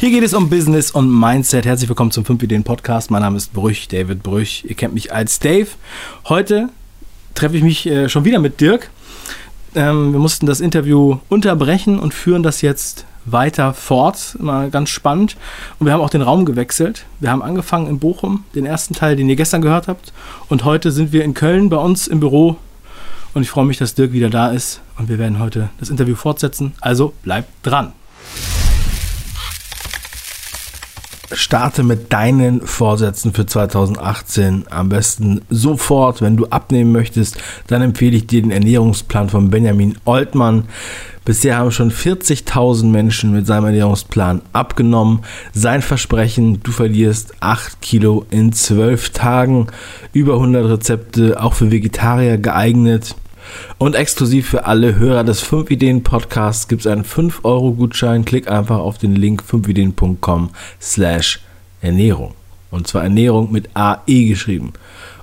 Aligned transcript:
Hier 0.00 0.10
geht 0.10 0.22
es 0.22 0.32
um 0.32 0.48
Business 0.48 0.92
und 0.92 1.10
Mindset. 1.10 1.66
Herzlich 1.66 1.88
willkommen 1.88 2.12
zum 2.12 2.24
5 2.24 2.40
Ideen 2.44 2.62
Podcast. 2.62 3.10
Mein 3.10 3.22
Name 3.22 3.36
ist 3.36 3.52
Brüch, 3.52 3.88
David 3.88 4.22
Brüch. 4.22 4.64
Ihr 4.64 4.76
kennt 4.76 4.94
mich 4.94 5.12
als 5.12 5.40
Dave. 5.40 5.66
Heute 6.28 6.68
treffe 7.34 7.56
ich 7.56 7.64
mich 7.64 7.84
äh, 7.84 8.08
schon 8.08 8.24
wieder 8.24 8.38
mit 8.38 8.60
Dirk. 8.60 8.90
Ähm, 9.74 10.12
wir 10.12 10.20
mussten 10.20 10.46
das 10.46 10.60
Interview 10.60 11.18
unterbrechen 11.28 11.98
und 11.98 12.14
führen 12.14 12.44
das 12.44 12.62
jetzt 12.62 13.06
weiter 13.24 13.74
fort. 13.74 14.36
Mal 14.38 14.70
ganz 14.70 14.90
spannend. 14.90 15.36
Und 15.80 15.86
wir 15.86 15.92
haben 15.92 16.00
auch 16.00 16.10
den 16.10 16.22
Raum 16.22 16.44
gewechselt. 16.44 17.04
Wir 17.18 17.32
haben 17.32 17.42
angefangen 17.42 17.88
in 17.88 17.98
Bochum, 17.98 18.44
den 18.54 18.66
ersten 18.66 18.94
Teil, 18.94 19.16
den 19.16 19.28
ihr 19.28 19.34
gestern 19.34 19.62
gehört 19.62 19.88
habt. 19.88 20.12
Und 20.48 20.64
heute 20.64 20.92
sind 20.92 21.10
wir 21.10 21.24
in 21.24 21.34
Köln 21.34 21.70
bei 21.70 21.76
uns 21.76 22.06
im 22.06 22.20
Büro. 22.20 22.56
Und 23.34 23.42
ich 23.42 23.50
freue 23.50 23.66
mich, 23.66 23.78
dass 23.78 23.96
Dirk 23.96 24.12
wieder 24.12 24.30
da 24.30 24.52
ist. 24.52 24.80
Und 24.96 25.08
wir 25.08 25.18
werden 25.18 25.40
heute 25.40 25.70
das 25.80 25.90
Interview 25.90 26.14
fortsetzen. 26.14 26.74
Also 26.80 27.14
bleibt 27.24 27.48
dran. 27.64 27.94
Starte 31.32 31.82
mit 31.82 32.12
deinen 32.12 32.62
Vorsätzen 32.62 33.34
für 33.34 33.44
2018 33.44 34.64
am 34.70 34.88
besten 34.88 35.42
sofort. 35.50 36.22
Wenn 36.22 36.36
du 36.36 36.46
abnehmen 36.46 36.92
möchtest, 36.92 37.36
dann 37.66 37.82
empfehle 37.82 38.16
ich 38.16 38.26
dir 38.26 38.40
den 38.42 38.50
Ernährungsplan 38.50 39.28
von 39.28 39.50
Benjamin 39.50 39.96
Oltmann. 40.04 40.64
Bisher 41.26 41.58
haben 41.58 41.72
schon 41.72 41.90
40.000 41.90 42.86
Menschen 42.86 43.32
mit 43.32 43.46
seinem 43.46 43.66
Ernährungsplan 43.66 44.40
abgenommen. 44.54 45.20
Sein 45.52 45.82
Versprechen, 45.82 46.62
du 46.62 46.72
verlierst 46.72 47.34
8 47.40 47.82
Kilo 47.82 48.24
in 48.30 48.54
12 48.54 49.10
Tagen. 49.10 49.66
Über 50.14 50.34
100 50.34 50.70
Rezepte, 50.70 51.42
auch 51.42 51.52
für 51.52 51.70
Vegetarier 51.70 52.38
geeignet. 52.38 53.14
Und 53.78 53.94
exklusiv 53.94 54.48
für 54.48 54.66
alle 54.66 54.96
Hörer 54.96 55.24
des 55.24 55.40
5 55.40 55.70
Ideen 55.70 56.02
Podcasts 56.02 56.68
gibt 56.68 56.82
es 56.82 56.86
einen 56.86 57.04
5 57.04 57.44
Euro 57.44 57.72
Gutschein. 57.72 58.24
Klick 58.24 58.48
einfach 58.48 58.78
auf 58.78 58.98
den 58.98 59.14
Link 59.14 59.42
5ideen.com 59.42 60.50
slash 60.80 61.40
Ernährung. 61.80 62.34
Und 62.70 62.86
zwar 62.86 63.02
Ernährung 63.02 63.52
mit 63.52 63.70
AE 63.74 64.26
geschrieben. 64.26 64.72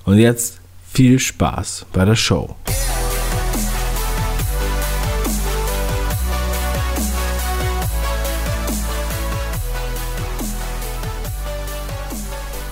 Und 0.05 0.17
jetzt 0.17 0.59
viel 0.91 1.19
Spaß 1.19 1.85
bei 1.91 2.05
der 2.05 2.15
Show. 2.15 2.55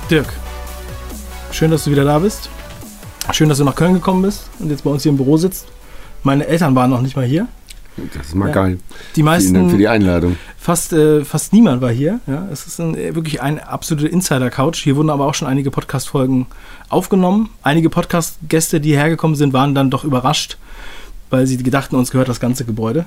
Dirk, 0.09 0.31
schön, 1.51 1.71
dass 1.71 1.85
du 1.85 1.91
wieder 1.91 2.03
da 2.03 2.19
bist. 2.19 2.49
Schön, 3.31 3.49
dass 3.49 3.57
du 3.57 3.63
nach 3.63 3.75
Köln 3.75 3.93
gekommen 3.93 4.21
bist 4.21 4.49
und 4.59 4.69
jetzt 4.69 4.83
bei 4.83 4.89
uns 4.89 5.03
hier 5.03 5.11
im 5.11 5.17
Büro 5.17 5.37
sitzt. 5.37 5.65
Meine 6.23 6.45
Eltern 6.45 6.75
waren 6.75 6.89
noch 6.89 7.01
nicht 7.01 7.15
mal 7.15 7.25
hier. 7.25 7.47
Das 8.15 8.27
ist 8.27 8.35
mal 8.35 8.47
ja. 8.47 8.53
geil. 8.53 8.79
Die 9.15 9.23
meisten, 9.23 9.49
Vielen 9.49 9.61
Dank 9.61 9.71
für 9.71 9.77
die 9.77 9.87
Einladung. 9.87 10.35
Fast, 10.57 10.93
äh, 10.93 11.23
fast 11.23 11.53
niemand 11.53 11.81
war 11.81 11.91
hier. 11.91 12.19
Ja, 12.27 12.47
es 12.51 12.65
ist 12.65 12.79
ein, 12.79 12.95
äh, 12.95 13.15
wirklich 13.15 13.41
eine 13.41 13.67
absolute 13.67 14.07
Insider-Couch. 14.07 14.83
Hier 14.83 14.95
wurden 14.95 15.09
aber 15.09 15.25
auch 15.25 15.35
schon 15.35 15.47
einige 15.47 15.71
Podcast-Folgen 15.71 16.47
aufgenommen. 16.89 17.49
Einige 17.61 17.89
Podcast-Gäste, 17.89 18.81
die 18.81 18.95
hergekommen 18.95 19.35
sind, 19.35 19.53
waren 19.53 19.75
dann 19.75 19.89
doch 19.89 20.03
überrascht, 20.03 20.57
weil 21.29 21.45
sie 21.45 21.57
gedachten, 21.57 21.95
uns 21.95 22.11
gehört 22.11 22.29
das 22.29 22.39
ganze 22.39 22.65
Gebäude. 22.65 23.05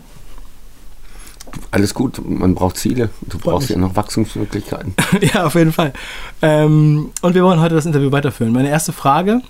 Alles 1.71 1.95
gut, 1.95 2.21
man 2.29 2.55
braucht 2.55 2.77
Ziele. 2.77 3.11
Du 3.23 3.39
brauchst 3.39 3.71
ja 3.71 3.79
noch 3.79 3.97
Wachstumsmöglichkeiten. 3.97 4.95
ja, 5.21 5.47
auf 5.47 5.55
jeden 5.55 5.73
Fall. 5.73 5.93
Ähm, 6.43 7.11
und 7.23 7.35
wir 7.35 7.45
wollen 7.45 7.61
heute 7.61 7.75
das 7.75 7.87
Interview 7.87 8.13
weiterführen. 8.13 8.53
Meine 8.53 8.69
erste 8.69 8.93
Frage 8.93 9.43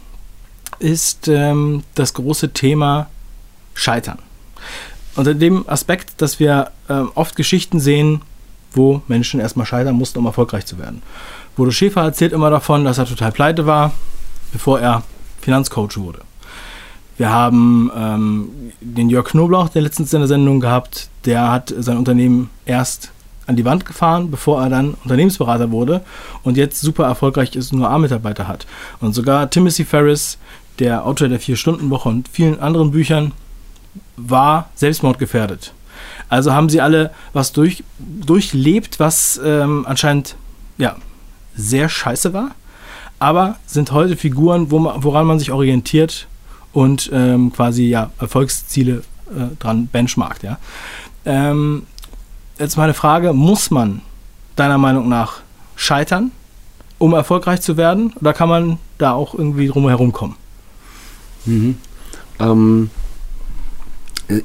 ist 0.78 1.28
ähm, 1.28 1.82
das 1.94 2.14
große 2.14 2.52
Thema 2.52 3.08
Scheitern. 3.74 4.18
Unter 5.16 5.34
dem 5.34 5.68
Aspekt, 5.68 6.20
dass 6.20 6.38
wir 6.40 6.70
ähm, 6.88 7.10
oft 7.14 7.36
Geschichten 7.36 7.80
sehen, 7.80 8.22
wo 8.72 9.02
Menschen 9.08 9.40
erstmal 9.40 9.66
scheitern 9.66 9.96
mussten, 9.96 10.18
um 10.18 10.26
erfolgreich 10.26 10.66
zu 10.66 10.78
werden. 10.78 11.02
Bodo 11.56 11.70
Schäfer 11.70 12.02
erzählt 12.02 12.32
immer 12.32 12.50
davon, 12.50 12.84
dass 12.84 12.98
er 12.98 13.06
total 13.06 13.32
pleite 13.32 13.66
war, 13.66 13.92
bevor 14.52 14.80
er 14.80 15.02
Finanzcoach 15.40 15.96
wurde. 15.96 16.20
Wir 17.16 17.30
haben 17.30 17.90
ähm, 17.96 18.48
den 18.80 19.08
Jörg 19.08 19.28
Knoblauch, 19.28 19.70
der 19.70 19.80
letztens 19.80 20.12
in 20.12 20.20
der 20.20 20.28
Sendung 20.28 20.60
gehabt, 20.60 21.08
der 21.24 21.50
hat 21.50 21.72
sein 21.78 21.96
Unternehmen 21.96 22.50
erst 22.66 23.10
an 23.46 23.56
die 23.56 23.64
Wand 23.64 23.86
gefahren, 23.86 24.30
bevor 24.30 24.60
er 24.60 24.68
dann 24.68 24.94
Unternehmensberater 25.04 25.70
wurde 25.70 26.02
und 26.42 26.56
jetzt 26.56 26.80
super 26.80 27.04
erfolgreich 27.04 27.54
ist 27.56 27.72
und 27.72 27.78
nur 27.78 27.90
A-Mitarbeiter 27.90 28.48
hat. 28.48 28.66
Und 29.00 29.14
sogar 29.14 29.48
Timothy 29.48 29.84
Ferris, 29.84 30.36
der 30.78 31.06
Autor 31.06 31.28
der 31.28 31.40
Vier-Stunden-Woche 31.40 32.08
und 32.08 32.28
vielen 32.28 32.60
anderen 32.60 32.90
Büchern, 32.90 33.32
war 34.16 34.70
selbstmordgefährdet. 34.74 35.72
Also 36.28 36.52
haben 36.52 36.68
sie 36.68 36.80
alle 36.80 37.10
was 37.32 37.52
durch, 37.52 37.84
durchlebt, 37.98 38.98
was 38.98 39.40
ähm, 39.44 39.86
anscheinend 39.86 40.36
ja, 40.78 40.96
sehr 41.54 41.88
scheiße 41.88 42.32
war, 42.32 42.50
aber 43.18 43.56
sind 43.66 43.92
heute 43.92 44.16
Figuren, 44.16 44.70
wo 44.70 44.78
man, 44.78 45.02
woran 45.02 45.26
man 45.26 45.38
sich 45.38 45.52
orientiert 45.52 46.26
und 46.72 47.10
ähm, 47.12 47.52
quasi 47.52 47.84
ja, 47.84 48.10
Erfolgsziele 48.18 49.02
äh, 49.30 49.56
dran 49.58 49.86
benchmarkt. 49.86 50.42
Ja. 50.42 50.58
Ähm, 51.24 51.86
jetzt 52.58 52.76
meine 52.76 52.94
Frage, 52.94 53.32
muss 53.32 53.70
man 53.70 54.02
deiner 54.56 54.78
Meinung 54.78 55.08
nach 55.08 55.40
scheitern, 55.76 56.32
um 56.98 57.14
erfolgreich 57.14 57.60
zu 57.60 57.76
werden? 57.76 58.12
Oder 58.20 58.32
kann 58.32 58.48
man 58.48 58.78
da 58.98 59.12
auch 59.12 59.34
irgendwie 59.34 59.68
drum 59.68 59.88
herum 59.88 60.12
kommen? 60.12 60.36
Mhm. 61.46 61.78
Ähm, 62.38 62.90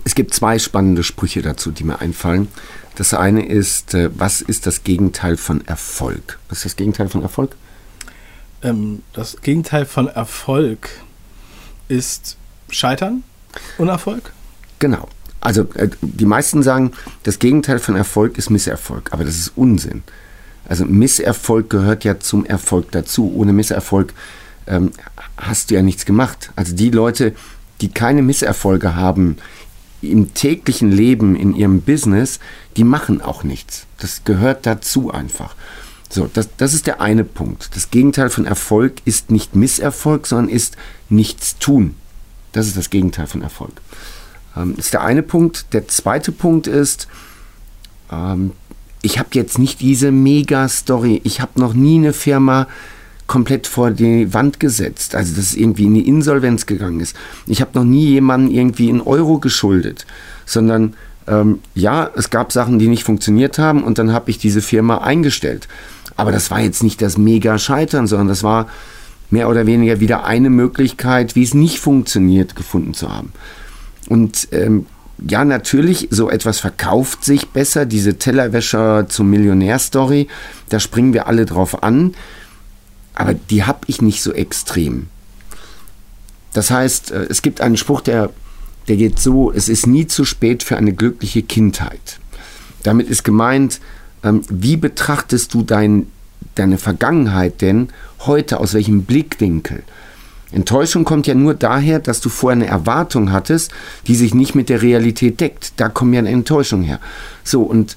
es 0.03 0.15
gibt 0.15 0.33
zwei 0.33 0.59
spannende 0.59 1.03
Sprüche 1.03 1.41
dazu, 1.41 1.71
die 1.71 1.83
mir 1.83 1.99
einfallen. 1.99 2.47
Das 2.95 3.13
eine 3.13 3.45
ist, 3.45 3.93
äh, 3.93 4.09
was 4.15 4.41
ist 4.41 4.67
das 4.67 4.83
Gegenteil 4.83 5.37
von 5.37 5.65
Erfolg? 5.65 6.39
Was 6.49 6.59
ist 6.59 6.65
das 6.65 6.75
Gegenteil 6.75 7.09
von 7.09 7.21
Erfolg? 7.21 7.55
Ähm, 8.61 9.01
das 9.13 9.41
Gegenteil 9.41 9.85
von 9.85 10.07
Erfolg 10.07 10.89
ist 11.87 12.37
Scheitern, 12.69 13.23
Unerfolg? 13.77 14.31
Genau. 14.79 15.07
Also 15.39 15.67
äh, 15.73 15.89
die 16.01 16.25
meisten 16.25 16.61
sagen, 16.61 16.91
das 17.23 17.39
Gegenteil 17.39 17.79
von 17.79 17.95
Erfolg 17.95 18.37
ist 18.37 18.49
Misserfolg, 18.49 19.11
aber 19.11 19.25
das 19.25 19.35
ist 19.35 19.53
Unsinn. 19.55 20.03
Also 20.69 20.85
Misserfolg 20.85 21.69
gehört 21.69 22.03
ja 22.03 22.19
zum 22.19 22.45
Erfolg 22.45 22.91
dazu. 22.91 23.33
Ohne 23.35 23.51
Misserfolg 23.51 24.13
ähm, 24.67 24.91
hast 25.37 25.69
du 25.69 25.75
ja 25.75 25.81
nichts 25.81 26.05
gemacht. 26.05 26.51
Also 26.55 26.75
die 26.75 26.89
Leute, 26.89 27.33
die 27.81 27.89
keine 27.89 28.21
Misserfolge 28.21 28.95
haben 28.95 29.37
im 30.01 30.33
täglichen 30.33 30.91
Leben, 30.91 31.35
in 31.35 31.55
ihrem 31.55 31.81
Business, 31.81 32.39
die 32.77 32.83
machen 32.83 33.21
auch 33.21 33.43
nichts. 33.43 33.85
Das 33.99 34.23
gehört 34.23 34.65
dazu 34.65 35.11
einfach. 35.11 35.55
So, 36.09 36.29
das, 36.33 36.49
das 36.57 36.73
ist 36.73 36.87
der 36.87 36.99
eine 36.99 37.23
Punkt. 37.23 37.75
Das 37.75 37.89
Gegenteil 37.89 38.29
von 38.29 38.45
Erfolg 38.45 38.95
ist 39.05 39.31
nicht 39.31 39.55
Misserfolg, 39.55 40.27
sondern 40.27 40.49
ist 40.49 40.75
nichts 41.09 41.57
tun. 41.57 41.95
Das 42.51 42.67
ist 42.67 42.75
das 42.75 42.89
Gegenteil 42.89 43.27
von 43.27 43.41
Erfolg. 43.41 43.73
Ähm, 44.57 44.75
ist 44.77 44.93
der 44.93 45.01
eine 45.03 45.23
Punkt. 45.23 45.73
Der 45.73 45.87
zweite 45.87 46.31
Punkt 46.31 46.67
ist, 46.67 47.07
ähm, 48.11 48.51
ich 49.01 49.19
habe 49.19 49.29
jetzt 49.33 49.57
nicht 49.57 49.79
diese 49.79 50.11
Mega-Story. 50.11 51.21
Ich 51.23 51.39
habe 51.39 51.59
noch 51.59 51.73
nie 51.73 51.97
eine 51.97 52.13
Firma 52.13 52.67
komplett 53.31 53.65
vor 53.65 53.91
die 53.91 54.33
Wand 54.33 54.59
gesetzt, 54.59 55.15
also 55.15 55.33
dass 55.33 55.45
es 55.45 55.55
irgendwie 55.55 55.85
in 55.85 55.93
die 55.93 56.05
Insolvenz 56.05 56.65
gegangen 56.65 56.99
ist. 56.99 57.15
Ich 57.47 57.61
habe 57.61 57.71
noch 57.75 57.85
nie 57.85 58.07
jemanden 58.07 58.51
irgendwie 58.51 58.89
in 58.89 58.99
Euro 58.99 59.37
geschuldet, 59.37 60.05
sondern 60.45 60.95
ähm, 61.29 61.59
ja, 61.73 62.11
es 62.13 62.29
gab 62.29 62.51
Sachen, 62.51 62.77
die 62.77 62.89
nicht 62.89 63.05
funktioniert 63.05 63.57
haben 63.57 63.85
und 63.85 63.99
dann 63.99 64.11
habe 64.11 64.29
ich 64.29 64.37
diese 64.37 64.59
Firma 64.59 64.97
eingestellt. 64.97 65.69
Aber 66.17 66.33
das 66.33 66.51
war 66.51 66.59
jetzt 66.59 66.83
nicht 66.83 67.01
das 67.01 67.17
Mega-Scheitern, 67.17 68.05
sondern 68.05 68.27
das 68.27 68.43
war 68.43 68.67
mehr 69.29 69.47
oder 69.47 69.65
weniger 69.65 70.01
wieder 70.01 70.25
eine 70.25 70.49
Möglichkeit, 70.49 71.37
wie 71.37 71.43
es 71.43 71.53
nicht 71.53 71.79
funktioniert, 71.79 72.57
gefunden 72.57 72.93
zu 72.93 73.15
haben. 73.15 73.31
Und 74.09 74.49
ähm, 74.51 74.87
ja, 75.25 75.45
natürlich, 75.45 76.09
so 76.11 76.29
etwas 76.29 76.59
verkauft 76.59 77.23
sich 77.23 77.47
besser, 77.47 77.85
diese 77.85 78.17
Tellerwäscher 78.17 79.07
zum 79.07 79.29
Millionär-Story, 79.29 80.27
da 80.67 80.81
springen 80.81 81.13
wir 81.13 81.27
alle 81.27 81.45
drauf 81.45 81.81
an 81.81 82.13
aber 83.13 83.33
die 83.33 83.63
habe 83.63 83.81
ich 83.87 84.01
nicht 84.01 84.21
so 84.21 84.33
extrem. 84.33 85.07
Das 86.53 86.71
heißt, 86.71 87.11
äh, 87.11 87.27
es 87.29 87.41
gibt 87.41 87.61
einen 87.61 87.77
Spruch, 87.77 88.01
der, 88.01 88.29
der 88.87 88.97
geht 88.97 89.19
so, 89.19 89.51
es 89.51 89.69
ist 89.69 89.87
nie 89.87 90.07
zu 90.07 90.25
spät 90.25 90.63
für 90.63 90.77
eine 90.77 90.93
glückliche 90.93 91.43
Kindheit. 91.43 92.19
Damit 92.83 93.09
ist 93.09 93.23
gemeint, 93.23 93.79
ähm, 94.23 94.43
wie 94.49 94.77
betrachtest 94.77 95.53
du 95.53 95.63
dein, 95.63 96.07
deine 96.55 96.77
Vergangenheit 96.77 97.61
denn 97.61 97.89
heute, 98.19 98.59
aus 98.59 98.73
welchem 98.73 99.03
Blickwinkel? 99.03 99.83
Enttäuschung 100.51 101.05
kommt 101.05 101.27
ja 101.27 101.33
nur 101.33 101.53
daher, 101.53 101.99
dass 101.99 102.19
du 102.19 102.27
vorher 102.27 102.57
eine 102.57 102.67
Erwartung 102.67 103.31
hattest, 103.31 103.71
die 104.07 104.15
sich 104.15 104.33
nicht 104.33 104.53
mit 104.53 104.67
der 104.67 104.81
Realität 104.81 105.39
deckt. 105.39 105.73
Da 105.77 105.87
kommt 105.87 106.13
ja 106.13 106.19
eine 106.19 106.29
Enttäuschung 106.29 106.81
her. 106.81 106.99
So, 107.43 107.63
und 107.63 107.95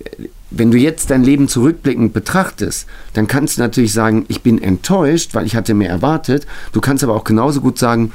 äh, 0.00 0.28
wenn 0.54 0.70
du 0.70 0.78
jetzt 0.78 1.10
dein 1.10 1.24
Leben 1.24 1.48
zurückblickend 1.48 2.12
betrachtest, 2.12 2.86
dann 3.14 3.26
kannst 3.26 3.56
du 3.56 3.62
natürlich 3.62 3.92
sagen, 3.92 4.24
ich 4.28 4.42
bin 4.42 4.62
enttäuscht, 4.62 5.34
weil 5.34 5.46
ich 5.46 5.56
hatte 5.56 5.74
mehr 5.74 5.90
erwartet. 5.90 6.46
Du 6.72 6.80
kannst 6.80 7.02
aber 7.02 7.14
auch 7.14 7.24
genauso 7.24 7.60
gut 7.60 7.78
sagen, 7.78 8.12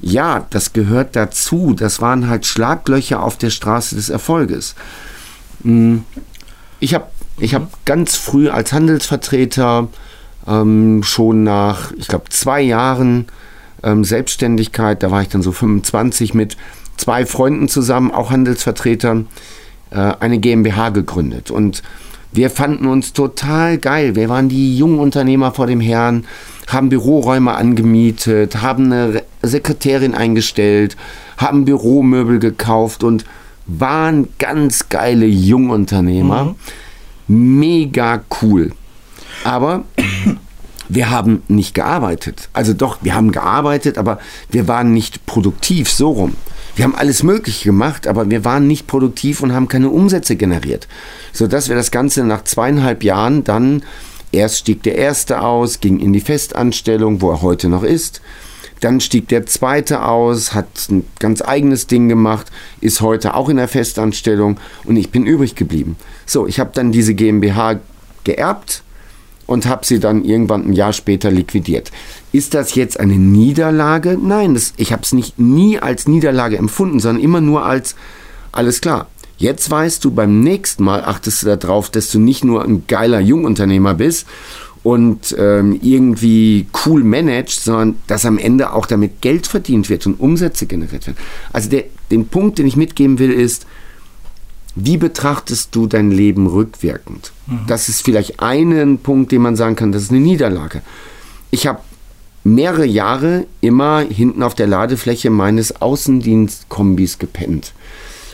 ja, 0.00 0.46
das 0.50 0.72
gehört 0.72 1.16
dazu. 1.16 1.74
Das 1.74 2.00
waren 2.00 2.28
halt 2.28 2.46
Schlaglöcher 2.46 3.22
auf 3.22 3.36
der 3.36 3.50
Straße 3.50 3.96
des 3.96 4.08
Erfolges. 4.08 4.74
Hm, 5.62 6.04
ich 6.78 6.94
habe 6.94 7.06
Ich 7.38 7.54
habe 7.54 7.68
ganz 7.86 8.16
früh 8.16 8.48
als 8.50 8.72
Handelsvertreter 8.72 9.88
ähm, 10.46 11.02
schon 11.02 11.42
nach, 11.42 11.92
ich 11.92 12.08
glaube, 12.08 12.28
zwei 12.28 12.60
Jahren 12.60 13.26
ähm, 13.82 14.04
Selbstständigkeit, 14.04 15.02
da 15.02 15.10
war 15.10 15.22
ich 15.22 15.28
dann 15.28 15.42
so 15.42 15.52
25 15.52 16.34
mit 16.34 16.56
zwei 16.96 17.24
Freunden 17.24 17.68
zusammen, 17.68 18.10
auch 18.10 18.30
Handelsvertretern, 18.30 19.26
eine 19.90 20.38
GmbH 20.38 20.90
gegründet. 20.90 21.50
Und 21.50 21.82
wir 22.32 22.50
fanden 22.50 22.86
uns 22.86 23.12
total 23.12 23.78
geil. 23.78 24.14
Wir 24.14 24.28
waren 24.28 24.48
die 24.48 24.76
jungen 24.76 25.00
Unternehmer 25.00 25.52
vor 25.52 25.66
dem 25.66 25.80
Herrn, 25.80 26.24
haben 26.68 26.88
Büroräume 26.88 27.54
angemietet, 27.54 28.62
haben 28.62 28.92
eine 28.92 29.22
Sekretärin 29.42 30.14
eingestellt, 30.14 30.96
haben 31.36 31.64
Büromöbel 31.64 32.38
gekauft 32.38 33.02
und 33.02 33.24
waren 33.66 34.28
ganz 34.38 34.88
geile 34.88 35.26
Jungunternehmer. 35.26 36.54
Mhm. 37.26 37.58
Mega 37.58 38.22
cool. 38.42 38.72
Aber 39.42 39.84
wir 40.88 41.10
haben 41.10 41.42
nicht 41.48 41.74
gearbeitet. 41.74 42.48
Also 42.52 42.74
doch, 42.74 42.98
wir 43.02 43.14
haben 43.14 43.32
gearbeitet, 43.32 43.98
aber 43.98 44.18
wir 44.50 44.68
waren 44.68 44.92
nicht 44.92 45.26
produktiv, 45.26 45.90
so 45.90 46.10
rum. 46.10 46.34
Wir 46.76 46.84
haben 46.84 46.94
alles 46.94 47.22
Mögliche 47.22 47.66
gemacht, 47.66 48.06
aber 48.06 48.30
wir 48.30 48.44
waren 48.44 48.66
nicht 48.66 48.86
produktiv 48.86 49.42
und 49.42 49.52
haben 49.52 49.68
keine 49.68 49.90
Umsätze 49.90 50.36
generiert. 50.36 50.88
Sodass 51.32 51.68
wir 51.68 51.76
das 51.76 51.90
Ganze 51.90 52.24
nach 52.24 52.44
zweieinhalb 52.44 53.02
Jahren 53.02 53.44
dann, 53.44 53.82
erst 54.32 54.58
stieg 54.58 54.82
der 54.82 54.96
erste 54.96 55.42
aus, 55.42 55.80
ging 55.80 55.98
in 55.98 56.12
die 56.12 56.20
Festanstellung, 56.20 57.20
wo 57.20 57.30
er 57.30 57.42
heute 57.42 57.68
noch 57.68 57.82
ist. 57.82 58.20
Dann 58.80 59.00
stieg 59.00 59.28
der 59.28 59.44
zweite 59.44 60.04
aus, 60.06 60.54
hat 60.54 60.88
ein 60.90 61.04
ganz 61.18 61.42
eigenes 61.42 61.86
Ding 61.86 62.08
gemacht, 62.08 62.46
ist 62.80 63.02
heute 63.02 63.34
auch 63.34 63.50
in 63.50 63.58
der 63.58 63.68
Festanstellung 63.68 64.58
und 64.84 64.96
ich 64.96 65.10
bin 65.10 65.26
übrig 65.26 65.54
geblieben. 65.54 65.96
So, 66.24 66.46
ich 66.46 66.58
habe 66.58 66.70
dann 66.72 66.90
diese 66.90 67.14
GmbH 67.14 67.80
geerbt 68.24 68.82
und 69.46 69.66
habe 69.66 69.84
sie 69.84 70.00
dann 70.00 70.24
irgendwann 70.24 70.68
ein 70.68 70.72
Jahr 70.72 70.92
später 70.92 71.30
liquidiert. 71.30 71.90
Ist 72.32 72.54
das 72.54 72.74
jetzt 72.74 73.00
eine 73.00 73.16
Niederlage? 73.16 74.16
Nein, 74.20 74.54
das, 74.54 74.72
ich 74.76 74.92
habe 74.92 75.02
es 75.02 75.12
nicht 75.12 75.38
nie 75.38 75.78
als 75.78 76.06
Niederlage 76.06 76.58
empfunden, 76.58 77.00
sondern 77.00 77.22
immer 77.22 77.40
nur 77.40 77.64
als 77.64 77.96
alles 78.52 78.80
klar. 78.80 79.08
Jetzt 79.36 79.70
weißt 79.70 80.04
du, 80.04 80.10
beim 80.10 80.40
nächsten 80.40 80.84
Mal 80.84 81.02
achtest 81.02 81.42
du 81.42 81.56
darauf, 81.56 81.90
dass 81.90 82.10
du 82.10 82.18
nicht 82.18 82.44
nur 82.44 82.62
ein 82.62 82.84
geiler 82.86 83.20
Jungunternehmer 83.20 83.94
bist 83.94 84.26
und 84.82 85.34
ähm, 85.38 85.78
irgendwie 85.82 86.66
cool 86.84 87.02
managst, 87.04 87.64
sondern 87.64 87.96
dass 88.06 88.24
am 88.24 88.38
Ende 88.38 88.72
auch 88.72 88.86
damit 88.86 89.20
Geld 89.20 89.46
verdient 89.46 89.88
wird 89.88 90.06
und 90.06 90.20
Umsätze 90.20 90.66
generiert 90.66 91.06
werden. 91.06 91.18
Also 91.52 91.68
der, 91.70 91.84
den 92.10 92.28
Punkt, 92.28 92.58
den 92.58 92.66
ich 92.66 92.76
mitgeben 92.76 93.18
will, 93.18 93.32
ist, 93.32 93.66
wie 94.76 94.96
betrachtest 94.96 95.74
du 95.74 95.86
dein 95.86 96.10
Leben 96.10 96.46
rückwirkend? 96.46 97.32
Mhm. 97.46 97.60
Das 97.66 97.88
ist 97.88 98.04
vielleicht 98.04 98.40
ein 98.40 98.98
Punkt, 98.98 99.32
den 99.32 99.42
man 99.42 99.56
sagen 99.56 99.76
kann, 99.76 99.92
das 99.92 100.04
ist 100.04 100.10
eine 100.10 100.20
Niederlage. 100.20 100.82
Ich 101.50 101.66
habe 101.66 101.80
mehrere 102.54 102.86
Jahre 102.86 103.46
immer 103.60 104.00
hinten 104.00 104.42
auf 104.42 104.54
der 104.54 104.66
Ladefläche 104.66 105.30
meines 105.30 105.80
Außendienstkombis 105.80 107.18
gepennt. 107.18 107.72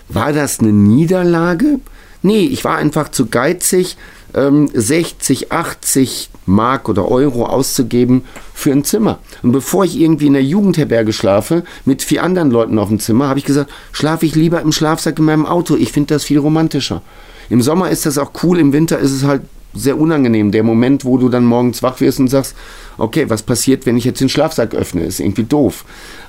War 0.09 0.33
das 0.33 0.61
eine 0.61 0.73
Niederlage? 0.73 1.81
Nee, 2.23 2.45
ich 2.45 2.65
war 2.65 2.77
einfach 2.77 3.11
zu 3.11 3.27
geizig, 3.27 3.97
60, 4.33 5.43
ähm, 5.43 5.49
80 5.51 6.31
Mark 6.47 6.89
oder 6.89 7.11
Euro 7.11 7.47
auszugeben 7.47 8.25
für 8.55 8.73
ein 8.73 8.85
Zimmer. 8.85 9.19
Und 9.43 9.53
bevor 9.53 9.85
ich 9.85 9.99
irgendwie 9.99 10.27
in 10.27 10.35
der 10.35 10.45
Jugendherberge 10.45 11.13
schlafe, 11.13 11.65
mit 11.85 12.03
vier 12.03 12.23
anderen 12.23 12.51
Leuten 12.51 12.79
auf 12.79 12.89
dem 12.89 13.01
Zimmer, 13.01 13.29
habe 13.29 13.39
ich 13.39 13.45
gesagt, 13.45 13.71
schlafe 13.93 14.27
ich 14.27 14.35
lieber 14.35 14.61
im 14.61 14.73
Schlafsack 14.73 15.19
in 15.19 15.25
meinem 15.25 15.47
Auto. 15.47 15.77
Ich 15.77 15.93
finde 15.93 16.15
das 16.15 16.25
viel 16.25 16.39
romantischer. 16.39 17.03
Im 17.49 17.63
Sommer 17.63 17.91
ist 17.91 18.07
das 18.07 18.19
auch 18.19 18.33
cool, 18.43 18.59
im 18.59 18.73
Winter 18.73 18.99
ist 18.99 19.13
es 19.13 19.25
halt 19.25 19.43
sehr 19.77 19.99
unangenehm. 19.99 20.51
Der 20.51 20.63
Moment, 20.63 21.05
wo 21.05 21.19
du 21.19 21.29
dann 21.29 21.45
morgens 21.45 21.83
wach 21.83 22.01
wirst 22.01 22.21
und 22.21 22.29
sagst, 22.29 22.55
okay, 22.99 23.29
was 23.29 23.43
passiert, 23.43 23.87
wenn 23.87 23.97
ich 23.97 24.05
jetzt 24.05 24.21
den 24.21 24.29
Schlafsack 24.29 24.75
öffne? 24.75 25.03
Ist 25.03 25.21
irgendwie 25.21 25.45
doof. 25.45 25.85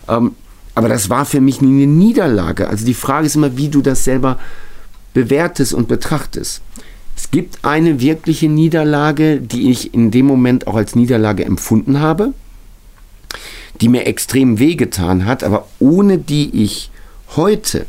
Ähm, 0.08 0.36
aber 0.76 0.90
das 0.90 1.10
war 1.10 1.26
für 1.26 1.42
mich 1.42 1.62
nie 1.62 1.84
eine 1.84 1.92
Niederlage. 1.92 2.68
Also 2.68 2.86
die 2.86 2.94
Frage 2.94 3.26
ist 3.26 3.36
immer, 3.36 3.58
wie 3.58 3.70
du 3.70 3.82
das 3.82 4.04
selber 4.04 4.38
bewertest 5.14 5.74
und 5.74 5.88
betrachtest. 5.88 6.62
Es 7.16 7.32
gibt 7.32 7.66
eine 7.66 8.00
wirkliche 8.00 8.48
Niederlage, 8.48 9.42
die 9.42 9.72
ich 9.72 9.96
in 9.96 10.12
dem 10.12 10.28
Moment 10.28 10.68
auch 10.68 10.76
als 10.76 10.96
Niederlage 10.96 11.46
empfunden 11.46 12.00
habe, 12.00 12.34
die 13.82 13.90
mir 13.90 14.06
extrem 14.06 14.60
wehgetan 14.60 15.26
hat, 15.26 15.44
aber 15.44 15.68
ohne 15.80 16.20
die 16.20 16.64
ich 16.64 16.92
heute, 17.36 17.88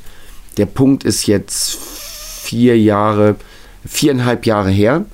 der 0.56 0.64
Punkt 0.64 1.04
ist 1.04 1.26
jetzt 1.26 1.76
vier 1.76 2.78
Jahre, 2.80 3.36
viereinhalb 3.84 4.46
Jahre 4.46 4.70
her, 4.70 5.04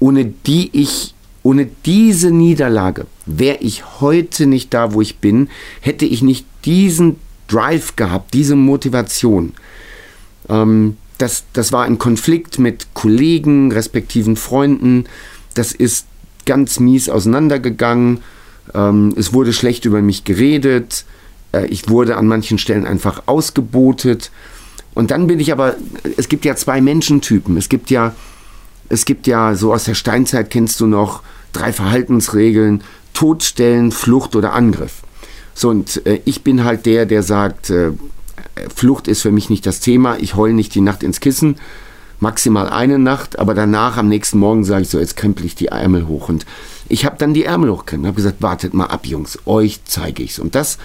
ohne 0.00 0.24
die 0.24 0.70
ich, 0.72 1.14
ohne 1.42 1.68
diese 1.86 2.30
Niederlage 2.30 3.06
wäre 3.26 3.58
ich 3.58 4.00
heute 4.00 4.46
nicht 4.46 4.74
da, 4.74 4.92
wo 4.92 5.00
ich 5.00 5.18
bin, 5.18 5.48
hätte 5.80 6.04
ich 6.04 6.22
nicht 6.22 6.44
diesen 6.64 7.16
Drive 7.48 7.96
gehabt, 7.96 8.34
diese 8.34 8.56
Motivation. 8.56 9.52
Ähm, 10.48 10.96
das, 11.18 11.44
das 11.52 11.72
war 11.72 11.84
ein 11.84 11.98
Konflikt 11.98 12.58
mit 12.58 12.88
Kollegen, 12.94 13.72
respektiven 13.72 14.36
Freunden. 14.36 15.04
Das 15.54 15.72
ist 15.72 16.06
ganz 16.46 16.80
mies 16.80 17.08
auseinandergegangen. 17.08 18.20
Ähm, 18.74 19.12
es 19.16 19.32
wurde 19.32 19.52
schlecht 19.52 19.84
über 19.84 20.00
mich 20.02 20.24
geredet. 20.24 21.04
Äh, 21.52 21.66
ich 21.66 21.88
wurde 21.88 22.16
an 22.16 22.26
manchen 22.26 22.58
Stellen 22.58 22.86
einfach 22.86 23.24
ausgebotet. 23.26 24.30
Und 24.94 25.10
dann 25.10 25.26
bin 25.26 25.40
ich 25.40 25.52
aber, 25.52 25.76
es 26.16 26.28
gibt 26.28 26.44
ja 26.44 26.56
zwei 26.56 26.80
Menschentypen. 26.80 27.56
Es 27.56 27.68
gibt 27.68 27.90
ja, 27.90 28.14
es 28.90 29.04
gibt 29.04 29.26
ja, 29.26 29.54
so 29.54 29.72
aus 29.72 29.84
der 29.84 29.94
Steinzeit 29.94 30.50
kennst 30.50 30.80
du 30.80 30.86
noch 30.86 31.22
drei 31.52 31.72
Verhaltensregeln, 31.72 32.82
Todstellen, 33.14 33.92
Flucht 33.92 34.36
oder 34.36 34.52
Angriff. 34.52 35.02
So, 35.54 35.70
und 35.70 36.04
äh, 36.06 36.20
ich 36.24 36.42
bin 36.42 36.64
halt 36.64 36.86
der, 36.86 37.06
der 37.06 37.22
sagt, 37.22 37.70
äh, 37.70 37.92
Flucht 38.74 39.08
ist 39.08 39.22
für 39.22 39.30
mich 39.30 39.48
nicht 39.48 39.64
das 39.64 39.80
Thema. 39.80 40.16
Ich 40.18 40.34
heule 40.34 40.54
nicht 40.54 40.74
die 40.74 40.80
Nacht 40.80 41.02
ins 41.02 41.20
Kissen. 41.20 41.56
Maximal 42.18 42.68
eine 42.68 42.98
Nacht, 42.98 43.38
aber 43.38 43.54
danach 43.54 43.96
am 43.96 44.08
nächsten 44.08 44.38
Morgen 44.38 44.64
sage 44.64 44.82
ich 44.82 44.90
so, 44.90 44.98
jetzt 44.98 45.16
krempel 45.16 45.46
ich 45.46 45.54
die 45.54 45.68
Ärmel 45.68 46.06
hoch. 46.06 46.28
Und 46.28 46.44
ich 46.88 47.04
habe 47.04 47.16
dann 47.16 47.32
die 47.32 47.44
Ärmel 47.44 47.70
hochkrempelt 47.70 48.02
und 48.02 48.06
habe 48.08 48.16
gesagt, 48.16 48.42
wartet 48.42 48.74
mal 48.74 48.86
ab, 48.86 49.06
Jungs, 49.06 49.38
euch 49.46 49.80
zeige 49.84 50.22
ich's. 50.22 50.38
Und 50.38 50.54
das 50.54 50.78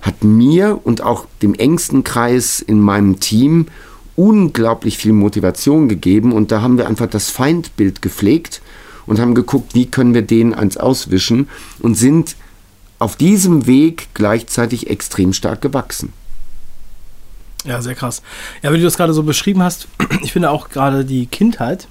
hat 0.00 0.24
mir 0.24 0.80
und 0.82 1.02
auch 1.02 1.26
dem 1.42 1.54
engsten 1.54 2.02
Kreis 2.02 2.60
in 2.60 2.80
meinem 2.80 3.20
Team 3.20 3.66
unglaublich 4.16 4.98
viel 4.98 5.12
Motivation 5.12 5.88
gegeben. 5.88 6.32
Und 6.32 6.50
da 6.50 6.62
haben 6.62 6.78
wir 6.78 6.88
einfach 6.88 7.08
das 7.08 7.30
Feindbild 7.30 8.02
gepflegt 8.02 8.62
und 9.06 9.20
haben 9.20 9.34
geguckt, 9.34 9.74
wie 9.74 9.86
können 9.86 10.14
wir 10.14 10.22
den 10.22 10.54
eins 10.54 10.76
auswischen 10.76 11.48
und 11.78 11.94
sind 11.94 12.36
auf 12.98 13.16
diesem 13.16 13.66
Weg 13.66 14.08
gleichzeitig 14.14 14.88
extrem 14.88 15.32
stark 15.32 15.60
gewachsen. 15.60 16.12
Ja, 17.64 17.82
sehr 17.82 17.94
krass. 17.94 18.22
Ja, 18.62 18.72
wie 18.72 18.78
du 18.78 18.84
das 18.84 18.96
gerade 18.96 19.12
so 19.12 19.22
beschrieben 19.22 19.62
hast, 19.62 19.88
ich 20.22 20.32
finde 20.32 20.50
auch 20.50 20.68
gerade 20.68 21.04
die 21.04 21.26
Kindheit, 21.26 21.88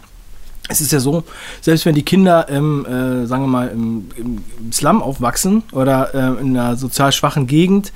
es 0.67 0.82
ist 0.82 0.91
ja 0.91 1.00
so, 1.00 1.24
selbst 1.62 1.86
wenn 1.86 1.94
die 1.94 2.03
Kinder 2.03 2.50
im, 2.50 2.86
äh, 2.86 3.27
sagen 3.27 3.44
wir 3.44 3.48
mal, 3.48 3.67
im, 3.67 4.10
im 4.17 4.72
Slum 4.72 5.01
aufwachsen 5.03 5.62
oder 5.72 6.15
äh, 6.15 6.41
in 6.41 6.58
einer 6.58 6.75
sozial 6.75 7.12
schwachen 7.12 7.46
Gegend, 7.46 7.94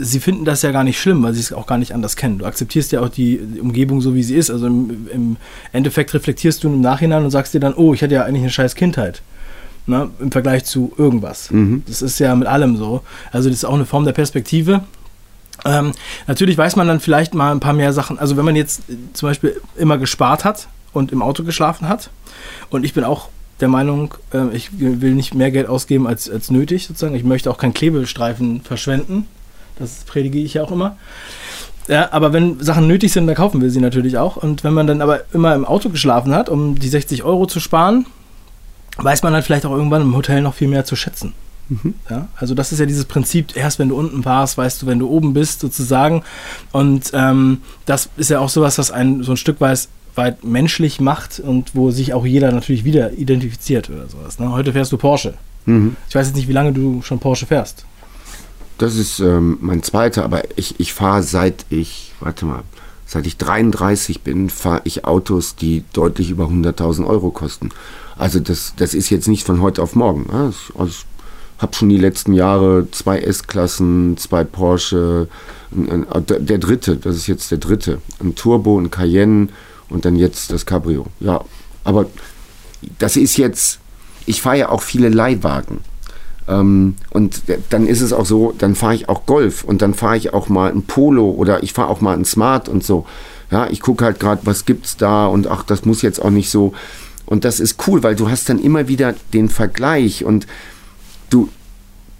sie 0.00 0.20
finden 0.20 0.44
das 0.44 0.62
ja 0.62 0.72
gar 0.72 0.84
nicht 0.84 1.00
schlimm, 1.00 1.22
weil 1.22 1.34
sie 1.34 1.40
es 1.40 1.52
auch 1.52 1.66
gar 1.66 1.78
nicht 1.78 1.94
anders 1.94 2.16
kennen. 2.16 2.38
Du 2.38 2.46
akzeptierst 2.46 2.92
ja 2.92 3.00
auch 3.00 3.08
die 3.08 3.38
Umgebung 3.60 4.00
so, 4.00 4.14
wie 4.14 4.22
sie 4.22 4.34
ist. 4.34 4.50
Also 4.50 4.66
im, 4.66 5.08
im 5.12 5.36
Endeffekt 5.72 6.14
reflektierst 6.14 6.64
du 6.64 6.68
im 6.68 6.80
Nachhinein 6.80 7.24
und 7.24 7.30
sagst 7.30 7.54
dir 7.54 7.60
dann, 7.60 7.74
oh, 7.74 7.94
ich 7.94 8.02
hatte 8.02 8.14
ja 8.14 8.24
eigentlich 8.24 8.42
eine 8.42 8.50
scheiß 8.50 8.74
Kindheit. 8.74 9.22
Ne, 9.86 10.10
Im 10.20 10.30
Vergleich 10.30 10.64
zu 10.64 10.92
irgendwas. 10.96 11.50
Mhm. 11.50 11.82
Das 11.86 12.02
ist 12.02 12.18
ja 12.18 12.34
mit 12.34 12.46
allem 12.46 12.76
so. 12.76 13.02
Also 13.32 13.48
das 13.48 13.58
ist 13.58 13.64
auch 13.64 13.74
eine 13.74 13.86
Form 13.86 14.04
der 14.04 14.12
Perspektive. 14.12 14.82
Ähm, 15.64 15.92
natürlich 16.26 16.56
weiß 16.56 16.76
man 16.76 16.86
dann 16.86 17.00
vielleicht 17.00 17.34
mal 17.34 17.52
ein 17.52 17.60
paar 17.60 17.72
mehr 17.72 17.92
Sachen. 17.92 18.18
Also 18.18 18.36
wenn 18.36 18.44
man 18.44 18.56
jetzt 18.56 18.80
äh, 18.88 18.96
zum 19.12 19.28
Beispiel 19.28 19.60
immer 19.76 19.98
gespart 19.98 20.44
hat 20.44 20.68
und 20.92 21.12
im 21.12 21.22
Auto 21.22 21.44
geschlafen 21.44 21.88
hat 21.88 22.10
und 22.70 22.84
ich 22.84 22.94
bin 22.94 23.04
auch 23.04 23.28
der 23.60 23.68
Meinung, 23.68 24.14
äh, 24.32 24.54
ich 24.54 24.78
will 24.78 25.14
nicht 25.14 25.34
mehr 25.34 25.50
Geld 25.50 25.68
ausgeben 25.68 26.06
als, 26.06 26.30
als 26.30 26.50
nötig 26.50 26.86
sozusagen. 26.86 27.14
Ich 27.14 27.24
möchte 27.24 27.50
auch 27.50 27.58
keinen 27.58 27.74
Klebestreifen 27.74 28.62
verschwenden. 28.62 29.26
Das 29.80 30.04
predige 30.04 30.38
ich 30.38 30.54
ja 30.54 30.62
auch 30.62 30.70
immer. 30.70 30.96
Ja, 31.88 32.12
aber 32.12 32.32
wenn 32.32 32.60
Sachen 32.60 32.86
nötig 32.86 33.12
sind, 33.12 33.26
dann 33.26 33.34
kaufen 33.34 33.60
wir 33.60 33.70
sie 33.70 33.80
natürlich 33.80 34.16
auch. 34.16 34.36
Und 34.36 34.62
wenn 34.62 34.72
man 34.72 34.86
dann 34.86 35.02
aber 35.02 35.22
immer 35.32 35.54
im 35.56 35.64
Auto 35.64 35.88
geschlafen 35.88 36.32
hat, 36.32 36.48
um 36.48 36.78
die 36.78 36.88
60 36.88 37.24
Euro 37.24 37.46
zu 37.46 37.58
sparen, 37.58 38.06
weiß 38.98 39.24
man 39.24 39.32
halt 39.34 39.44
vielleicht 39.44 39.66
auch 39.66 39.72
irgendwann 39.72 40.02
im 40.02 40.14
Hotel 40.14 40.40
noch 40.42 40.54
viel 40.54 40.68
mehr 40.68 40.84
zu 40.84 40.94
schätzen. 40.94 41.34
Mhm. 41.68 41.94
Ja, 42.08 42.28
also 42.36 42.54
das 42.54 42.72
ist 42.72 42.78
ja 42.78 42.86
dieses 42.86 43.06
Prinzip, 43.06 43.56
erst 43.56 43.78
wenn 43.78 43.88
du 43.88 43.96
unten 43.96 44.24
warst, 44.24 44.58
weißt 44.58 44.82
du, 44.82 44.86
wenn 44.86 44.98
du 44.98 45.08
oben 45.08 45.32
bist, 45.32 45.60
sozusagen. 45.60 46.22
Und 46.72 47.10
ähm, 47.14 47.62
das 47.86 48.10
ist 48.16 48.30
ja 48.30 48.40
auch 48.40 48.48
sowas, 48.50 48.78
was 48.78 48.90
einen 48.90 49.22
so 49.22 49.32
ein 49.32 49.36
Stück 49.36 49.60
weit, 49.60 49.88
weit 50.14 50.44
menschlich 50.44 51.00
macht 51.00 51.40
und 51.40 51.74
wo 51.74 51.90
sich 51.90 52.12
auch 52.12 52.26
jeder 52.26 52.52
natürlich 52.52 52.84
wieder 52.84 53.12
identifiziert 53.12 53.88
oder 53.88 54.08
sowas. 54.08 54.38
Ne? 54.38 54.50
Heute 54.52 54.72
fährst 54.72 54.92
du 54.92 54.96
Porsche. 54.96 55.34
Mhm. 55.66 55.96
Ich 56.08 56.14
weiß 56.14 56.26
jetzt 56.26 56.36
nicht, 56.36 56.48
wie 56.48 56.52
lange 56.52 56.72
du 56.72 57.02
schon 57.02 57.20
Porsche 57.20 57.46
fährst. 57.46 57.84
Das 58.80 58.96
ist 58.96 59.20
ähm, 59.20 59.58
mein 59.60 59.82
zweiter, 59.82 60.24
aber 60.24 60.42
ich, 60.56 60.80
ich 60.80 60.94
fahre 60.94 61.22
seit 61.22 61.66
ich, 61.68 62.12
warte 62.20 62.46
mal, 62.46 62.62
Seit 63.10 63.26
ich 63.26 63.38
33 63.38 64.20
bin, 64.20 64.50
fahre 64.50 64.82
ich 64.84 65.04
Autos, 65.04 65.56
die 65.56 65.82
deutlich 65.92 66.30
über 66.30 66.44
100.000 66.44 67.04
Euro 67.04 67.32
kosten. 67.32 67.70
Also 68.16 68.38
das, 68.38 68.74
das 68.76 68.94
ist 68.94 69.10
jetzt 69.10 69.26
nicht 69.26 69.44
von 69.44 69.60
heute 69.60 69.82
auf 69.82 69.96
morgen. 69.96 70.26
Ne? 70.32 70.52
Ich, 70.52 70.72
ich 70.86 71.06
habe 71.58 71.74
schon 71.74 71.88
die 71.88 71.96
letzten 71.96 72.34
Jahre 72.34 72.86
zwei 72.92 73.18
S-Klassen, 73.18 74.16
zwei 74.16 74.44
Porsche, 74.44 75.26
der 75.72 76.58
dritte, 76.58 76.98
das 76.98 77.16
ist 77.16 77.26
jetzt 77.26 77.50
der 77.50 77.58
dritte, 77.58 78.00
ein 78.20 78.36
Turbo, 78.36 78.78
ein 78.78 78.92
Cayenne 78.92 79.48
und 79.88 80.04
dann 80.04 80.14
jetzt 80.14 80.52
das 80.52 80.64
Cabrio. 80.64 81.06
Ja, 81.18 81.44
aber 81.82 82.06
das 83.00 83.16
ist 83.16 83.38
jetzt, 83.38 83.80
ich 84.24 84.40
fahre 84.40 84.58
ja 84.58 84.68
auch 84.68 84.82
viele 84.82 85.08
Leihwagen. 85.08 85.78
Ähm, 86.50 86.96
und 87.10 87.42
dann 87.70 87.86
ist 87.86 88.00
es 88.00 88.12
auch 88.12 88.26
so, 88.26 88.52
dann 88.58 88.74
fahre 88.74 88.94
ich 88.94 89.08
auch 89.08 89.24
Golf 89.24 89.62
und 89.62 89.82
dann 89.82 89.94
fahre 89.94 90.16
ich 90.16 90.34
auch 90.34 90.48
mal 90.48 90.70
ein 90.70 90.82
Polo 90.82 91.30
oder 91.30 91.62
ich 91.62 91.72
fahre 91.72 91.88
auch 91.88 92.00
mal 92.00 92.16
ein 92.16 92.24
Smart 92.24 92.68
und 92.68 92.82
so. 92.82 93.06
Ja, 93.50 93.68
ich 93.68 93.80
gucke 93.80 94.04
halt 94.04 94.18
gerade, 94.18 94.42
was 94.44 94.64
gibt's 94.64 94.96
da 94.96 95.26
und 95.26 95.46
ach, 95.46 95.62
das 95.62 95.84
muss 95.84 96.02
jetzt 96.02 96.20
auch 96.20 96.30
nicht 96.30 96.50
so. 96.50 96.72
Und 97.24 97.44
das 97.44 97.60
ist 97.60 97.86
cool, 97.86 98.02
weil 98.02 98.16
du 98.16 98.28
hast 98.28 98.48
dann 98.48 98.58
immer 98.58 98.88
wieder 98.88 99.14
den 99.32 99.48
Vergleich 99.48 100.24
und 100.24 100.48
du, 101.30 101.48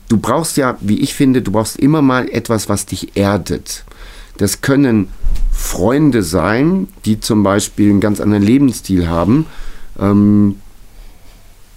du 0.08 0.16
brauchst 0.18 0.56
ja, 0.56 0.76
wie 0.80 1.00
ich 1.00 1.14
finde, 1.14 1.42
du 1.42 1.50
brauchst 1.50 1.76
immer 1.76 2.00
mal 2.00 2.28
etwas, 2.28 2.68
was 2.68 2.86
dich 2.86 3.16
erdet. 3.16 3.84
Das 4.36 4.60
können 4.60 5.08
Freunde 5.50 6.22
sein, 6.22 6.88
die 7.04 7.18
zum 7.18 7.42
Beispiel 7.42 7.90
einen 7.90 8.00
ganz 8.00 8.20
anderen 8.20 8.44
Lebensstil 8.44 9.08
haben. 9.08 9.46
Ähm, 9.98 10.56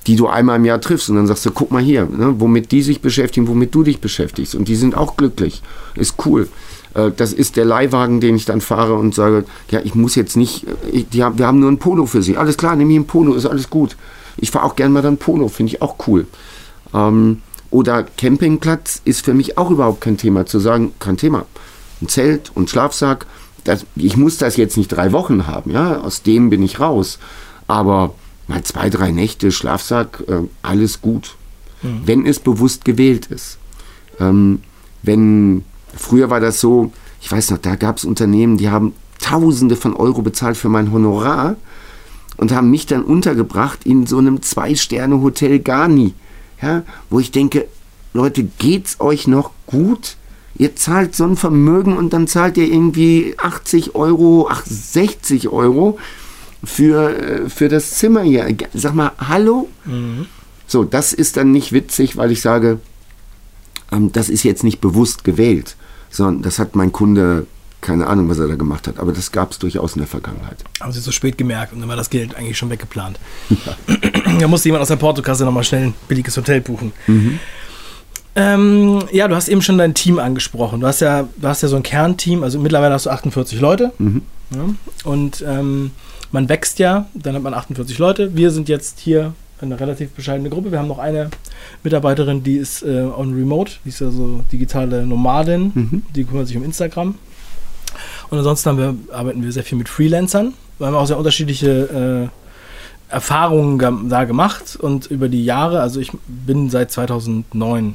die 0.07 0.15
du 0.15 0.27
einmal 0.27 0.57
im 0.57 0.65
Jahr 0.65 0.81
triffst 0.81 1.09
und 1.09 1.15
dann 1.15 1.27
sagst 1.27 1.45
du, 1.45 1.51
guck 1.51 1.71
mal 1.71 1.81
hier, 1.81 2.05
ne, 2.05 2.35
womit 2.39 2.71
die 2.71 2.81
sich 2.81 3.01
beschäftigen, 3.01 3.47
womit 3.47 3.73
du 3.73 3.83
dich 3.83 3.99
beschäftigst 3.99 4.55
und 4.55 4.67
die 4.67 4.75
sind 4.75 4.95
auch 4.95 5.17
glücklich, 5.17 5.61
ist 5.95 6.15
cool. 6.25 6.49
Äh, 6.93 7.11
das 7.15 7.33
ist 7.33 7.55
der 7.55 7.65
Leihwagen, 7.65 8.21
den 8.21 8.35
ich 8.35 8.45
dann 8.45 8.61
fahre 8.61 8.95
und 8.95 9.15
sage, 9.15 9.45
ja, 9.71 9.79
ich 9.83 9.95
muss 9.95 10.15
jetzt 10.15 10.37
nicht, 10.37 10.67
äh, 10.67 10.89
ich, 10.91 11.09
die 11.09 11.23
haben, 11.23 11.37
wir 11.37 11.47
haben 11.47 11.59
nur 11.59 11.71
ein 11.71 11.79
Polo 11.79 12.05
für 12.05 12.21
sie. 12.21 12.37
Alles 12.37 12.57
klar, 12.57 12.75
nehme 12.75 12.91
ich 12.91 12.99
ein 12.99 13.07
Polo, 13.07 13.33
ist 13.33 13.45
alles 13.45 13.69
gut. 13.69 13.95
Ich 14.37 14.51
fahre 14.51 14.65
auch 14.65 14.75
gerne 14.75 14.93
mal 14.93 15.01
dann 15.01 15.17
Polo, 15.17 15.47
finde 15.47 15.73
ich 15.73 15.81
auch 15.81 15.95
cool. 16.07 16.27
Ähm, 16.93 17.41
oder 17.69 18.03
Campingplatz 18.03 19.01
ist 19.03 19.25
für 19.25 19.33
mich 19.33 19.57
auch 19.57 19.71
überhaupt 19.71 20.01
kein 20.01 20.17
Thema, 20.17 20.45
zu 20.45 20.59
sagen, 20.59 20.93
kein 20.99 21.17
Thema. 21.17 21.45
Ein 22.01 22.07
Zelt 22.07 22.51
und 22.53 22.69
Schlafsack, 22.69 23.25
das, 23.63 23.85
ich 23.95 24.17
muss 24.17 24.37
das 24.37 24.57
jetzt 24.57 24.77
nicht 24.77 24.89
drei 24.89 25.11
Wochen 25.11 25.47
haben, 25.47 25.71
ja, 25.71 26.01
aus 26.01 26.21
dem 26.21 26.49
bin 26.49 26.61
ich 26.61 26.79
raus. 26.79 27.17
Aber 27.67 28.13
mal 28.47 28.63
zwei, 28.63 28.89
drei 28.89 29.11
Nächte 29.11 29.51
Schlafsack, 29.51 30.23
äh, 30.27 30.41
alles 30.61 31.01
gut. 31.01 31.35
Mhm. 31.81 32.01
Wenn 32.05 32.25
es 32.25 32.39
bewusst 32.39 32.85
gewählt 32.85 33.27
ist. 33.27 33.57
Ähm, 34.19 34.61
wenn, 35.01 35.63
früher 35.95 36.29
war 36.29 36.39
das 36.39 36.59
so, 36.59 36.91
ich 37.21 37.31
weiß 37.31 37.51
noch, 37.51 37.57
da 37.57 37.75
gab 37.75 37.97
es 37.97 38.05
Unternehmen, 38.05 38.57
die 38.57 38.69
haben 38.69 38.93
Tausende 39.19 39.77
von 39.77 39.95
Euro 39.95 40.21
bezahlt 40.21 40.57
für 40.57 40.67
mein 40.67 40.91
Honorar 40.91 41.55
und 42.35 42.51
haben 42.51 42.69
mich 42.69 42.85
dann 42.85 43.03
untergebracht 43.03 43.85
in 43.85 44.05
so 44.05 44.17
einem 44.17 44.41
Zwei-Sterne-Hotel 44.41 45.59
Garni. 45.59 46.13
Ja, 46.61 46.83
wo 47.09 47.19
ich 47.19 47.31
denke, 47.31 47.67
Leute, 48.13 48.43
geht's 48.43 48.99
euch 48.99 49.27
noch 49.27 49.51
gut? 49.65 50.17
Ihr 50.55 50.75
zahlt 50.75 51.15
so 51.15 51.23
ein 51.23 51.35
Vermögen 51.35 51.97
und 51.97 52.13
dann 52.13 52.27
zahlt 52.27 52.57
ihr 52.57 52.67
irgendwie 52.71 53.35
80 53.37 53.95
Euro, 53.95 54.47
ach 54.49 54.63
60 54.65 55.49
Euro 55.49 55.97
für, 56.63 57.17
äh, 57.17 57.49
für 57.49 57.69
das 57.69 57.91
Zimmer 57.91 58.21
hier. 58.21 58.47
Sag 58.73 58.93
mal, 58.93 59.11
hallo? 59.17 59.69
Mhm. 59.85 60.27
So, 60.67 60.83
das 60.83 61.13
ist 61.13 61.37
dann 61.37 61.51
nicht 61.51 61.73
witzig, 61.73 62.17
weil 62.17 62.31
ich 62.31 62.41
sage, 62.41 62.79
ähm, 63.91 64.11
das 64.11 64.29
ist 64.29 64.43
jetzt 64.43 64.63
nicht 64.63 64.81
bewusst 64.81 65.23
gewählt, 65.23 65.75
sondern 66.09 66.41
das 66.41 66.59
hat 66.59 66.75
mein 66.75 66.91
Kunde, 66.91 67.45
keine 67.81 68.07
Ahnung, 68.07 68.29
was 68.29 68.39
er 68.39 68.47
da 68.47 68.55
gemacht 68.55 68.87
hat, 68.87 68.97
aber 68.97 69.11
das 69.11 69.31
gab 69.31 69.51
es 69.51 69.59
durchaus 69.59 69.93
in 69.93 69.99
der 69.99 70.07
Vergangenheit. 70.07 70.63
Haben 70.79 70.93
Sie 70.93 71.01
so 71.01 71.11
spät 71.11 71.37
gemerkt 71.37 71.73
und 71.73 71.81
dann 71.81 71.89
war 71.89 71.97
das 71.97 72.09
Geld 72.09 72.35
eigentlich 72.35 72.57
schon 72.57 72.69
weggeplant. 72.69 73.19
Ja. 73.49 73.77
da 74.39 74.47
musste 74.47 74.69
jemand 74.69 74.81
aus 74.81 74.87
der 74.87 74.95
Portokasse 74.95 75.43
nochmal 75.43 75.63
schnell 75.63 75.87
ein 75.87 75.93
billiges 76.07 76.37
Hotel 76.37 76.61
buchen. 76.61 76.93
Mhm. 77.07 77.39
Ähm, 78.35 79.03
ja, 79.11 79.27
du 79.27 79.35
hast 79.35 79.47
eben 79.47 79.61
schon 79.61 79.77
dein 79.77 79.93
Team 79.93 80.17
angesprochen. 80.17 80.79
Du 80.79 80.87
hast 80.87 81.01
ja, 81.01 81.27
du 81.35 81.47
hast 81.47 81.61
ja 81.61 81.67
so 81.67 81.75
ein 81.75 81.83
Kernteam, 81.83 82.41
also 82.41 82.59
mittlerweile 82.59 82.93
hast 82.93 83.05
du 83.05 83.11
48 83.11 83.59
Leute. 83.59 83.91
Mhm. 83.99 84.23
Ja, 84.49 84.65
und 85.03 85.43
ähm, 85.47 85.91
man 86.33 86.49
wächst 86.49 86.79
ja, 86.79 87.05
dann 87.13 87.35
hat 87.35 87.43
man 87.43 87.53
48 87.53 87.97
Leute. 87.99 88.35
Wir 88.35 88.49
sind 88.51 88.67
jetzt 88.67 88.99
hier 88.99 89.33
eine 89.61 89.79
relativ 89.79 90.09
bescheidene 90.11 90.49
Gruppe. 90.49 90.71
Wir 90.71 90.79
haben 90.79 90.87
noch 90.87 90.97
eine 90.97 91.29
Mitarbeiterin, 91.83 92.43
die 92.43 92.55
ist 92.57 92.81
äh, 92.81 93.03
on 93.03 93.33
Remote, 93.33 93.73
die 93.85 93.89
ist 93.89 94.01
also 94.01 94.43
digitale 94.51 95.05
Nomadin, 95.05 95.71
mhm. 95.73 96.03
die 96.13 96.25
kümmert 96.25 96.47
sich 96.47 96.57
um 96.57 96.63
Instagram. 96.63 97.15
Und 98.29 98.37
ansonsten 98.37 98.77
wir, 98.77 98.95
arbeiten 99.15 99.43
wir 99.43 99.51
sehr 99.51 99.63
viel 99.63 99.77
mit 99.77 99.87
Freelancern. 99.87 100.55
Wir 100.79 100.87
haben 100.87 100.95
auch 100.95 101.05
sehr 101.05 101.19
unterschiedliche 101.19 102.29
äh, 103.11 103.13
Erfahrungen 103.13 104.09
da 104.09 104.23
gemacht 104.23 104.75
und 104.75 105.05
über 105.05 105.29
die 105.29 105.45
Jahre, 105.45 105.81
also 105.81 105.99
ich 105.99 106.11
bin 106.27 106.71
seit 106.71 106.91
2009 106.91 107.93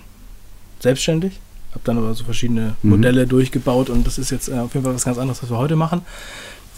selbstständig, 0.78 1.40
habe 1.73 1.80
dann 1.83 1.99
aber 1.99 2.14
so 2.14 2.23
verschiedene 2.23 2.76
mhm. 2.83 2.90
Modelle 2.90 3.26
durchgebaut 3.26 3.90
und 3.90 4.07
das 4.07 4.16
ist 4.16 4.30
jetzt 4.30 4.49
äh, 4.49 4.61
auf 4.61 4.75
jeden 4.75 4.85
Fall 4.85 4.95
was 4.95 5.04
ganz 5.04 5.18
anderes, 5.18 5.42
was 5.42 5.50
wir 5.50 5.59
heute 5.59 5.75
machen. 5.75 6.02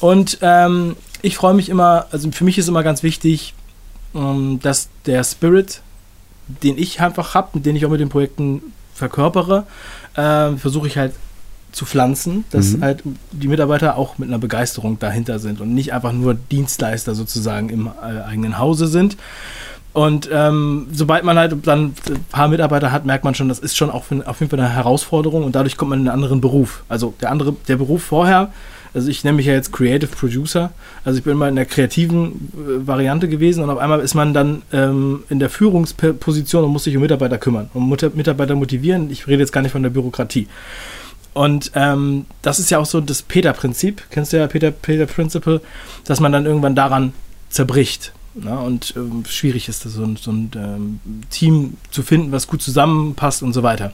Und 0.00 0.38
ähm, 0.40 0.96
ich 1.22 1.36
freue 1.36 1.54
mich 1.54 1.68
immer, 1.68 2.06
also 2.10 2.30
für 2.30 2.44
mich 2.44 2.58
ist 2.58 2.68
immer 2.68 2.82
ganz 2.82 3.02
wichtig, 3.02 3.54
ähm, 4.14 4.60
dass 4.62 4.88
der 5.06 5.24
Spirit, 5.24 5.82
den 6.62 6.78
ich 6.78 7.00
einfach 7.00 7.34
habe, 7.34 7.60
den 7.60 7.76
ich 7.76 7.86
auch 7.86 7.90
mit 7.90 8.00
den 8.00 8.08
Projekten 8.08 8.62
verkörpere, 8.94 9.66
äh, 10.14 10.56
versuche 10.56 10.86
ich 10.86 10.98
halt 10.98 11.12
zu 11.72 11.86
pflanzen, 11.86 12.44
dass 12.50 12.72
mhm. 12.72 12.82
halt 12.82 13.02
die 13.30 13.48
Mitarbeiter 13.48 13.96
auch 13.96 14.18
mit 14.18 14.28
einer 14.28 14.38
Begeisterung 14.38 14.98
dahinter 14.98 15.38
sind 15.38 15.60
und 15.60 15.72
nicht 15.74 15.92
einfach 15.92 16.12
nur 16.12 16.34
Dienstleister 16.34 17.14
sozusagen 17.14 17.68
im 17.68 17.86
äh, 17.86 18.22
eigenen 18.22 18.58
Hause 18.58 18.88
sind. 18.88 19.16
Und 19.92 20.28
ähm, 20.32 20.86
sobald 20.92 21.24
man 21.24 21.36
halt 21.36 21.66
dann 21.66 21.94
ein 22.08 22.24
paar 22.30 22.48
Mitarbeiter 22.48 22.92
hat, 22.92 23.04
merkt 23.06 23.24
man 23.24 23.34
schon, 23.34 23.48
das 23.48 23.58
ist 23.58 23.76
schon 23.76 23.90
auch 23.90 24.04
für, 24.04 24.26
auf 24.26 24.38
jeden 24.40 24.50
Fall 24.50 24.60
eine 24.60 24.68
Herausforderung 24.68 25.42
und 25.42 25.56
dadurch 25.56 25.76
kommt 25.76 25.90
man 25.90 26.00
in 26.00 26.08
einen 26.08 26.14
anderen 26.14 26.40
Beruf. 26.40 26.84
Also 26.88 27.14
der 27.20 27.30
andere, 27.30 27.54
der 27.66 27.76
Beruf 27.76 28.04
vorher 28.04 28.52
also 28.92 29.08
ich 29.08 29.24
nenne 29.24 29.36
mich 29.36 29.46
ja 29.46 29.52
jetzt 29.52 29.72
Creative 29.72 30.08
Producer. 30.08 30.72
Also 31.04 31.18
ich 31.18 31.24
bin 31.24 31.36
mal 31.36 31.48
in 31.48 31.56
der 31.56 31.66
kreativen 31.66 32.50
äh, 32.54 32.86
Variante 32.86 33.28
gewesen 33.28 33.62
und 33.62 33.70
auf 33.70 33.78
einmal 33.78 34.00
ist 34.00 34.14
man 34.14 34.34
dann 34.34 34.62
ähm, 34.72 35.24
in 35.28 35.38
der 35.38 35.50
Führungsposition 35.50 36.64
und 36.64 36.70
muss 36.70 36.84
sich 36.84 36.96
um 36.96 37.02
Mitarbeiter 37.02 37.38
kümmern 37.38 37.70
und 37.74 38.16
Mitarbeiter 38.16 38.54
motivieren. 38.54 39.10
Ich 39.10 39.26
rede 39.26 39.40
jetzt 39.40 39.52
gar 39.52 39.62
nicht 39.62 39.72
von 39.72 39.82
der 39.82 39.90
Bürokratie. 39.90 40.48
Und 41.32 41.70
ähm, 41.74 42.26
das 42.42 42.58
ist 42.58 42.70
ja 42.70 42.78
auch 42.78 42.86
so 42.86 43.00
das 43.00 43.22
Peter-Prinzip. 43.22 44.02
Kennst 44.10 44.32
du 44.32 44.38
ja 44.38 44.46
Peter, 44.48 44.72
Peter 44.72 45.06
Principle, 45.06 45.60
dass 46.04 46.18
man 46.18 46.32
dann 46.32 46.44
irgendwann 46.44 46.74
daran 46.74 47.12
zerbricht. 47.48 48.12
Na, 48.34 48.54
ne? 48.54 48.60
und 48.60 48.94
ähm, 48.96 49.24
schwierig 49.26 49.68
ist 49.68 49.82
so 49.82 50.04
ein, 50.04 50.16
so 50.16 50.30
ein 50.30 50.50
ähm, 50.56 51.00
Team 51.30 51.76
zu 51.90 52.02
finden, 52.02 52.32
was 52.32 52.46
gut 52.46 52.62
zusammenpasst 52.62 53.42
und 53.42 53.52
so 53.52 53.62
weiter. 53.62 53.92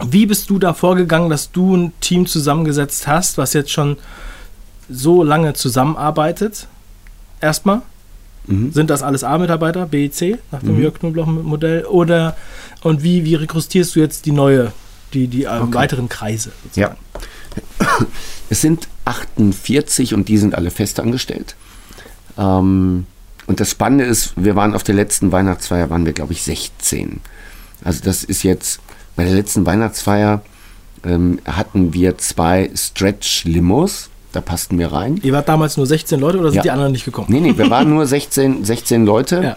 Wie 0.00 0.26
bist 0.26 0.48
du 0.48 0.58
da 0.58 0.72
vorgegangen, 0.72 1.28
dass 1.28 1.52
du 1.52 1.76
ein 1.76 1.92
Team 2.00 2.26
zusammengesetzt 2.26 3.06
hast, 3.06 3.36
was 3.36 3.52
jetzt 3.52 3.70
schon 3.70 3.96
so 4.88 5.22
lange 5.22 5.52
zusammenarbeitet? 5.54 6.66
Erstmal. 7.40 7.82
Mhm. 8.46 8.72
Sind 8.72 8.90
das 8.90 9.02
alles 9.02 9.22
A-Mitarbeiter, 9.22 9.86
B, 9.86 10.10
C, 10.10 10.38
nach 10.50 10.60
dem 10.60 10.76
mhm. 10.76 10.82
Jörg 10.82 10.94
Knoblauch-Modell? 10.94 11.84
Oder 11.84 12.36
und 12.82 13.02
wie, 13.02 13.24
wie 13.24 13.34
rekrutierst 13.34 13.94
du 13.94 14.00
jetzt 14.00 14.26
die 14.26 14.32
neue, 14.32 14.72
die, 15.12 15.28
die 15.28 15.44
äh, 15.44 15.58
okay. 15.60 15.74
weiteren 15.74 16.08
Kreise? 16.08 16.52
Sozusagen? 16.64 16.96
Ja. 17.80 17.96
Es 18.48 18.60
sind 18.60 18.86
48 19.06 20.12
und 20.12 20.28
die 20.28 20.36
sind 20.36 20.54
alle 20.54 20.70
festangestellt. 20.70 21.56
Ähm, 22.36 23.06
und 23.46 23.60
das 23.60 23.70
Spannende 23.70 24.04
ist, 24.04 24.34
wir 24.36 24.56
waren 24.56 24.74
auf 24.74 24.82
der 24.82 24.94
letzten 24.94 25.32
Weihnachtsfeier, 25.32 25.88
waren 25.88 26.04
wir, 26.04 26.12
glaube 26.12 26.34
ich, 26.34 26.42
16. 26.42 27.22
Also 27.82 28.00
das 28.04 28.24
ist 28.24 28.42
jetzt 28.42 28.80
bei 29.16 29.24
der 29.24 29.34
letzten 29.34 29.66
Weihnachtsfeier 29.66 30.42
ähm, 31.04 31.38
hatten 31.44 31.92
wir 31.92 32.18
zwei 32.18 32.70
Stretch-Limos. 32.74 34.08
Da 34.32 34.40
passten 34.40 34.78
wir 34.78 34.92
rein. 34.92 35.20
Ihr 35.22 35.32
wart 35.32 35.48
damals 35.48 35.76
nur 35.76 35.86
16 35.86 36.18
Leute 36.18 36.38
oder 36.38 36.50
sind 36.50 36.56
ja. 36.56 36.62
die 36.62 36.70
anderen 36.70 36.92
nicht 36.92 37.04
gekommen? 37.04 37.26
Nee, 37.28 37.40
nee, 37.40 37.58
wir 37.58 37.68
waren 37.68 37.90
nur 37.90 38.06
16, 38.06 38.64
16 38.64 39.04
Leute. 39.04 39.42
Ja. 39.42 39.56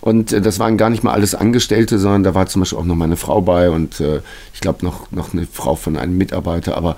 Und 0.00 0.32
äh, 0.32 0.40
das 0.40 0.58
waren 0.58 0.76
gar 0.76 0.90
nicht 0.90 1.02
mal 1.02 1.12
alles 1.12 1.34
Angestellte, 1.34 1.98
sondern 1.98 2.22
da 2.22 2.34
war 2.34 2.46
zum 2.46 2.62
Beispiel 2.62 2.78
auch 2.78 2.84
noch 2.84 2.94
mal 2.94 3.06
eine 3.06 3.16
Frau 3.16 3.40
bei 3.40 3.70
und 3.70 4.00
äh, 4.00 4.20
ich 4.52 4.60
glaube 4.60 4.84
noch, 4.84 5.10
noch 5.10 5.32
eine 5.32 5.46
Frau 5.50 5.74
von 5.74 5.96
einem 5.96 6.16
Mitarbeiter. 6.16 6.76
Aber 6.76 6.96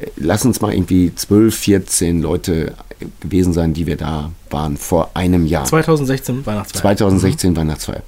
äh, 0.00 0.06
lass 0.16 0.44
uns 0.44 0.60
mal 0.60 0.72
irgendwie 0.72 1.14
12, 1.14 1.54
14 1.54 2.20
Leute 2.20 2.74
gewesen 3.20 3.52
sein, 3.52 3.72
die 3.72 3.86
wir 3.86 3.96
da 3.96 4.30
waren 4.50 4.76
vor 4.76 5.10
einem 5.14 5.46
Jahr. 5.46 5.64
2016 5.64 6.44
Weihnachtsfeier. 6.44 6.82
2016 6.82 7.52
mhm. 7.52 7.56
Weihnachtsfeier. 7.56 8.02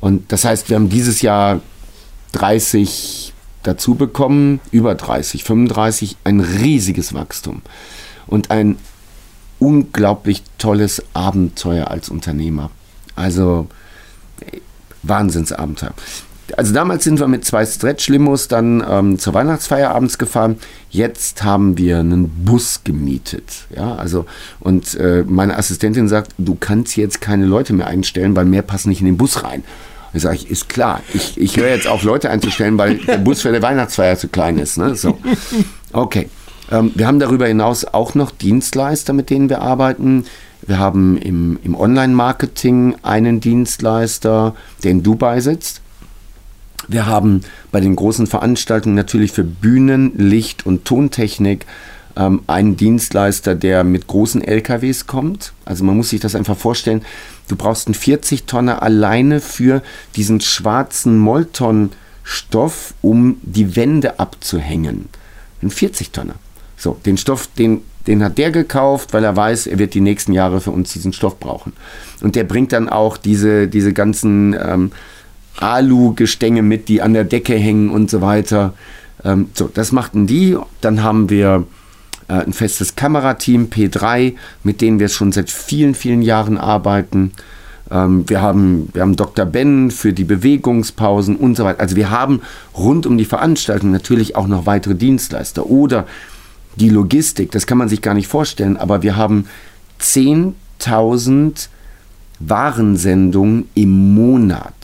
Und 0.00 0.32
das 0.32 0.44
heißt, 0.44 0.68
wir 0.68 0.76
haben 0.76 0.88
dieses 0.88 1.22
Jahr 1.22 1.60
30 2.32 3.32
dazu 3.62 3.94
bekommen, 3.94 4.60
über 4.70 4.94
30, 4.94 5.44
35, 5.44 6.16
ein 6.24 6.40
riesiges 6.40 7.14
Wachstum 7.14 7.62
und 8.26 8.50
ein 8.50 8.76
unglaublich 9.58 10.42
tolles 10.58 11.02
Abenteuer 11.14 11.88
als 11.88 12.08
Unternehmer. 12.08 12.70
Also 13.14 13.68
Wahnsinnsabenteuer. 15.02 15.94
Also 16.56 16.74
damals 16.74 17.04
sind 17.04 17.20
wir 17.20 17.28
mit 17.28 17.44
zwei 17.44 17.64
Stretch-Limos 17.64 18.48
dann 18.48 18.84
ähm, 18.86 19.18
zur 19.18 19.32
Weihnachtsfeier 19.34 19.90
abends 19.90 20.18
gefahren. 20.18 20.56
Jetzt 20.90 21.44
haben 21.44 21.78
wir 21.78 22.00
einen 22.00 22.28
Bus 22.28 22.82
gemietet. 22.84 23.66
Ja, 23.74 23.94
also 23.94 24.26
und 24.60 24.94
äh, 24.96 25.24
meine 25.26 25.56
Assistentin 25.56 26.08
sagt, 26.08 26.34
du 26.38 26.56
kannst 26.58 26.96
jetzt 26.96 27.20
keine 27.20 27.46
Leute 27.46 27.72
mehr 27.72 27.86
einstellen, 27.86 28.36
weil 28.36 28.44
mehr 28.44 28.62
passen 28.62 28.90
nicht 28.90 29.00
in 29.00 29.06
den 29.06 29.16
Bus 29.16 29.44
rein. 29.44 29.62
Da 30.12 30.20
sage 30.20 30.36
ich, 30.36 30.50
ist 30.50 30.68
klar. 30.68 31.00
Ich, 31.14 31.40
ich 31.40 31.56
höre 31.56 31.68
jetzt 31.68 31.86
auf, 31.86 32.02
Leute 32.02 32.30
einzustellen, 32.30 32.76
weil 32.76 32.96
der 32.98 33.18
Bus 33.18 33.42
für 33.42 33.52
die 33.52 33.62
Weihnachtsfeier 33.62 34.16
zu 34.16 34.28
klein 34.28 34.58
ist. 34.58 34.76
Ne? 34.76 34.94
So. 34.94 35.18
Okay. 35.92 36.28
Ähm, 36.70 36.92
wir 36.94 37.06
haben 37.06 37.18
darüber 37.18 37.46
hinaus 37.46 37.84
auch 37.84 38.14
noch 38.14 38.30
Dienstleister, 38.30 39.12
mit 39.12 39.30
denen 39.30 39.48
wir 39.48 39.62
arbeiten. 39.62 40.24
Wir 40.66 40.78
haben 40.78 41.18
im, 41.18 41.58
im 41.64 41.74
Online-Marketing 41.74 42.96
einen 43.02 43.40
Dienstleister, 43.40 44.54
der 44.82 44.90
in 44.90 45.02
Dubai 45.02 45.40
sitzt. 45.40 45.80
Wir 46.88 47.06
haben 47.06 47.42
bei 47.70 47.80
den 47.80 47.96
großen 47.96 48.26
Veranstaltungen 48.26 48.94
natürlich 48.94 49.32
für 49.32 49.44
Bühnen, 49.44 50.12
Licht 50.16 50.66
und 50.66 50.84
Tontechnik 50.84 51.66
ähm, 52.16 52.42
einen 52.46 52.76
Dienstleister, 52.76 53.54
der 53.54 53.84
mit 53.84 54.06
großen 54.06 54.42
LKWs 54.42 55.06
kommt. 55.06 55.52
Also 55.64 55.84
man 55.84 55.96
muss 55.96 56.10
sich 56.10 56.20
das 56.20 56.34
einfach 56.34 56.56
vorstellen. 56.56 57.02
Du 57.48 57.56
brauchst 57.56 57.86
einen 57.86 57.94
40 57.94 58.44
Tonner 58.44 58.82
alleine 58.82 59.40
für 59.40 59.82
diesen 60.16 60.40
schwarzen 60.40 61.18
Molton-Stoff, 61.18 62.94
um 63.02 63.36
die 63.42 63.76
Wände 63.76 64.18
abzuhängen. 64.18 65.08
Ein 65.62 65.70
40 65.70 66.10
Tonner. 66.10 66.34
So, 66.76 66.98
den 67.06 67.16
Stoff, 67.16 67.48
den, 67.58 67.82
den 68.06 68.24
hat 68.24 68.38
der 68.38 68.50
gekauft, 68.50 69.12
weil 69.12 69.24
er 69.24 69.36
weiß, 69.36 69.66
er 69.68 69.78
wird 69.78 69.94
die 69.94 70.00
nächsten 70.00 70.32
Jahre 70.32 70.60
für 70.60 70.72
uns 70.72 70.92
diesen 70.92 71.12
Stoff 71.12 71.38
brauchen. 71.38 71.72
Und 72.20 72.34
der 72.36 72.44
bringt 72.44 72.72
dann 72.72 72.88
auch 72.88 73.16
diese, 73.16 73.68
diese 73.68 73.92
ganzen 73.92 74.54
ähm, 74.54 74.92
Alu-Gestänge 75.58 76.62
mit, 76.62 76.88
die 76.88 77.02
an 77.02 77.12
der 77.12 77.24
Decke 77.24 77.54
hängen 77.54 77.90
und 77.90 78.10
so 78.10 78.20
weiter. 78.20 78.74
Ähm, 79.24 79.50
so, 79.54 79.68
das 79.72 79.92
machten 79.92 80.26
die. 80.26 80.56
Dann 80.80 81.02
haben 81.02 81.30
wir 81.30 81.66
ein 82.40 82.52
festes 82.52 82.96
Kamerateam, 82.96 83.66
P3, 83.66 84.34
mit 84.64 84.80
denen 84.80 84.98
wir 84.98 85.08
schon 85.08 85.32
seit 85.32 85.50
vielen, 85.50 85.94
vielen 85.94 86.22
Jahren 86.22 86.58
arbeiten. 86.58 87.32
Ähm, 87.90 88.28
wir, 88.28 88.40
haben, 88.40 88.88
wir 88.92 89.02
haben 89.02 89.16
Dr. 89.16 89.44
Ben 89.44 89.90
für 89.90 90.12
die 90.12 90.24
Bewegungspausen 90.24 91.36
und 91.36 91.56
so 91.56 91.64
weiter. 91.64 91.80
Also 91.80 91.96
wir 91.96 92.10
haben 92.10 92.40
rund 92.76 93.06
um 93.06 93.18
die 93.18 93.24
Veranstaltung 93.24 93.90
natürlich 93.90 94.36
auch 94.36 94.46
noch 94.46 94.66
weitere 94.66 94.94
Dienstleister. 94.94 95.66
Oder 95.66 96.06
die 96.76 96.88
Logistik, 96.88 97.50
das 97.50 97.66
kann 97.66 97.78
man 97.78 97.88
sich 97.88 98.00
gar 98.00 98.14
nicht 98.14 98.28
vorstellen, 98.28 98.76
aber 98.76 99.02
wir 99.02 99.16
haben 99.16 99.46
10.000 100.00 101.68
Warensendungen 102.38 103.68
im 103.74 104.14
Monat. 104.14 104.74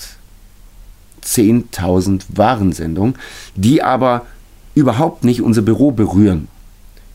10.000 1.25 2.23
Warensendungen, 2.29 3.15
die 3.57 3.83
aber 3.83 4.27
überhaupt 4.75 5.25
nicht 5.25 5.43
unser 5.43 5.63
Büro 5.63 5.91
berühren, 5.91 6.49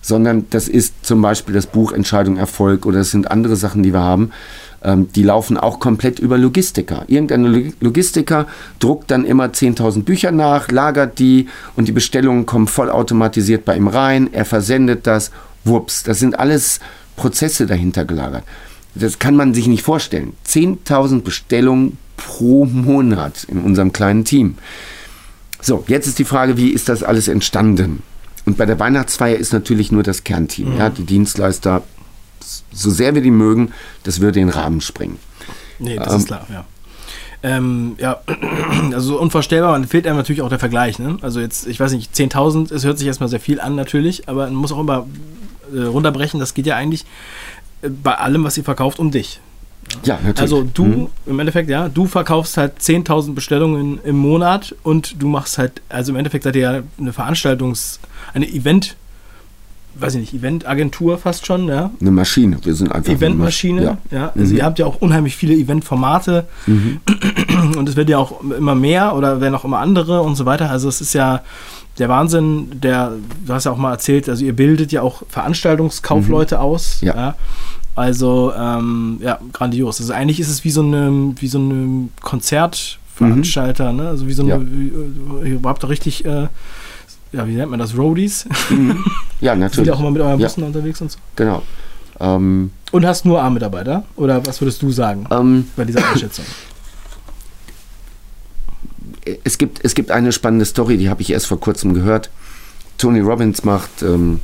sondern 0.03 0.45
das 0.51 0.67
ist 0.67 1.05
zum 1.05 1.22
Beispiel 1.22 1.55
das 1.55 1.65
Buch 1.65 1.93
Entscheidung 1.93 2.38
Erfolg 2.38 2.86
oder 2.86 3.00
es 3.00 3.12
sind 3.12 3.31
andere 3.31 3.55
Sachen, 3.55 3.81
die 3.81 3.93
wir 3.93 4.01
haben. 4.01 4.31
Ähm, 4.83 5.07
die 5.15 5.24
laufen 5.24 5.57
auch 5.57 5.79
komplett 5.79 6.19
über 6.19 6.38
Logistiker. 6.38 7.05
Irgendein 7.07 7.74
Logistiker 7.79 8.45
druckt 8.79 9.10
dann 9.10 9.25
immer 9.25 9.45
10.000 9.45 10.03
Bücher 10.03 10.31
nach, 10.31 10.69
lagert 10.69 11.19
die 11.19 11.48
und 11.75 11.88
die 11.88 11.93
Bestellungen 11.93 12.45
kommen 12.45 12.67
vollautomatisiert 12.67 13.63
bei 13.63 13.77
ihm 13.77 13.88
rein. 13.88 14.29
Er 14.33 14.45
versendet 14.45 15.07
das, 15.07 15.31
wups. 15.63 16.03
Das 16.03 16.19
sind 16.19 16.38
alles 16.38 16.81
Prozesse 17.15 17.65
dahinter 17.65 18.03
gelagert. 18.03 18.43
Das 18.95 19.19
kann 19.19 19.38
man 19.38 19.53
sich 19.53 19.67
nicht 19.67 19.83
vorstellen. 19.83 20.33
10.000 20.45 21.22
Bestellungen 21.22 21.98
pro 22.17 22.65
Monat 22.65 23.45
in 23.45 23.60
unserem 23.60 23.93
kleinen 23.93 24.25
Team. 24.25 24.55
So, 25.62 25.86
jetzt 25.88 26.07
ist 26.07 26.19
die 26.19 26.25
Frage, 26.25 26.57
wie 26.57 26.69
ist 26.69 26.89
das 26.89 27.03
alles 27.03 27.29
entstanden? 27.29 28.03
Und 28.45 28.57
bei 28.57 28.65
der 28.65 28.79
Weihnachtsfeier 28.79 29.38
ist 29.38 29.53
natürlich 29.53 29.91
nur 29.91 30.03
das 30.03 30.23
Kernteam. 30.23 30.73
Mhm. 30.73 30.77
Ja, 30.77 30.89
die 30.89 31.05
Dienstleister, 31.05 31.83
so 32.71 32.89
sehr 32.89 33.15
wir 33.15 33.21
die 33.21 33.31
mögen, 33.31 33.71
das 34.03 34.19
würde 34.19 34.39
den 34.39 34.50
Rahmen 34.50 34.81
springen. 34.81 35.19
Nee, 35.79 35.95
das 35.95 36.13
ähm, 36.13 36.19
ist 36.19 36.27
klar, 36.27 36.47
ja. 36.51 36.65
Ähm, 37.45 37.95
ja, 37.97 38.21
also 38.93 39.19
unvorstellbar, 39.19 39.71
man 39.71 39.86
fehlt 39.86 40.08
einem 40.08 40.15
natürlich 40.15 40.41
auch 40.41 40.49
der 40.49 40.60
Vergleich. 40.60 40.97
Ne? 40.97 41.17
Also 41.21 41.41
jetzt, 41.41 41.67
ich 41.67 41.79
weiß 41.79 41.91
nicht, 41.91 42.13
10.000, 42.13 42.73
es 42.73 42.86
hört 42.86 42.97
sich 42.97 43.08
erstmal 43.08 43.27
sehr 43.29 43.41
viel 43.41 43.60
an 43.60 43.75
natürlich, 43.75 44.29
aber 44.29 44.45
man 44.45 44.56
muss 44.56 44.71
auch 44.71 44.79
immer 44.79 45.06
äh, 45.73 45.82
runterbrechen, 45.82 46.39
das 46.39 46.53
geht 46.53 46.65
ja 46.65 46.77
eigentlich 46.77 47.06
äh, 47.82 47.89
bei 47.89 48.15
allem, 48.15 48.45
was 48.45 48.58
ihr 48.58 48.63
verkauft, 48.63 48.99
um 48.99 49.12
dich. 49.12 49.41
Ja, 50.04 50.15
natürlich. 50.15 50.39
Also 50.39 50.63
du, 50.63 50.86
mhm. 50.86 51.08
im 51.26 51.39
Endeffekt, 51.39 51.69
ja, 51.69 51.89
du 51.89 52.06
verkaufst 52.06 52.58
halt 52.58 52.80
10.000 52.80 53.34
Bestellungen 53.34 54.00
im 54.04 54.17
Monat 54.17 54.76
und 54.84 55.22
du 55.22 55.28
machst 55.28 55.58
halt, 55.58 55.82
also 55.89 56.12
im 56.12 56.17
Endeffekt 56.17 56.43
seid 56.43 56.56
ihr 56.56 56.62
ja 56.62 56.84
eine 57.00 57.12
Veranstaltungs-, 57.12 58.00
eine 58.34 58.48
Event- 58.48 58.96
weiß 59.96 60.15
ich 60.15 60.22
nicht, 60.22 60.34
Eventagentur 60.34 61.17
fast 61.17 61.46
schon, 61.46 61.67
ja. 61.67 61.91
Eine 62.02 62.12
Maschine, 62.12 62.58
wir 62.63 62.74
sind 62.74 62.91
einfach 62.91 63.13
Eventmaschine, 63.13 63.84
ja. 63.84 63.98
ja. 64.12 64.32
Also 64.36 64.52
mhm. 64.52 64.58
ihr 64.58 64.65
habt 64.65 64.80
ja 64.80 64.86
auch 64.86 65.02
unheimlich 65.02 65.36
viele 65.36 65.54
Eventformate 65.54 66.48
mhm. 66.65 67.00
und 67.78 67.88
es 67.88 67.96
wird 67.96 68.10
ja 68.10 68.17
auch 68.17 68.41
immer 68.41 68.76
mehr 68.76 69.15
oder 69.15 69.39
werden 69.39 69.56
auch 69.56 69.65
immer 69.65 69.80
andere 69.80 70.22
und 70.22 70.36
so 70.36 70.46
weiter. 70.46 70.69
Also 70.69 70.89
es 70.89 71.02
ist 71.02 71.13
ja 71.13 71.41
der 72.00 72.10
Wahnsinn, 72.10 72.82
der, 72.82 73.12
du 73.46 73.54
hast 73.54 73.65
ja 73.65 73.72
auch 73.72 73.78
mal 73.78 73.91
erzählt, 73.91 74.28
also 74.28 74.43
ihr 74.43 74.56
bildet 74.56 74.91
ja 74.91 75.04
auch 75.04 75.24
Veranstaltungskaufleute 75.30 76.56
mhm. 76.56 76.62
aus, 76.62 77.02
ja. 77.02 77.15
ja. 77.15 77.36
Also, 77.95 78.53
ähm, 78.58 79.19
ja, 79.21 79.39
grandios. 79.51 80.01
Also 80.01 80.13
eigentlich 80.13 80.39
ist 80.39 80.49
es 80.49 80.63
wie 80.63 80.71
so 80.71 80.82
eine, 80.82 81.34
wie 81.38 81.47
so 81.47 81.60
eine 81.60 82.10
Konzertveranstalter, 82.21 83.91
mhm. 83.91 83.97
ne? 83.97 84.08
Also 84.08 84.27
wie 84.27 84.34
so 84.34 84.43
eine, 84.43 84.51
ja. 84.51 84.62
Wie, 84.62 85.49
ihr 85.51 85.60
habt 85.63 85.84
da 85.84 85.88
richtig, 85.88 86.25
äh, 86.25 86.47
ja, 87.32 87.47
wie 87.47 87.53
nennt 87.53 87.69
man 87.69 87.79
das, 87.79 87.95
Roadies? 87.95 88.47
Mhm. 88.69 89.03
Ja, 89.41 89.56
natürlich. 89.56 89.86
Sind 89.86 89.95
auch 89.95 89.99
immer 89.99 90.12
mit 90.12 90.21
euren 90.21 90.39
Bussen 90.39 90.62
ja. 90.62 90.67
unterwegs 90.67 91.01
und 91.01 91.12
so? 91.12 91.19
Genau. 91.36 91.62
Ähm, 92.19 92.71
und 92.91 93.06
hast 93.06 93.25
nur 93.25 93.41
A-Mitarbeiter? 93.41 94.03
Oder 94.15 94.45
was 94.45 94.62
würdest 94.62 94.82
du 94.82 94.91
sagen 94.91 95.25
ähm, 95.32 95.67
bei 95.75 95.86
dieser 95.86 96.08
Einschätzung? 96.08 96.45
Es 99.45 99.58
gibt, 99.58 99.79
es 99.86 99.95
gibt 99.95 100.12
eine 100.12 100.34
spannende 100.34 100.65
Story, 100.65 100.97
die 100.97 101.10
habe 101.10 101.21
ich 101.21 101.32
erst 101.32 101.47
vor 101.47 101.58
kurzem 101.58 101.93
gehört. 101.93 102.29
Tony 102.97 103.21
Robbins 103.21 103.63
macht, 103.63 104.01
ähm, 104.01 104.41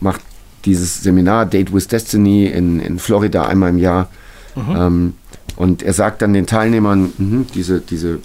macht 0.00 0.20
dieses 0.64 1.02
Seminar 1.02 1.46
Date 1.46 1.72
with 1.72 1.88
Destiny 1.88 2.46
in, 2.46 2.80
in 2.80 2.98
Florida 2.98 3.46
einmal 3.46 3.70
im 3.70 3.78
Jahr. 3.78 4.08
Mhm. 4.54 4.76
Ähm, 4.76 5.14
und 5.56 5.82
er 5.82 5.92
sagt 5.92 6.22
dann 6.22 6.32
den 6.32 6.46
Teilnehmern, 6.46 7.12
mh, 7.18 7.46
diese, 7.54 7.80
diese 7.80 8.20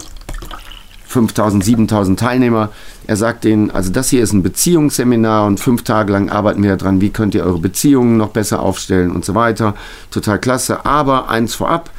5000, 1.08 1.64
7000 1.64 2.20
Teilnehmer, 2.20 2.72
er 3.08 3.16
sagt 3.16 3.44
denen, 3.44 3.72
also 3.72 3.92
das 3.92 4.10
hier 4.10 4.22
ist 4.22 4.34
ein 4.34 4.44
Beziehungsseminar 4.44 5.46
und 5.46 5.60
fünf 5.60 5.84
Tage 5.84 6.12
lang 6.12 6.30
arbeiten 6.30 6.64
wir 6.64 6.76
daran, 6.76 7.02
wie 7.02 7.10
könnt 7.10 7.36
ihr 7.36 7.44
eure 7.46 7.60
Beziehungen 7.60 8.18
noch 8.18 8.30
besser 8.30 8.62
aufstellen 8.62 9.12
und 9.12 9.24
so 9.24 9.36
weiter. 9.36 9.76
Total 10.12 10.40
klasse. 10.40 10.86
Aber 10.86 11.30
eins 11.30 11.56
vorab, 11.56 11.90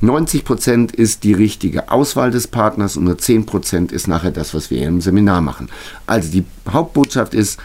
90 0.00 0.44
Prozent 0.44 0.92
ist 0.92 1.24
die 1.24 1.32
richtige 1.32 1.90
Auswahl 1.90 2.30
des 2.30 2.48
Partners 2.48 2.96
und 2.96 3.04
nur 3.04 3.18
10 3.18 3.46
Prozent 3.46 3.92
ist 3.92 4.08
nachher 4.08 4.30
das, 4.30 4.54
was 4.54 4.70
wir 4.70 4.86
im 4.86 5.00
Seminar 5.00 5.40
machen. 5.40 5.68
Also 6.06 6.30
die 6.30 6.44
Hauptbotschaft 6.68 7.34
ist, 7.34 7.58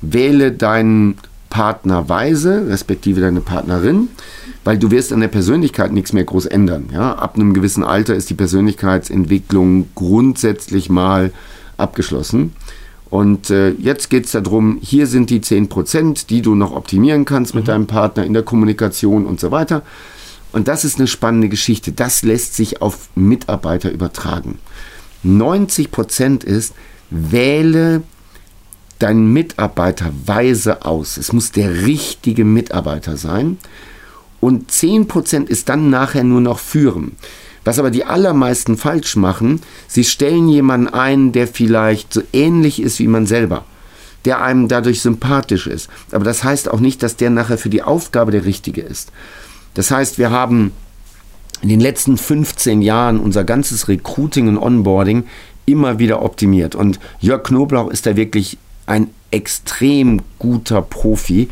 wähle 0.00 0.52
deinen 0.52 1.16
partnerweise, 1.50 2.68
respektive 2.68 3.20
deine 3.20 3.40
Partnerin, 3.40 4.08
weil 4.64 4.78
du 4.78 4.90
wirst 4.90 5.12
an 5.12 5.20
der 5.20 5.28
Persönlichkeit 5.28 5.92
nichts 5.92 6.12
mehr 6.12 6.24
groß 6.24 6.46
ändern. 6.46 6.88
Ja? 6.92 7.14
Ab 7.14 7.34
einem 7.34 7.52
gewissen 7.52 7.84
Alter 7.84 8.14
ist 8.14 8.30
die 8.30 8.34
Persönlichkeitsentwicklung 8.34 9.88
grundsätzlich 9.94 10.88
mal 10.88 11.32
abgeschlossen. 11.76 12.52
Und 13.10 13.50
äh, 13.50 13.70
jetzt 13.72 14.08
geht 14.08 14.26
es 14.26 14.32
darum, 14.32 14.78
hier 14.80 15.08
sind 15.08 15.30
die 15.30 15.40
10%, 15.40 16.28
die 16.28 16.42
du 16.42 16.54
noch 16.54 16.72
optimieren 16.72 17.24
kannst 17.24 17.54
mit 17.54 17.64
mhm. 17.64 17.68
deinem 17.68 17.86
Partner 17.88 18.24
in 18.24 18.32
der 18.32 18.44
Kommunikation 18.44 19.26
und 19.26 19.40
so 19.40 19.50
weiter. 19.50 19.82
Und 20.52 20.68
das 20.68 20.84
ist 20.84 20.98
eine 20.98 21.08
spannende 21.08 21.48
Geschichte. 21.48 21.92
Das 21.92 22.22
lässt 22.22 22.54
sich 22.54 22.80
auf 22.82 23.08
Mitarbeiter 23.16 23.90
übertragen. 23.90 24.58
90% 25.24 26.44
ist, 26.44 26.74
wähle 27.10 28.02
deinen 29.00 29.32
Mitarbeiter 29.32 30.12
weise 30.26 30.84
aus. 30.84 31.16
Es 31.16 31.32
muss 31.32 31.50
der 31.50 31.86
richtige 31.86 32.44
Mitarbeiter 32.44 33.16
sein. 33.16 33.58
Und 34.40 34.70
10% 34.70 35.48
ist 35.48 35.68
dann 35.68 35.90
nachher 35.90 36.24
nur 36.24 36.40
noch 36.40 36.58
führen. 36.58 37.16
Was 37.64 37.78
aber 37.78 37.90
die 37.90 38.04
allermeisten 38.04 38.76
falsch 38.76 39.16
machen, 39.16 39.60
sie 39.86 40.04
stellen 40.04 40.48
jemanden 40.48 40.88
ein, 40.88 41.32
der 41.32 41.46
vielleicht 41.46 42.12
so 42.12 42.22
ähnlich 42.32 42.80
ist 42.80 42.98
wie 43.00 43.08
man 43.08 43.26
selber, 43.26 43.64
der 44.24 44.42
einem 44.42 44.68
dadurch 44.68 45.02
sympathisch 45.02 45.66
ist. 45.66 45.90
Aber 46.10 46.24
das 46.24 46.42
heißt 46.42 46.70
auch 46.70 46.80
nicht, 46.80 47.02
dass 47.02 47.16
der 47.16 47.30
nachher 47.30 47.58
für 47.58 47.68
die 47.68 47.82
Aufgabe 47.82 48.32
der 48.32 48.46
Richtige 48.46 48.80
ist. 48.80 49.12
Das 49.74 49.90
heißt, 49.90 50.18
wir 50.18 50.30
haben 50.30 50.72
in 51.60 51.68
den 51.68 51.80
letzten 51.80 52.16
15 52.16 52.80
Jahren 52.80 53.20
unser 53.20 53.44
ganzes 53.44 53.88
Recruiting 53.88 54.48
und 54.48 54.58
Onboarding 54.58 55.24
immer 55.66 55.98
wieder 55.98 56.22
optimiert. 56.22 56.74
Und 56.74 56.98
Jörg 57.20 57.42
Knoblauch 57.42 57.90
ist 57.90 58.06
da 58.06 58.16
wirklich 58.16 58.56
ein 58.90 59.08
extrem 59.30 60.20
guter 60.38 60.82
Profi. 60.82 61.48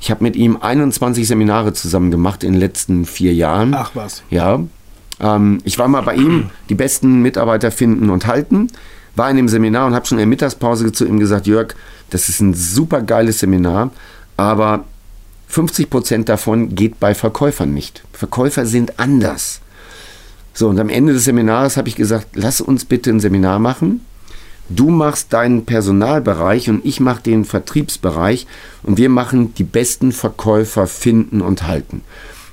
Ich 0.00 0.10
habe 0.10 0.22
mit 0.22 0.36
ihm 0.36 0.58
21 0.60 1.26
Seminare 1.26 1.72
zusammen 1.72 2.10
gemacht 2.10 2.44
in 2.44 2.52
den 2.52 2.60
letzten 2.60 3.06
vier 3.06 3.32
Jahren. 3.32 3.74
Ach 3.74 3.92
was. 3.94 4.22
Ja. 4.30 4.60
Ähm, 5.18 5.58
ich 5.64 5.78
war 5.78 5.88
mal 5.88 6.02
bei 6.02 6.14
ihm, 6.14 6.50
die 6.68 6.74
besten 6.74 7.22
Mitarbeiter 7.22 7.70
finden 7.70 8.10
und 8.10 8.26
halten, 8.26 8.68
war 9.16 9.30
in 9.30 9.36
dem 9.36 9.48
Seminar 9.48 9.86
und 9.86 9.94
habe 9.94 10.06
schon 10.06 10.18
in 10.18 10.22
der 10.22 10.26
Mittagspause 10.28 10.92
zu 10.92 11.06
ihm 11.06 11.18
gesagt, 11.18 11.46
Jörg, 11.46 11.74
das 12.10 12.28
ist 12.28 12.40
ein 12.40 12.54
super 12.54 13.00
geiles 13.00 13.38
Seminar, 13.38 13.90
aber 14.36 14.84
50 15.48 15.88
Prozent 15.88 16.28
davon 16.28 16.74
geht 16.74 17.00
bei 17.00 17.14
Verkäufern 17.14 17.72
nicht. 17.72 18.02
Verkäufer 18.12 18.66
sind 18.66 18.98
anders. 18.98 19.60
So, 20.54 20.68
und 20.68 20.78
am 20.78 20.88
Ende 20.88 21.12
des 21.14 21.24
Seminars 21.24 21.76
habe 21.76 21.88
ich 21.88 21.96
gesagt, 21.96 22.28
lass 22.34 22.60
uns 22.60 22.84
bitte 22.84 23.10
ein 23.10 23.20
Seminar 23.20 23.58
machen. 23.58 24.04
Du 24.68 24.90
machst 24.90 25.32
deinen 25.32 25.64
Personalbereich 25.64 26.70
und 26.70 26.84
ich 26.84 27.00
mache 27.00 27.22
den 27.22 27.44
Vertriebsbereich 27.44 28.46
und 28.82 28.96
wir 28.96 29.08
machen 29.08 29.54
die 29.54 29.64
besten 29.64 30.12
Verkäufer 30.12 30.86
finden 30.86 31.40
und 31.40 31.66
halten. 31.66 32.02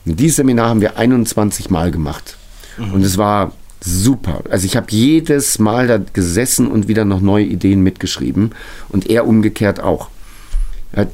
Und 0.05 0.19
dieses 0.19 0.37
Seminar 0.37 0.69
haben 0.69 0.81
wir 0.81 0.97
21 0.97 1.69
Mal 1.69 1.91
gemacht. 1.91 2.37
Mhm. 2.77 2.93
Und 2.93 3.03
es 3.03 3.17
war 3.17 3.53
super. 3.81 4.41
Also 4.49 4.65
ich 4.65 4.75
habe 4.75 4.87
jedes 4.89 5.59
Mal 5.59 5.87
da 5.87 5.97
gesessen 5.97 6.67
und 6.67 6.87
wieder 6.87 7.05
noch 7.05 7.21
neue 7.21 7.45
Ideen 7.45 7.81
mitgeschrieben 7.81 8.51
und 8.89 9.09
er 9.09 9.25
umgekehrt 9.25 9.79
auch. 9.79 10.09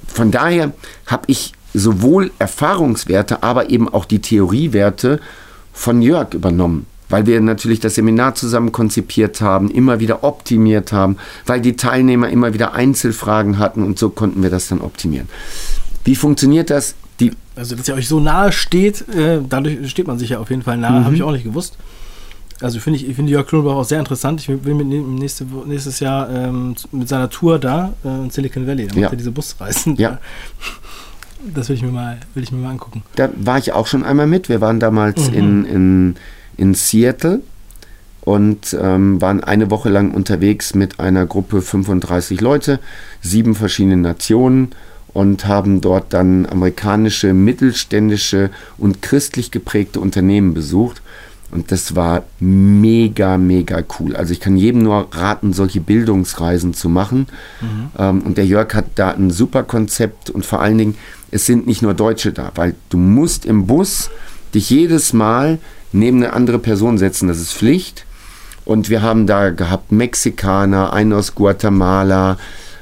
Von 0.07 0.31
daher 0.31 0.73
habe 1.05 1.23
ich 1.27 1.53
sowohl 1.73 2.31
Erfahrungswerte, 2.39 3.43
aber 3.43 3.69
eben 3.69 3.89
auch 3.89 4.05
die 4.05 4.19
Theoriewerte 4.19 5.19
von 5.73 6.01
Jörg 6.01 6.33
übernommen, 6.33 6.85
weil 7.09 7.25
wir 7.25 7.39
natürlich 7.41 7.79
das 7.79 7.95
Seminar 7.95 8.35
zusammen 8.35 8.71
konzipiert 8.71 9.41
haben, 9.41 9.69
immer 9.69 9.99
wieder 9.99 10.23
optimiert 10.23 10.91
haben, 10.91 11.17
weil 11.45 11.61
die 11.61 11.75
Teilnehmer 11.75 12.29
immer 12.29 12.53
wieder 12.53 12.73
Einzelfragen 12.73 13.57
hatten 13.57 13.83
und 13.83 13.99
so 13.99 14.09
konnten 14.09 14.43
wir 14.43 14.49
das 14.49 14.67
dann 14.67 14.81
optimieren. 14.81 15.27
Wie 16.03 16.15
funktioniert 16.15 16.69
das? 16.69 16.95
Die 17.19 17.31
also, 17.55 17.75
dass 17.75 17.87
ihr 17.87 17.95
euch 17.95 18.07
so 18.07 18.19
nahe 18.19 18.51
steht, 18.51 19.07
äh, 19.09 19.39
dadurch 19.47 19.89
steht 19.89 20.07
man 20.07 20.19
sich 20.19 20.31
ja 20.31 20.39
auf 20.39 20.49
jeden 20.49 20.61
Fall 20.61 20.77
nahe, 20.77 20.99
mhm. 20.99 21.05
habe 21.05 21.15
ich 21.15 21.23
auch 21.23 21.31
nicht 21.31 21.45
gewusst. 21.45 21.77
Also 22.61 22.79
finde 22.79 22.99
ich, 22.99 23.09
ich 23.09 23.15
finde 23.15 23.31
Jörg 23.31 23.47
Kronbach 23.47 23.73
auch 23.73 23.83
sehr 23.83 23.99
interessant. 23.99 24.39
Ich 24.39 24.47
will 24.47 24.73
mit 24.73 24.87
nächste, 24.87 25.45
nächstes 25.65 25.99
Jahr 25.99 26.29
ähm, 26.29 26.75
mit 26.91 27.09
seiner 27.09 27.29
Tour 27.29 27.59
da 27.59 27.93
äh, 28.03 28.07
in 28.07 28.29
Silicon 28.29 28.65
Valley, 28.65 28.87
da 28.87 28.93
macht 28.93 29.01
ja. 29.01 29.09
er 29.09 29.15
diese 29.15 29.31
Busreisen. 29.31 29.95
Ja. 29.97 30.19
Das 31.53 31.69
will 31.69 31.75
ich 31.75 31.83
mir 31.83 31.91
mal, 31.91 32.17
will 32.33 32.41
ich 32.41 32.51
mir 32.51 32.57
mal 32.57 32.71
angucken. 32.71 33.03
Da 33.17 33.29
war 33.35 33.59
ich 33.59 33.71
auch 33.71 33.85
schon 33.85 34.03
einmal 34.03 34.25
mit. 34.25 34.49
Wir 34.49 34.61
waren 34.61 34.79
damals 34.79 35.29
mhm. 35.29 35.37
in, 35.37 35.65
in, 35.65 36.15
in 36.57 36.73
Seattle 36.73 37.41
und 38.21 38.75
ähm, 38.79 39.21
waren 39.21 39.43
eine 39.43 39.69
Woche 39.69 39.89
lang 39.89 40.11
unterwegs 40.11 40.73
mit 40.73 40.99
einer 40.99 41.25
Gruppe 41.25 41.61
35 41.61 42.41
Leute, 42.41 42.79
sieben 43.21 43.55
verschiedene 43.55 43.97
Nationen 43.97 44.71
und 45.13 45.47
haben 45.47 45.79
dort 45.79 46.11
dann 46.13 46.45
amerikanische, 46.45 47.33
mittelständische 47.33 48.49
und 48.77 49.01
christlich 49.01 49.51
geprägte 49.51 49.99
Unternehmen 49.99 50.53
besucht. 50.53 51.01
Und 51.51 51.71
das 51.71 51.95
war 51.95 52.23
mega, 52.39 53.37
mega 53.37 53.81
cool. 53.99 54.15
Also 54.15 54.33
ich 54.33 54.39
kann 54.39 54.57
jedem 54.57 54.81
nur 54.81 55.07
raten, 55.11 55.53
solche 55.53 55.79
Bildungsreisen 55.79 56.73
zu 56.73 56.89
machen. 56.89 57.27
Mhm. 57.61 57.91
Ähm, 57.97 58.21
und 58.23 58.37
der 58.37 58.45
Jörg 58.45 58.73
hat 58.73 58.87
da 58.95 59.11
ein 59.11 59.31
super 59.31 59.63
Konzept 59.63 60.31
und 60.31 60.45
vor 60.45 60.61
allen 60.61 60.77
Dingen, 60.77 60.97
es 61.31 61.45
sind 61.45 61.67
nicht 61.67 61.81
nur 61.81 61.93
Deutsche 61.93 62.33
da, 62.33 62.51
weil 62.55 62.75
du 62.89 62.97
musst 62.97 63.45
im 63.45 63.67
Bus 63.67 64.09
dich 64.53 64.69
jedes 64.69 65.13
Mal 65.13 65.59
neben 65.95 66.23
eine 66.23 66.33
andere 66.33 66.59
Person 66.59 66.97
setzen. 66.97 67.27
Das 67.27 67.39
ist 67.39 67.53
Pflicht. 67.53 68.05
Und 68.65 68.89
wir 68.89 69.01
haben 69.01 69.27
da 69.27 69.51
gehabt 69.51 69.91
Mexikaner, 69.91 70.91
einen 70.91 71.13
aus 71.13 71.35
Guatemala, 71.35 72.37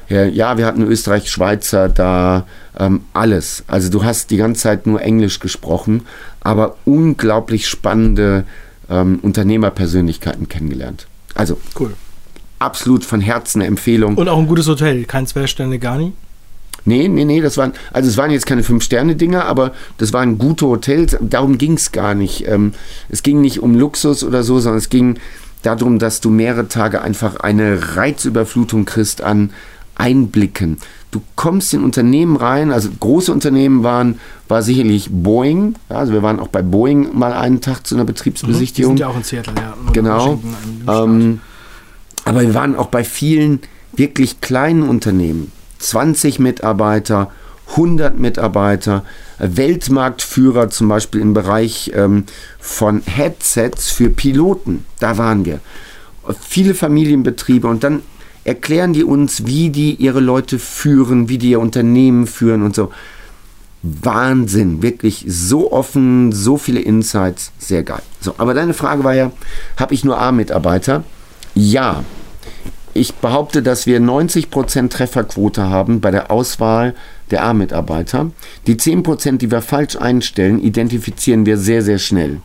ja, 0.10 0.58
wir 0.58 0.66
hatten 0.66 0.84
Österreich, 0.84 1.30
Schweizer 1.30 1.90
da, 1.90 2.46
ähm, 2.78 3.02
alles. 3.14 3.64
Also 3.68 3.90
du 3.90 4.04
hast 4.04 4.32
die 4.32 4.38
ganze 4.38 4.62
Zeit 4.62 4.86
nur 4.86 5.02
Englisch 5.02 5.40
gesprochen, 5.40 6.06
aber 6.42 6.76
unglaublich 6.86 7.68
spannende 7.68 8.44
ähm, 8.90 9.20
Unternehmerpersönlichkeiten 9.22 10.50
kennengelernt. 10.50 11.08
Also 11.36 11.58
cool. 11.80 11.94
absolut 12.60 13.04
von 13.04 13.22
Herzen 13.22 13.62
eine 13.62 13.68
Empfehlung. 13.68 14.16
Und 14.16 14.30
auch 14.30 14.38
ein 14.38 14.48
gutes 14.48 14.68
Hotel, 14.68 15.06
kein 15.06 15.26
Zwei-Sterne 15.26 15.80
Garni? 15.80 16.14
Nee, 16.86 17.08
nee, 17.08 17.26
nee, 17.26 17.42
das 17.42 17.58
waren, 17.58 17.74
also 17.94 18.10
es 18.10 18.18
waren 18.18 18.32
jetzt 18.32 18.46
keine 18.46 18.64
Fünf-Sterne-Dinger, 18.64 19.46
aber 19.46 19.72
das 19.98 20.12
waren 20.12 20.38
gute 20.38 20.68
Hotels, 20.68 21.18
darum 21.22 21.58
ging 21.58 21.74
es 21.74 21.92
gar 21.92 22.14
nicht. 22.14 22.48
Ähm, 22.48 22.74
es 23.10 23.24
ging 23.24 23.42
nicht 23.42 23.62
um 23.62 23.76
Luxus 23.76 24.24
oder 24.24 24.44
so, 24.44 24.60
sondern 24.60 24.80
es 24.80 24.90
ging 24.90 25.18
darum, 25.62 25.98
dass 25.98 26.20
du 26.20 26.30
mehrere 26.30 26.68
Tage 26.68 27.02
einfach 27.02 27.38
eine 27.38 27.96
Reizüberflutung 27.96 28.86
kriegst 28.86 29.22
an 29.22 29.52
Einblicken. 29.96 30.78
Du 31.12 31.22
kommst 31.36 31.74
in 31.74 31.84
Unternehmen 31.84 32.36
rein, 32.36 32.72
also 32.72 32.90
große 33.00 33.32
Unternehmen 33.32 33.84
waren, 33.84 34.20
war 34.48 34.64
sicherlich 34.64 35.10
Boeing. 35.12 35.76
Ja, 35.90 35.98
also 35.98 36.12
wir 36.12 36.24
waren 36.24 36.40
auch 36.40 36.48
bei 36.48 36.64
Boeing 36.64 37.18
mal 37.18 37.34
einen 37.34 37.62
Tag 37.62 37.86
zu 37.86 37.96
einer 37.96 38.04
Betriebsbesichtigung. 38.04 38.94
Mhm, 38.94 38.96
die 38.96 39.00
sind 39.00 39.06
ja 39.06 39.14
auch 39.14 39.18
in 39.18 39.24
Seattle, 39.24 39.54
ja. 39.56 39.74
Genau. 39.94 40.42
Ähm, 40.88 41.40
aber 42.26 42.42
wir 42.42 42.54
waren 42.56 42.76
auch 42.76 42.88
bei 42.88 43.04
vielen 43.04 43.60
wirklich 43.96 44.42
kleinen 44.42 44.84
Unternehmen. 44.84 45.52
20 45.84 46.40
Mitarbeiter, 46.40 47.32
100 47.72 48.18
Mitarbeiter, 48.18 49.04
Weltmarktführer 49.40 50.70
zum 50.70 50.88
Beispiel 50.90 51.22
im 51.22 51.34
Bereich 51.34 51.92
ähm, 51.96 52.26
von 52.60 53.02
Headsets 53.06 53.92
für 53.92 54.10
Piloten. 54.10 54.86
Da 55.00 55.18
waren 55.18 55.46
wir. 55.46 55.60
Viele 56.48 56.74
Familienbetriebe 56.74 57.68
und 57.68 57.84
dann 57.84 58.02
erklären 58.44 58.94
die 58.94 59.04
uns, 59.04 59.46
wie 59.46 59.70
die 59.70 59.96
ihre 59.96 60.20
Leute 60.20 60.60
führen, 60.60 61.30
wie 61.30 61.38
die 61.38 61.52
ihr 61.52 61.60
Unternehmen 61.60 62.28
führen 62.28 62.64
und 62.64 62.76
so. 62.76 62.92
Wahnsinn, 63.82 64.82
wirklich 64.82 65.26
so 65.28 65.74
offen, 65.74 66.32
so 66.32 66.58
viele 66.58 66.80
Insights, 66.80 67.52
sehr 67.58 67.84
geil. 67.84 68.02
So, 68.22 68.36
aber 68.38 68.54
deine 68.54 68.74
Frage 68.74 69.04
war 69.04 69.14
ja, 69.14 69.32
habe 69.78 69.94
ich 69.94 70.06
nur 70.06 70.18
A-Mitarbeiter? 70.18 71.04
Ja, 71.54 72.06
ich 72.94 73.16
behaupte, 73.16 73.64
dass 73.64 73.86
wir 73.88 74.00
90% 74.00 74.90
Trefferquote 74.90 75.70
haben 75.70 76.00
bei 76.00 76.12
der 76.12 76.30
Auswahl 76.32 76.94
der 77.32 77.44
A-Mitarbeiter. 77.44 78.32
Die 78.68 78.76
10%, 78.76 79.38
die 79.38 79.52
wir 79.52 79.62
falsch 79.62 79.96
einstellen, 79.96 80.62
identifizieren 80.62 81.46
wir 81.46 81.58
sehr, 81.58 81.82
sehr 81.82 81.98
schnell 81.98 82.42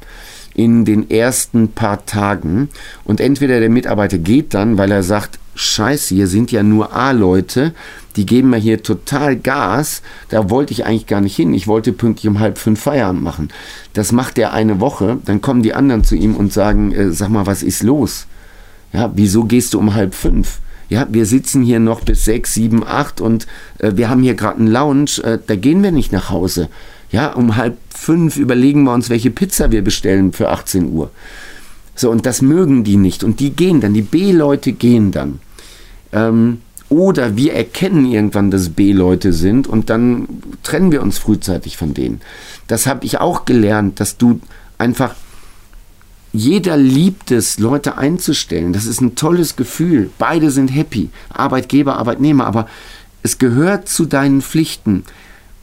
in 0.55 0.85
den 0.85 1.09
ersten 1.11 1.69
paar 1.69 2.05
Tagen. 2.07 2.69
Und 3.05 3.21
entweder 3.21 3.61
der 3.61 3.71
Mitarbeiter 3.71 4.19
geht 4.19 4.55
dann, 4.55 4.77
weil 4.77 4.91
er 4.91 5.03
sagt, 5.03 5.39
scheiße, 5.55 6.15
hier 6.15 6.27
sind 6.27 6.51
ja 6.51 6.63
nur 6.63 6.95
A-Leute, 6.95 7.75
die 8.17 8.27
geben 8.27 8.51
mir 8.51 8.57
hier 8.57 8.83
total 8.83 9.37
Gas, 9.37 10.03
da 10.31 10.51
wollte 10.51 10.73
ich 10.73 10.85
eigentlich 10.85 11.07
gar 11.07 11.21
nicht 11.21 11.37
hin, 11.37 11.55
ich 11.55 11.69
wollte 11.69 11.93
pünktlich 11.93 12.29
um 12.29 12.41
halb 12.41 12.59
fünf 12.59 12.81
Feierabend 12.81 13.23
machen. 13.23 13.51
Das 13.93 14.11
macht 14.11 14.39
er 14.39 14.53
eine 14.53 14.81
Woche, 14.81 15.19
dann 15.25 15.41
kommen 15.41 15.63
die 15.63 15.75
anderen 15.75 16.03
zu 16.03 16.17
ihm 16.17 16.35
und 16.35 16.53
sagen, 16.53 16.93
äh, 16.93 17.13
sag 17.13 17.29
mal, 17.29 17.47
was 17.47 17.63
ist 17.63 17.83
los? 17.83 18.27
Ja, 18.93 19.13
wieso 19.15 19.45
gehst 19.45 19.75
du 19.75 19.79
um 19.79 19.95
halb 19.95 20.15
fünf? 20.15 20.61
Ja, 20.89 21.07
wir 21.11 21.27
sitzen 21.27 21.63
hier 21.63 21.81
noch 21.81 22.01
bis 22.01 22.25
sechs, 22.25 22.55
sieben, 22.55 22.83
acht 22.87 23.21
und 23.21 23.47
äh, 23.79 23.93
wir 23.97 24.09
haben 24.09 24.23
hier 24.23 24.35
gerade 24.35 24.59
einen 24.59 24.69
Lounge, 24.69 25.23
äh, 25.23 25.39
da 25.47 25.57
gehen 25.57 25.83
wir 25.83 25.93
nicht 25.93 26.13
nach 26.13 26.31
Hause. 26.31 26.69
Ja, 27.11 27.33
um 27.33 27.57
halb 27.57 27.77
fünf 27.95 28.37
überlegen 28.37 28.85
wir 28.85 28.93
uns, 28.95 29.11
welche 29.11 29.31
Pizza 29.31 29.71
wir 29.71 29.83
bestellen 29.83 30.33
für 30.33 30.49
18 30.49 30.93
Uhr. 30.93 31.11
So, 31.95 32.11
und 32.11 32.27
das 32.27 32.43
mögen 32.43 32.85
die 32.85 32.97
nicht. 32.97 33.25
Und 33.25 33.41
die 33.41 33.51
gehen 33.51 33.81
dann, 33.81 33.93
die 33.93 34.03
B-Leute 34.03 34.73
gehen 34.73 35.11
dann. 35.11 35.41
Ähm, 36.13 36.61
oder 36.89 37.37
wir 37.37 37.53
erkennen 37.55 38.07
irgendwann, 38.07 38.51
dass 38.51 38.71
B-Leute 38.71 39.33
sind 39.33 39.67
und 39.67 39.91
dann 39.91 40.27
trennen 40.63 40.91
wir 40.91 41.03
uns 41.03 41.19
frühzeitig 41.19 41.77
von 41.77 41.93
denen. 41.93 42.21
Das 42.67 42.87
habe 42.87 43.05
ich 43.05 43.21
auch 43.21 43.45
gelernt, 43.45 44.01
dass 44.01 44.17
du 44.17 44.41
einfach, 44.79 45.15
jeder 46.39 46.77
liebt 46.77 47.33
es, 47.33 47.59
Leute 47.59 47.99
einzustellen. 47.99 48.73
Das 48.73 48.87
ist 48.87 49.01
ein 49.01 49.17
tolles 49.17 49.57
Gefühl. 49.57 50.11
Beide 50.19 50.51
sind 50.53 50.69
happy, 50.69 51.11
Arbeitgeber, 51.31 51.97
Arbeitnehmer, 51.97 52.47
aber 52.47 52.69
es 53.25 53.39
gehört 53.39 53.89
zu 53.89 54.07
deinen 54.07 54.41
Pflichten, 54.41 55.05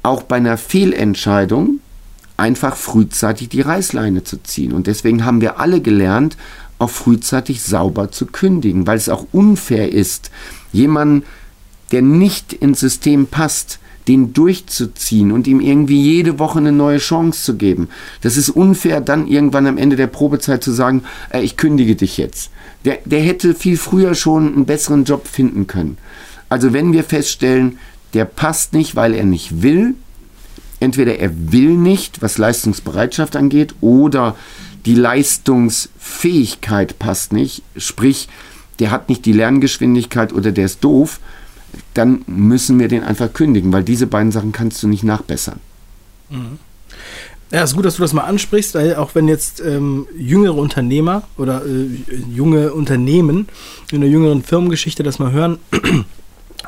auch 0.03 0.23
bei 0.23 0.35
einer 0.35 0.57
Fehlentscheidung 0.57 1.79
einfach 2.35 2.75
frühzeitig 2.75 3.47
die 3.47 3.61
Reißleine 3.61 4.25
zu 4.25 4.43
ziehen. 4.43 4.73
Und 4.73 4.87
deswegen 4.87 5.23
haben 5.23 5.39
wir 5.39 5.59
alle 5.61 5.79
gelernt, 5.79 6.35
auch 6.77 6.89
frühzeitig 6.89 7.63
sauber 7.63 8.11
zu 8.11 8.25
kündigen, 8.25 8.85
weil 8.85 8.97
es 8.97 9.07
auch 9.07 9.27
unfair 9.31 9.93
ist, 9.93 10.29
jemanden, 10.73 11.23
der 11.93 12.01
nicht 12.01 12.51
ins 12.51 12.81
System 12.81 13.27
passt, 13.27 13.79
den 14.07 14.33
durchzuziehen 14.33 15.31
und 15.31 15.47
ihm 15.47 15.59
irgendwie 15.59 16.01
jede 16.01 16.39
Woche 16.39 16.59
eine 16.59 16.71
neue 16.71 16.99
Chance 16.99 17.43
zu 17.43 17.55
geben. 17.55 17.89
Das 18.21 18.37
ist 18.37 18.49
unfair, 18.49 19.01
dann 19.01 19.27
irgendwann 19.27 19.67
am 19.67 19.77
Ende 19.77 19.95
der 19.95 20.07
Probezeit 20.07 20.63
zu 20.63 20.71
sagen, 20.71 21.03
äh, 21.29 21.41
ich 21.41 21.57
kündige 21.57 21.95
dich 21.95 22.17
jetzt. 22.17 22.51
Der, 22.85 22.99
der 23.05 23.21
hätte 23.21 23.55
viel 23.55 23.77
früher 23.77 24.13
schon 24.13 24.53
einen 24.53 24.65
besseren 24.65 25.05
Job 25.05 25.27
finden 25.27 25.67
können. 25.67 25.97
Also 26.49 26.73
wenn 26.73 26.93
wir 26.93 27.03
feststellen, 27.03 27.79
der 28.13 28.25
passt 28.25 28.73
nicht, 28.73 28.95
weil 28.95 29.13
er 29.13 29.25
nicht 29.25 29.63
will, 29.63 29.95
entweder 30.79 31.19
er 31.19 31.31
will 31.51 31.71
nicht, 31.71 32.21
was 32.21 32.37
Leistungsbereitschaft 32.37 33.35
angeht, 33.35 33.73
oder 33.81 34.35
die 34.85 34.95
Leistungsfähigkeit 34.95 36.99
passt 36.99 37.33
nicht, 37.33 37.63
sprich, 37.75 38.29
der 38.79 38.91
hat 38.91 39.09
nicht 39.09 39.25
die 39.25 39.33
Lerngeschwindigkeit 39.33 40.33
oder 40.33 40.51
der 40.51 40.65
ist 40.65 40.83
doof, 40.83 41.19
dann 41.93 42.23
müssen 42.27 42.79
wir 42.79 42.87
den 42.87 43.03
einfach 43.03 43.31
kündigen, 43.33 43.71
weil 43.73 43.83
diese 43.83 44.07
beiden 44.07 44.31
Sachen 44.31 44.51
kannst 44.51 44.81
du 44.83 44.87
nicht 44.87 45.03
nachbessern. 45.03 45.59
Mhm. 46.29 46.59
Ja, 47.51 47.63
ist 47.63 47.75
gut, 47.75 47.85
dass 47.85 47.97
du 47.97 48.01
das 48.01 48.13
mal 48.13 48.23
ansprichst, 48.23 48.73
weil 48.73 48.95
auch 48.95 49.13
wenn 49.13 49.27
jetzt 49.27 49.61
ähm, 49.61 50.07
jüngere 50.17 50.55
Unternehmer 50.55 51.23
oder 51.37 51.63
äh, 51.65 51.87
junge 52.29 52.73
Unternehmen 52.73 53.47
in 53.91 54.01
der 54.01 54.09
jüngeren 54.09 54.43
Firmengeschichte 54.43 55.03
das 55.03 55.19
mal 55.19 55.31
hören, 55.31 55.59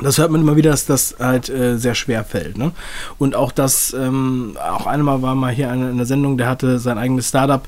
das 0.01 0.19
hört 0.19 0.29
man 0.29 0.41
immer 0.41 0.55
wieder, 0.55 0.69
dass 0.69 0.85
das 0.85 1.15
halt 1.19 1.49
äh, 1.49 1.77
sehr 1.77 1.95
schwer 1.95 2.23
fällt. 2.23 2.57
Ne? 2.57 2.71
Und 3.17 3.35
auch 3.35 3.51
das, 3.51 3.93
ähm, 3.93 4.55
auch 4.61 4.85
einmal 4.85 5.21
war 5.23 5.33
mal 5.33 5.51
hier 5.51 5.73
in 5.73 5.97
der 5.97 6.05
Sendung, 6.05 6.37
der 6.37 6.47
hatte 6.47 6.77
sein 6.77 6.99
eigenes 6.99 7.29
Startup 7.29 7.67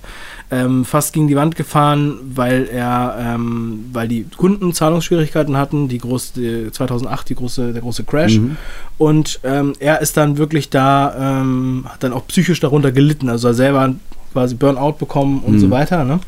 ähm, 0.51 0.83
fast 0.83 1.13
gegen 1.13 1.27
die 1.27 1.35
Wand 1.35 1.55
gefahren, 1.55 2.19
weil 2.33 2.67
er, 2.71 3.15
ähm, 3.19 3.85
weil 3.93 4.07
die 4.07 4.25
Kunden 4.35 4.73
Zahlungsschwierigkeiten 4.73 5.57
hatten, 5.57 5.87
die 5.87 5.99
große, 5.99 6.71
2008 6.71 7.29
die 7.29 7.35
große, 7.35 7.73
der 7.73 7.81
große 7.81 8.03
Crash. 8.03 8.37
Mhm. 8.37 8.57
Und 8.97 9.39
ähm, 9.43 9.73
er 9.79 10.01
ist 10.01 10.17
dann 10.17 10.37
wirklich 10.37 10.69
da, 10.69 11.41
ähm, 11.41 11.85
hat 11.87 12.03
dann 12.03 12.13
auch 12.13 12.25
psychisch 12.27 12.59
darunter 12.59 12.91
gelitten, 12.91 13.29
also 13.29 13.49
er 13.49 13.53
selber 13.53 13.93
quasi 14.33 14.55
Burnout 14.55 14.93
bekommen 14.93 15.39
und 15.39 15.53
mhm. 15.53 15.59
so 15.59 15.69
weiter. 15.69 16.03
Ne? 16.03 16.19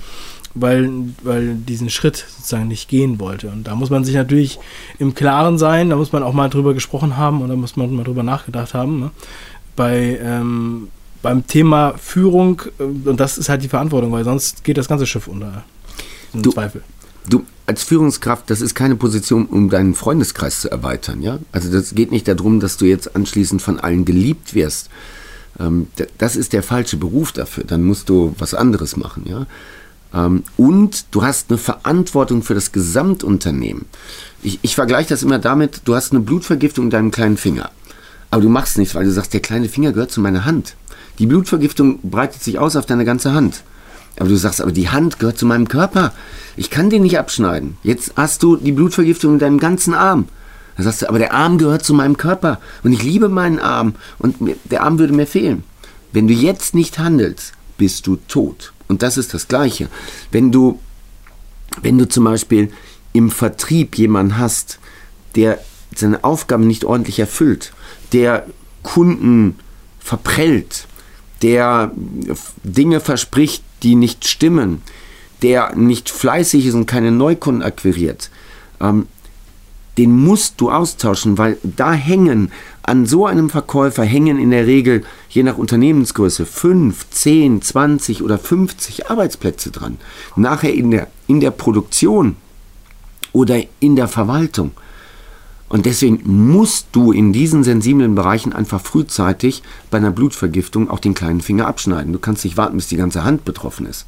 weil, 0.54 0.90
weil 1.24 1.56
diesen 1.56 1.90
Schritt 1.90 2.26
sozusagen 2.28 2.68
nicht 2.68 2.90
gehen 2.90 3.20
wollte. 3.20 3.50
Und 3.50 3.68
da 3.68 3.76
muss 3.76 3.90
man 3.90 4.04
sich 4.04 4.16
natürlich 4.16 4.60
im 5.00 5.14
Klaren 5.14 5.58
sein, 5.58 5.90
da 5.90 5.96
muss 5.96 6.12
man 6.12 6.24
auch 6.24 6.34
mal 6.34 6.50
drüber 6.50 6.74
gesprochen 6.74 7.18
haben 7.18 7.42
und 7.42 7.50
da 7.50 7.56
muss 7.56 7.76
man 7.76 7.94
mal 7.96 8.04
drüber 8.04 8.24
nachgedacht 8.24 8.74
haben. 8.74 9.00
Ne? 9.00 9.12
Bei, 9.76 10.20
ähm, 10.22 10.90
beim 11.22 11.46
Thema 11.48 11.94
Führung, 11.98 12.62
äh, 12.80 12.84
und 12.84 13.20
das 13.20 13.38
ist 13.38 13.50
halt 13.50 13.64
die 13.64 13.70
Verantwortung, 13.70 14.12
weil 14.12 14.24
sonst 14.24 14.64
geht 14.64 14.78
das 14.78 14.88
ganze 14.88 15.06
Schiff 15.06 15.28
unter. 15.28 15.64
Im 16.34 16.42
du, 16.42 16.52
Zweifel. 16.52 16.84
Du 17.30 17.46
als 17.66 17.84
Führungskraft, 17.84 18.50
das 18.50 18.62
ist 18.62 18.76
keine 18.76 18.96
Position, 18.96 19.46
um 19.46 19.70
deinen 19.70 19.94
Freundeskreis 19.94 20.62
zu 20.62 20.70
erweitern, 20.70 21.22
ja? 21.22 21.40
Also 21.52 21.72
das 21.72 21.96
geht 21.96 22.12
nicht 22.12 22.28
darum, 22.28 22.60
dass 22.60 22.78
du 22.78 22.86
jetzt 22.86 23.16
anschließend 23.16 23.62
von 23.62 23.80
allen 23.80 24.06
geliebt 24.06 24.56
wirst. 24.56 24.90
Ähm, 25.60 25.88
das 26.18 26.36
ist 26.36 26.54
der 26.54 26.64
falsche 26.64 26.98
Beruf 26.98 27.32
dafür. 27.32 27.64
Dann 27.64 27.84
musst 27.84 28.10
du 28.10 28.36
was 28.38 28.54
anderes 28.54 28.98
machen, 28.98 29.24
ja? 29.26 29.46
Ähm, 30.14 30.44
und 30.58 31.06
du 31.12 31.24
hast 31.24 31.50
eine 31.50 31.58
Verantwortung 31.58 32.44
für 32.44 32.56
das 32.56 32.72
Gesamtunternehmen. 32.72 33.86
Ich, 34.44 34.60
ich 34.62 34.76
vergleiche 34.76 35.10
das 35.10 35.24
immer 35.24 35.40
damit, 35.40 35.82
du 35.86 35.96
hast 35.96 36.12
eine 36.12 36.22
Blutvergiftung 36.22 36.86
in 36.86 36.92
deinem 36.92 37.12
kleinen 37.12 37.38
Finger. 37.38 37.72
Aber 38.30 38.42
du 38.42 38.50
machst 38.50 38.78
nichts, 38.78 38.96
weil 38.96 39.06
du 39.06 39.12
sagst, 39.12 39.34
der 39.34 39.42
kleine 39.42 39.70
Finger 39.70 39.92
gehört 39.92 40.12
zu 40.12 40.22
meiner 40.22 40.46
Hand. 40.46 40.76
Die 41.22 41.28
Blutvergiftung 41.28 42.00
breitet 42.02 42.42
sich 42.42 42.58
aus 42.58 42.76
auf 42.76 42.88
deine 42.88 43.06
ganze 43.06 43.32
Hand. 43.32 43.62
Aber 44.18 44.28
du 44.28 44.36
sagst, 44.36 44.60
aber 44.60 44.72
die 44.72 44.90
Hand 44.90 45.20
gehört 45.20 45.38
zu 45.38 45.46
meinem 45.46 45.68
Körper. 45.68 46.14
Ich 46.58 46.72
kann 46.72 46.90
den 46.90 47.04
nicht 47.04 47.20
abschneiden. 47.20 47.78
Jetzt 47.84 48.14
hast 48.16 48.42
du 48.42 48.56
die 48.56 48.72
Blutvergiftung 48.72 49.34
in 49.34 49.40
deinem 49.40 49.60
ganzen 49.60 49.94
Arm. 49.94 50.28
Da 50.78 50.82
sagst 50.82 51.04
du, 51.04 51.10
aber 51.10 51.20
der 51.20 51.32
Arm 51.32 51.60
gehört 51.60 51.86
zu 51.86 51.94
meinem 51.94 52.18
Körper. 52.18 52.60
Und 52.82 52.92
ich 52.92 53.04
liebe 53.04 53.30
meinen 53.30 53.60
Arm. 53.60 53.94
Und 54.18 54.38
der 54.64 54.82
Arm 54.82 54.98
würde 54.98 55.14
mir 55.14 55.28
fehlen. 55.28 55.64
Wenn 56.12 56.28
du 56.28 56.34
jetzt 56.34 56.74
nicht 56.74 56.98
handelst, 56.98 57.54
bist 57.78 58.08
du 58.08 58.16
tot. 58.28 58.74
Und 58.88 59.04
das 59.04 59.16
ist 59.16 59.36
das 59.36 59.48
Gleiche. 59.48 59.90
Wenn 60.32 60.52
du, 60.52 60.80
wenn 61.84 62.00
du 62.00 62.10
zum 62.10 62.24
Beispiel 62.24 62.74
im 63.14 63.30
Vertrieb 63.30 63.96
jemanden 63.96 64.40
hast, 64.40 64.80
der 65.36 65.60
seine 65.96 66.24
Aufgaben 66.24 66.66
nicht 66.66 66.84
ordentlich 66.84 67.20
erfüllt, 67.20 67.74
der 68.12 68.48
Kunden 68.82 69.60
verprellt, 70.00 70.88
der 71.42 71.92
Dinge 72.64 73.00
verspricht, 73.00 73.64
die 73.84 73.96
nicht 73.96 74.28
stimmen, 74.28 74.82
der 75.42 75.76
nicht 75.76 76.10
fleißig 76.10 76.68
ist 76.68 76.76
und 76.76 76.86
keine 76.86 77.12
Neukunden 77.12 77.64
akquiriert, 77.64 78.30
ähm, 78.80 79.08
den 79.98 80.12
musst 80.12 80.62
du 80.62 80.72
austauschen, 80.72 81.38
weil 81.38 81.58
da 81.64 81.94
hängen, 81.94 82.52
an 82.84 83.06
so 83.06 83.26
einem 83.26 83.50
Verkäufer 83.50 84.04
hängen 84.04 84.40
in 84.40 84.52
der 84.52 84.66
Regel, 84.66 85.04
je 85.30 85.44
nach 85.44 85.58
Unternehmensgröße, 85.58 86.46
5, 86.46 87.10
10, 87.10 87.62
20 87.62 88.24
oder 88.24 88.38
50 88.38 89.10
Arbeitsplätze 89.10 89.72
dran. 89.72 89.98
Nachher 90.36 90.74
in 90.74 90.92
der, 90.92 91.08
in 91.28 91.40
der 91.40 91.52
Produktion 91.52 92.38
oder 93.34 93.62
in 93.80 93.96
der 93.96 94.08
Verwaltung. 94.08 94.72
Und 95.72 95.86
deswegen 95.86 96.20
musst 96.26 96.88
du 96.92 97.14
in 97.14 97.32
diesen 97.32 97.64
sensiblen 97.64 98.14
Bereichen 98.14 98.52
einfach 98.52 98.82
frühzeitig 98.82 99.64
bei 99.90 100.00
einer 100.00 100.12
Blutvergiftung 100.12 100.90
auch 100.90 101.00
den 101.00 101.14
kleinen 101.14 101.40
Finger 101.40 101.66
abschneiden. 101.66 102.12
Du 102.12 102.20
kannst 102.20 102.44
nicht 102.44 102.58
warten, 102.58 102.76
bis 102.76 102.90
die 102.90 102.98
ganze 102.98 103.24
Hand 103.24 103.46
betroffen 103.46 103.86
ist. 103.86 104.06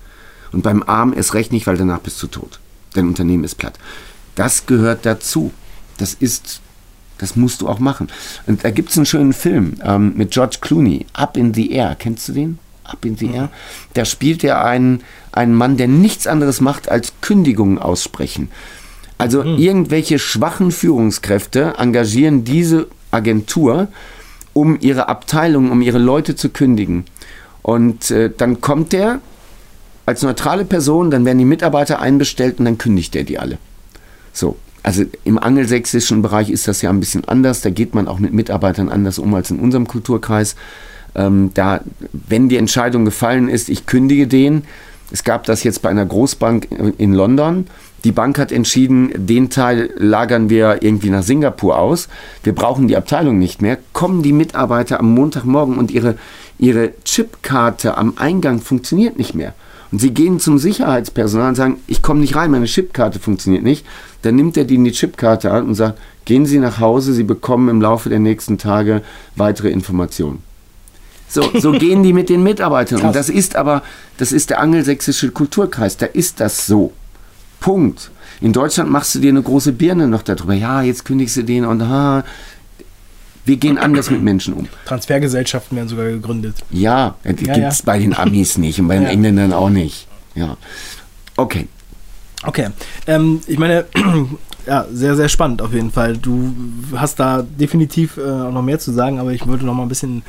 Und 0.52 0.62
beim 0.62 0.84
Arm 0.84 1.14
erst 1.14 1.36
recht 1.36 1.54
nicht, 1.54 1.66
weil 1.66 1.78
danach 1.78 2.00
bist 2.00 2.22
du 2.22 2.28
tot. 2.28 2.60
Dein 2.96 3.08
Unternehmen 3.08 3.46
ist 3.46 3.56
platt. 3.56 3.80
Das 4.36 4.66
gehört 4.66 5.06
dazu. 5.06 5.54
Das 5.96 6.14
ist, 6.14 6.60
das 7.18 7.38
musst 7.38 7.62
du 7.62 7.70
auch 7.70 7.80
machen. 7.80 8.10
Und 8.46 8.66
da 8.66 8.70
gibt 8.70 8.90
es 8.90 8.98
einen 8.98 9.06
schönen 9.06 9.32
Film 9.32 9.76
ähm, 9.86 10.12
mit 10.18 10.32
George 10.32 10.58
Clooney, 10.60 11.06
Up 11.14 11.38
in 11.38 11.54
the 11.54 11.72
Air. 11.72 11.96
Kennst 11.98 12.28
du 12.28 12.34
den? 12.34 12.60
Up 12.84 13.06
in 13.06 13.16
the 13.16 13.28
Air. 13.28 13.50
Da 13.94 14.04
spielt 14.04 14.44
er 14.44 14.66
einen, 14.66 15.02
einen 15.32 15.54
Mann, 15.56 15.78
der 15.78 15.88
nichts 15.88 16.28
anderes 16.28 16.60
macht 16.60 16.90
als 16.90 17.14
Kündigungen 17.22 17.78
aussprechen. 17.78 18.50
Also 19.24 19.42
mhm. 19.42 19.58
irgendwelche 19.58 20.20
schwachen 20.20 20.70
Führungskräfte 20.70 21.76
engagieren 21.78 22.44
diese 22.44 22.88
Agentur, 23.10 23.88
um 24.52 24.78
ihre 24.82 25.08
Abteilung, 25.08 25.72
um 25.72 25.82
ihre 25.82 25.98
Leute 25.98 26.36
zu 26.36 26.50
kündigen. 26.50 27.06
Und 27.62 28.12
äh, 28.12 28.30
dann 28.36 28.60
kommt 28.60 28.92
der 28.92 29.22
als 30.06 30.24
neutrale 30.24 30.66
Person, 30.66 31.10
dann 31.10 31.24
werden 31.24 31.38
die 31.38 31.46
Mitarbeiter 31.46 32.02
einbestellt 32.02 32.60
und 32.60 32.66
dann 32.66 32.78
kündigt 32.78 33.16
er 33.16 33.24
die 33.24 33.40
alle. 33.40 33.60
So, 34.34 34.58
also 34.84 35.06
im 35.24 35.40
angelsächsischen 35.40 36.22
Bereich 36.22 36.50
ist 36.50 36.68
das 36.68 36.82
ja 36.82 36.90
ein 36.90 37.00
bisschen 37.00 37.24
anders. 37.24 37.62
Da 37.62 37.70
geht 37.70 37.96
man 37.96 38.10
auch 38.10 38.20
mit 38.20 38.34
Mitarbeitern 38.34 38.90
anders 38.90 39.20
um 39.20 39.34
als 39.34 39.52
in 39.52 39.60
unserem 39.60 39.88
Kulturkreis. 39.88 40.58
Ähm, 41.16 41.52
da, 41.54 41.80
wenn 42.12 42.50
die 42.50 42.58
Entscheidung 42.58 43.06
gefallen 43.06 43.48
ist, 43.48 43.70
ich 43.70 43.86
kündige 43.86 44.28
den. 44.28 44.66
Es 45.14 45.24
gab 45.24 45.46
das 45.46 45.64
jetzt 45.64 45.82
bei 45.82 45.88
einer 45.88 46.06
Großbank 46.06 46.68
in 46.98 47.14
London. 47.14 47.68
Die 48.04 48.12
Bank 48.12 48.38
hat 48.38 48.52
entschieden, 48.52 49.12
den 49.16 49.50
Teil 49.50 49.90
lagern 49.98 50.50
wir 50.50 50.82
irgendwie 50.82 51.10
nach 51.10 51.24
Singapur 51.24 51.80
aus. 51.80 52.10
Wir 52.44 52.54
brauchen 52.54 52.90
die 52.90 52.98
Abteilung 52.98 53.40
nicht 53.40 53.62
mehr. 53.62 53.78
Kommen 53.94 54.24
die 54.24 54.34
Mitarbeiter 54.34 55.00
am 55.00 55.14
Montagmorgen 55.14 55.78
und 55.78 55.90
ihre, 55.90 56.16
ihre 56.60 56.92
Chipkarte 57.06 57.98
am 57.98 58.14
Eingang 58.18 58.60
funktioniert 58.60 59.18
nicht 59.18 59.36
mehr. 59.36 59.54
Und 59.94 60.00
sie 60.00 60.12
gehen 60.12 60.40
zum 60.40 60.58
Sicherheitspersonal 60.58 61.50
und 61.50 61.56
sagen, 61.56 61.80
ich 61.88 62.02
komme 62.02 62.20
nicht 62.20 62.36
rein, 62.36 62.52
meine 62.52 62.66
Chipkarte 62.66 63.20
funktioniert 63.20 63.64
nicht. 63.64 63.86
Dann 64.24 64.36
nimmt 64.36 64.58
er 64.58 64.66
die 64.66 64.76
in 64.76 64.84
die 64.84 64.92
Chipkarte 64.92 65.52
an 65.52 65.68
und 65.68 65.76
sagt, 65.76 66.00
gehen 66.26 66.46
Sie 66.46 66.58
nach 66.58 66.80
Hause, 66.80 67.14
Sie 67.14 67.24
bekommen 67.24 67.70
im 67.70 67.80
Laufe 67.80 68.10
der 68.10 68.20
nächsten 68.20 68.58
Tage 68.58 69.02
weitere 69.36 69.70
Informationen. 69.70 70.42
So, 71.30 71.44
so 71.60 71.72
gehen 71.80 72.04
die 72.04 72.12
mit 72.12 72.30
den 72.30 72.44
Mitarbeitern. 72.44 73.00
Krass. 73.00 73.08
Und 73.08 73.16
das 73.16 73.30
ist 73.30 73.56
aber, 73.56 73.84
das 74.18 74.32
ist 74.32 74.50
der 74.50 74.60
angelsächsische 74.60 75.32
Kulturkreis, 75.32 75.96
da 75.96 76.08
ist 76.08 76.40
das 76.40 76.66
so. 76.66 76.92
Punkt. 77.64 78.12
In 78.42 78.52
Deutschland 78.52 78.92
machst 78.92 79.16
du 79.16 79.20
dir 79.20 79.30
eine 79.30 79.42
große 79.42 79.72
Birne 79.72 80.06
noch 80.06 80.22
darüber. 80.22 80.54
Ja, 80.54 80.82
jetzt 80.82 81.06
kündigst 81.06 81.38
du 81.38 81.44
den 81.44 81.64
und 81.64 81.88
ha, 81.88 82.26
wir 83.46 83.56
gehen 83.56 83.78
anders 83.78 84.12
mit 84.12 84.22
Menschen 84.22 84.54
um. 84.54 84.68
Transfergesellschaften 84.86 85.78
werden 85.78 85.88
sogar 85.88 86.08
gegründet. 86.08 86.58
Ja, 86.72 87.16
die 87.24 87.46
ja, 87.46 87.54
gibt 87.54 87.68
es 87.68 87.80
ja. 87.80 87.86
bei 87.86 88.00
den 88.00 88.14
Amis 88.14 88.58
nicht 88.58 88.82
und 88.82 88.90
bei 88.90 88.96
den 88.96 89.04
ja. 89.04 89.10
Engländern 89.10 89.54
auch 89.54 89.70
nicht. 89.70 90.08
Ja. 90.36 90.58
Okay. 91.38 91.70
Okay. 92.44 92.68
Ähm, 93.08 93.40
ich 93.48 93.58
meine, 93.58 93.86
ja, 94.66 94.86
sehr, 94.92 95.16
sehr 95.16 95.30
spannend 95.30 95.62
auf 95.62 95.72
jeden 95.72 95.92
Fall. 95.92 96.18
Du 96.18 96.54
hast 96.96 97.22
da 97.22 97.44
definitiv 97.44 98.18
äh, 98.18 98.22
noch 98.22 98.62
mehr 98.62 98.80
zu 98.80 98.92
sagen, 98.92 99.20
aber 99.20 99.32
ich 99.32 99.48
wollte 99.48 99.66
noch 99.66 99.74
mal 99.74 99.84
ein 99.84 99.90
bisschen, 99.90 100.24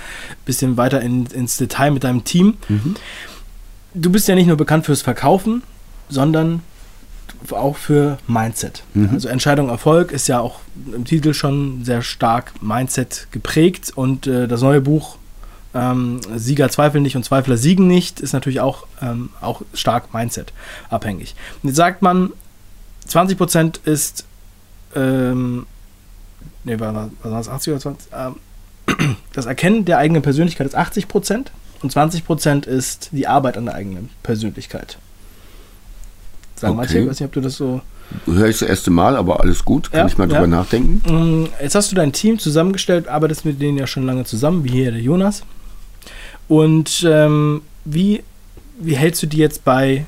bisschen 0.44 0.76
weiter 0.76 1.00
in, 1.00 1.26
ins 1.26 1.56
Detail 1.56 1.90
mit 1.90 2.04
deinem 2.04 2.22
Team. 2.22 2.58
Mhm. 2.68 2.94
Du 3.92 4.12
bist 4.12 4.28
ja 4.28 4.36
nicht 4.36 4.46
nur 4.46 4.56
bekannt 4.56 4.86
fürs 4.86 5.02
Verkaufen, 5.02 5.64
sondern 6.08 6.60
auch 7.50 7.76
für 7.76 8.18
Mindset. 8.26 8.82
Mhm. 8.94 9.10
Also 9.12 9.28
Entscheidung 9.28 9.68
Erfolg 9.68 10.12
ist 10.12 10.28
ja 10.28 10.40
auch 10.40 10.60
im 10.94 11.04
Titel 11.04 11.34
schon 11.34 11.84
sehr 11.84 12.02
stark 12.02 12.52
Mindset 12.62 13.28
geprägt 13.30 13.92
und 13.94 14.26
äh, 14.26 14.48
das 14.48 14.62
neue 14.62 14.80
Buch 14.80 15.16
ähm, 15.74 16.20
Sieger 16.36 16.68
zweifeln 16.68 17.02
nicht 17.02 17.16
und 17.16 17.24
Zweifler 17.24 17.56
siegen 17.56 17.86
nicht 17.86 18.20
ist 18.20 18.32
natürlich 18.32 18.60
auch, 18.60 18.86
ähm, 19.02 19.30
auch 19.40 19.62
stark 19.74 20.14
Mindset 20.14 20.52
abhängig. 20.88 21.34
Und 21.62 21.68
jetzt 21.68 21.76
sagt 21.76 22.00
man, 22.00 22.32
20% 23.08 23.80
ist 23.84 24.24
ähm, 24.94 25.66
nee, 26.64 26.78
war, 26.78 26.94
war 26.94 27.10
das 27.22 27.48
80 27.48 27.72
oder 27.72 27.80
20? 27.80 28.12
Ähm, 28.12 29.16
das 29.32 29.46
Erkennen 29.46 29.84
der 29.84 29.98
eigenen 29.98 30.22
Persönlichkeit 30.22 30.66
ist 30.66 30.76
80% 30.76 31.46
und 31.82 31.92
20% 31.92 32.66
ist 32.66 33.10
die 33.12 33.26
Arbeit 33.26 33.56
an 33.56 33.66
der 33.66 33.74
eigenen 33.74 34.10
Persönlichkeit. 34.22 34.98
Sagen 36.56 36.72
okay. 36.72 36.76
manche, 36.76 36.98
ich 36.98 37.08
weiß 37.08 37.20
nicht, 37.20 37.26
ob 37.26 37.32
du 37.32 37.40
das 37.40 37.56
so. 37.56 37.80
Höre 38.26 38.48
ich 38.48 38.58
das 38.58 38.68
erste 38.68 38.90
Mal, 38.90 39.16
aber 39.16 39.40
alles 39.40 39.64
gut, 39.64 39.90
kann 39.90 40.00
ja, 40.00 40.06
ich 40.06 40.18
mal 40.18 40.26
drüber 40.26 40.42
ja. 40.42 40.46
nachdenken. 40.46 41.42
Mm, 41.42 41.48
jetzt 41.60 41.74
hast 41.74 41.90
du 41.90 41.96
dein 41.96 42.12
Team 42.12 42.38
zusammengestellt, 42.38 43.08
arbeitest 43.08 43.44
mit 43.44 43.60
denen 43.60 43.78
ja 43.78 43.86
schon 43.86 44.04
lange 44.04 44.24
zusammen, 44.24 44.62
wie 44.62 44.70
hier 44.70 44.92
der 44.92 45.00
Jonas. 45.00 45.42
Und 46.46 47.04
ähm, 47.08 47.62
wie, 47.84 48.22
wie 48.78 48.96
hältst 48.96 49.22
du 49.22 49.26
die 49.26 49.38
jetzt 49.38 49.64
bei 49.64 50.04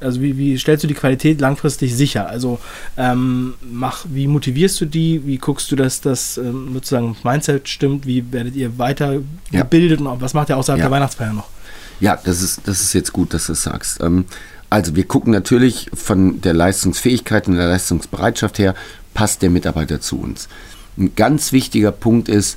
also 0.00 0.20
wie, 0.20 0.36
wie 0.36 0.58
stellst 0.58 0.84
du 0.84 0.88
die 0.88 0.94
Qualität 0.94 1.40
langfristig 1.40 1.94
sicher? 1.94 2.28
Also 2.28 2.58
ähm, 2.96 3.54
mach, 3.62 4.04
wie 4.08 4.26
motivierst 4.26 4.80
du 4.80 4.84
die? 4.84 5.26
Wie 5.26 5.38
guckst 5.38 5.70
du, 5.70 5.76
dass 5.76 6.00
das 6.00 6.36
ähm, 6.38 6.70
sozusagen 6.74 7.16
Mindset 7.24 7.68
stimmt? 7.68 8.06
Wie 8.06 8.32
werdet 8.32 8.54
ihr 8.56 8.78
weitergebildet 8.78 10.00
ja. 10.00 10.06
und 10.06 10.20
was 10.20 10.34
macht 10.34 10.50
ihr 10.50 10.56
außerhalb 10.56 10.78
ja. 10.78 10.86
der 10.86 10.90
Weihnachtsfeier 10.90 11.32
noch? 11.32 11.48
Ja, 12.00 12.18
das 12.22 12.42
ist, 12.42 12.60
das 12.66 12.80
ist 12.80 12.92
jetzt 12.92 13.12
gut, 13.12 13.32
dass 13.32 13.46
du 13.46 13.52
es 13.52 13.62
das 13.62 13.72
sagst. 13.72 14.00
Ähm, 14.02 14.26
also 14.70 14.96
wir 14.96 15.04
gucken 15.04 15.32
natürlich 15.32 15.90
von 15.94 16.40
der 16.40 16.54
Leistungsfähigkeit 16.54 17.48
und 17.48 17.56
der 17.56 17.68
Leistungsbereitschaft 17.68 18.58
her, 18.58 18.74
passt 19.14 19.42
der 19.42 19.50
Mitarbeiter 19.50 20.00
zu 20.00 20.20
uns. 20.20 20.48
Ein 20.98 21.14
ganz 21.14 21.52
wichtiger 21.52 21.92
Punkt 21.92 22.28
ist, 22.28 22.56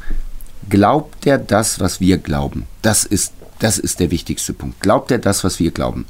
glaubt 0.70 1.26
er 1.26 1.38
das, 1.38 1.80
was 1.80 2.00
wir 2.00 2.18
glauben? 2.18 2.66
Das 2.82 3.06
ist, 3.06 3.34
das 3.60 3.78
ist 3.78 4.00
der 4.00 4.12
wichtigste 4.12 4.54
Punkt. 4.54 4.80
Glaubt 4.80 5.12
er 5.12 5.20
das, 5.20 5.44
was 5.44 5.60
wir 5.60 5.72
glauben? 5.72 6.06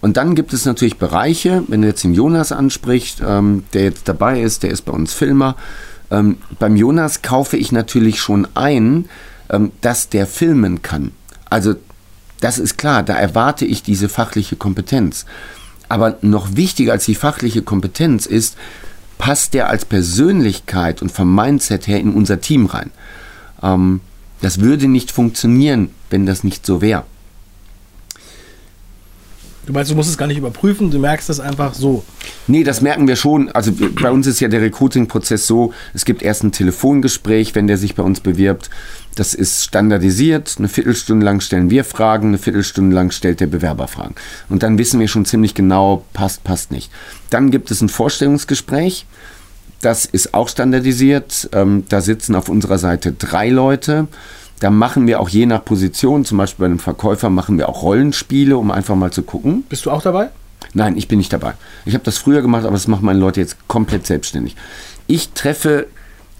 Und 0.00 0.16
dann 0.16 0.34
gibt 0.34 0.52
es 0.52 0.64
natürlich 0.64 0.98
Bereiche, 0.98 1.64
wenn 1.68 1.82
du 1.82 1.88
jetzt 1.88 2.04
den 2.04 2.14
Jonas 2.14 2.52
ansprichst, 2.52 3.22
ähm, 3.26 3.64
der 3.72 3.84
jetzt 3.84 4.08
dabei 4.08 4.40
ist, 4.40 4.62
der 4.62 4.70
ist 4.70 4.82
bei 4.82 4.92
uns 4.92 5.12
Filmer. 5.12 5.56
Ähm, 6.10 6.38
beim 6.58 6.76
Jonas 6.76 7.22
kaufe 7.22 7.56
ich 7.56 7.72
natürlich 7.72 8.20
schon 8.20 8.46
ein, 8.54 9.08
ähm, 9.50 9.72
dass 9.80 10.08
der 10.08 10.26
filmen 10.26 10.82
kann. 10.82 11.12
Also 11.50 11.74
das 12.40 12.58
ist 12.58 12.76
klar, 12.76 13.02
da 13.02 13.14
erwarte 13.14 13.64
ich 13.64 13.82
diese 13.82 14.08
fachliche 14.08 14.56
Kompetenz. 14.56 15.26
Aber 15.88 16.18
noch 16.22 16.56
wichtiger 16.56 16.92
als 16.92 17.04
die 17.04 17.14
fachliche 17.14 17.62
Kompetenz 17.62 18.26
ist, 18.26 18.56
passt 19.18 19.54
der 19.54 19.68
als 19.70 19.84
Persönlichkeit 19.84 21.00
und 21.00 21.12
vom 21.12 21.34
Mindset 21.34 21.86
her 21.86 22.00
in 22.00 22.12
unser 22.12 22.40
Team 22.40 22.66
rein. 22.66 22.90
Ähm, 23.62 24.00
das 24.40 24.60
würde 24.60 24.88
nicht 24.88 25.10
funktionieren, 25.10 25.90
wenn 26.10 26.26
das 26.26 26.44
nicht 26.44 26.66
so 26.66 26.82
wäre. 26.82 27.04
Du 29.66 29.72
meinst, 29.72 29.90
du 29.90 29.96
musst 29.96 30.10
es 30.10 30.16
gar 30.16 30.28
nicht 30.28 30.38
überprüfen, 30.38 30.92
du 30.92 31.00
merkst 31.00 31.28
das 31.28 31.40
einfach 31.40 31.74
so. 31.74 32.04
Nee, 32.46 32.62
das 32.62 32.82
merken 32.82 33.08
wir 33.08 33.16
schon. 33.16 33.50
Also 33.50 33.72
bei 34.00 34.12
uns 34.12 34.28
ist 34.28 34.38
ja 34.38 34.46
der 34.46 34.60
Recruiting-Prozess 34.60 35.48
so, 35.48 35.72
es 35.92 36.04
gibt 36.04 36.22
erst 36.22 36.44
ein 36.44 36.52
Telefongespräch, 36.52 37.56
wenn 37.56 37.66
der 37.66 37.76
sich 37.76 37.96
bei 37.96 38.04
uns 38.04 38.20
bewirbt. 38.20 38.70
Das 39.16 39.32
ist 39.32 39.64
standardisiert. 39.64 40.56
Eine 40.58 40.68
Viertelstunde 40.68 41.24
lang 41.24 41.40
stellen 41.40 41.70
wir 41.70 41.84
Fragen, 41.84 42.28
eine 42.28 42.38
Viertelstunde 42.38 42.94
lang 42.94 43.10
stellt 43.10 43.40
der 43.40 43.46
Bewerber 43.46 43.88
Fragen. 43.88 44.14
Und 44.50 44.62
dann 44.62 44.76
wissen 44.76 45.00
wir 45.00 45.08
schon 45.08 45.24
ziemlich 45.24 45.54
genau, 45.54 46.04
passt, 46.12 46.44
passt 46.44 46.70
nicht. 46.70 46.92
Dann 47.30 47.50
gibt 47.50 47.70
es 47.70 47.80
ein 47.80 47.88
Vorstellungsgespräch. 47.88 49.06
Das 49.80 50.04
ist 50.04 50.34
auch 50.34 50.48
standardisiert. 50.48 51.48
Ähm, 51.52 51.84
da 51.88 52.02
sitzen 52.02 52.34
auf 52.34 52.50
unserer 52.50 52.76
Seite 52.76 53.12
drei 53.12 53.48
Leute. 53.48 54.06
Da 54.60 54.70
machen 54.70 55.06
wir 55.06 55.18
auch 55.20 55.30
je 55.30 55.46
nach 55.46 55.64
Position, 55.64 56.26
zum 56.26 56.36
Beispiel 56.36 56.64
bei 56.64 56.66
einem 56.66 56.78
Verkäufer, 56.78 57.30
machen 57.30 57.56
wir 57.56 57.70
auch 57.70 57.82
Rollenspiele, 57.82 58.56
um 58.56 58.70
einfach 58.70 58.96
mal 58.96 59.12
zu 59.12 59.22
gucken. 59.22 59.64
Bist 59.68 59.86
du 59.86 59.90
auch 59.90 60.02
dabei? 60.02 60.28
Nein, 60.74 60.96
ich 60.96 61.08
bin 61.08 61.18
nicht 61.18 61.32
dabei. 61.32 61.54
Ich 61.86 61.94
habe 61.94 62.04
das 62.04 62.18
früher 62.18 62.42
gemacht, 62.42 62.64
aber 62.64 62.72
das 62.72 62.86
machen 62.86 63.04
meine 63.06 63.18
Leute 63.18 63.40
jetzt 63.40 63.56
komplett 63.66 64.06
selbstständig. 64.06 64.56
Ich 65.06 65.30
treffe, 65.30 65.86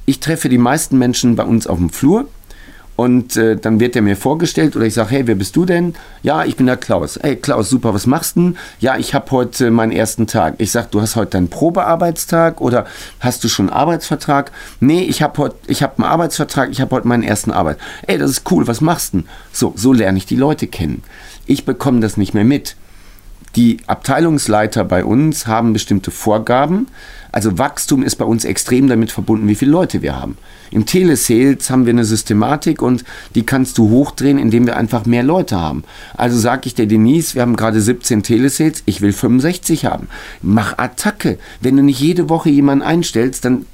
ich 0.05 0.21
treffe 0.21 0.51
die 0.51 0.59
meisten 0.59 0.99
Menschen 0.99 1.37
bei 1.37 1.45
uns 1.45 1.67
auf 1.67 1.79
dem 1.79 1.89
Flur 1.89 2.29
und 2.97 3.37
äh, 3.37 3.57
dann 3.57 3.79
wird 3.79 3.95
er 3.95 4.03
mir 4.03 4.17
vorgestellt 4.17 4.75
oder 4.75 4.87
ich 4.87 4.95
sage, 4.95 5.11
hey, 5.11 5.27
wer 5.27 5.35
bist 5.35 5.55
du 5.55 5.67
denn? 5.67 5.95
Ja, 6.23 6.45
ich 6.45 6.57
bin 6.57 6.67
der 6.67 6.79
Klaus. 6.79 7.19
Hey 7.23 7.37
Klaus, 7.37 7.69
super, 7.69 7.93
was 7.93 8.07
machst 8.07 8.37
du 8.37 8.41
denn? 8.41 8.59
Ja, 8.81 8.97
ich 8.97 9.15
habe 9.15 9.31
heute 9.31 9.71
meinen 9.71 9.93
ersten 9.93 10.27
Tag. 10.27 10.55
Ich 10.59 10.73
sage, 10.73 10.89
du 10.91 11.03
hast 11.03 11.15
heute 11.15 11.33
deinen 11.33 11.49
Probearbeitstag 11.49 12.61
oder 12.61 12.87
hast 13.21 13.45
du 13.45 13.49
schon 13.49 13.69
einen 13.69 13.79
Arbeitsvertrag? 13.79 14.51
Nee, 14.81 15.03
ich 15.03 15.23
habe 15.23 15.39
heute, 15.39 15.57
ich 15.67 15.83
habe 15.83 15.99
einen 15.99 16.11
Arbeitsvertrag, 16.11 16.71
ich 16.71 16.81
habe 16.81 16.97
heute 16.97 17.07
meinen 17.07 17.23
ersten 17.23 17.53
Arbeit. 17.53 17.79
Ey, 18.07 18.17
das 18.19 18.31
ist 18.31 18.51
cool, 18.51 18.67
was 18.67 18.81
machst 18.81 19.13
du 19.13 19.19
denn? 19.19 19.29
So, 19.53 19.75
so 19.77 19.93
lerne 19.93 20.17
ich 20.17 20.27
die 20.27 20.37
Leute 20.37 20.67
kennen. 20.67 21.03
Ich 21.45 21.65
bekomme 21.65 22.01
das 22.01 22.17
nicht 22.17 22.35
mehr 22.35 22.45
mit. 22.45 22.77
Die 23.57 23.79
Abteilungsleiter 23.87 24.85
bei 24.85 25.05
uns 25.05 25.47
haben 25.47 25.73
bestimmte 25.73 26.11
Vorgaben. 26.11 26.89
Also 27.33 27.59
Wachstum 27.59 28.03
ist 28.03 28.17
bei 28.17 28.25
uns 28.25 28.45
extrem 28.45 28.87
damit 28.87 29.13
verbunden, 29.13 29.49
wie 29.49 29.55
viele 29.55 29.71
Leute 29.71 30.03
wir 30.03 30.17
haben. 30.17 30.37
Im 30.71 30.85
Telesales 30.85 31.71
haben 31.71 31.87
wir 31.87 31.93
eine 31.93 32.05
Systematik 32.05 32.83
und 32.83 33.05
die 33.35 33.45
kannst 33.45 33.79
du 33.79 33.89
hochdrehen, 33.89 34.39
indem 34.39 34.67
wir 34.67 34.77
einfach 34.77 35.07
mehr 35.07 35.23
Leute 35.23 35.61
haben. 35.61 35.85
Also 36.17 36.39
sage 36.39 36.63
ich 36.67 36.75
der 36.75 36.87
Denise, 36.87 37.35
wir 37.35 37.43
haben 37.43 37.57
gerade 37.57 37.81
17 37.81 38.23
Telesales, 38.23 38.83
ich 38.85 39.01
will 39.01 39.13
65 39.13 39.87
haben. 39.87 40.09
Mach 40.43 40.77
Attacke. 40.79 41.39
Wenn 41.61 41.77
du 41.77 41.83
nicht 41.83 42.01
jede 42.01 42.29
Woche 42.29 42.51
jemanden 42.51 42.85
einstellst, 42.85 43.45
dann, 43.45 43.65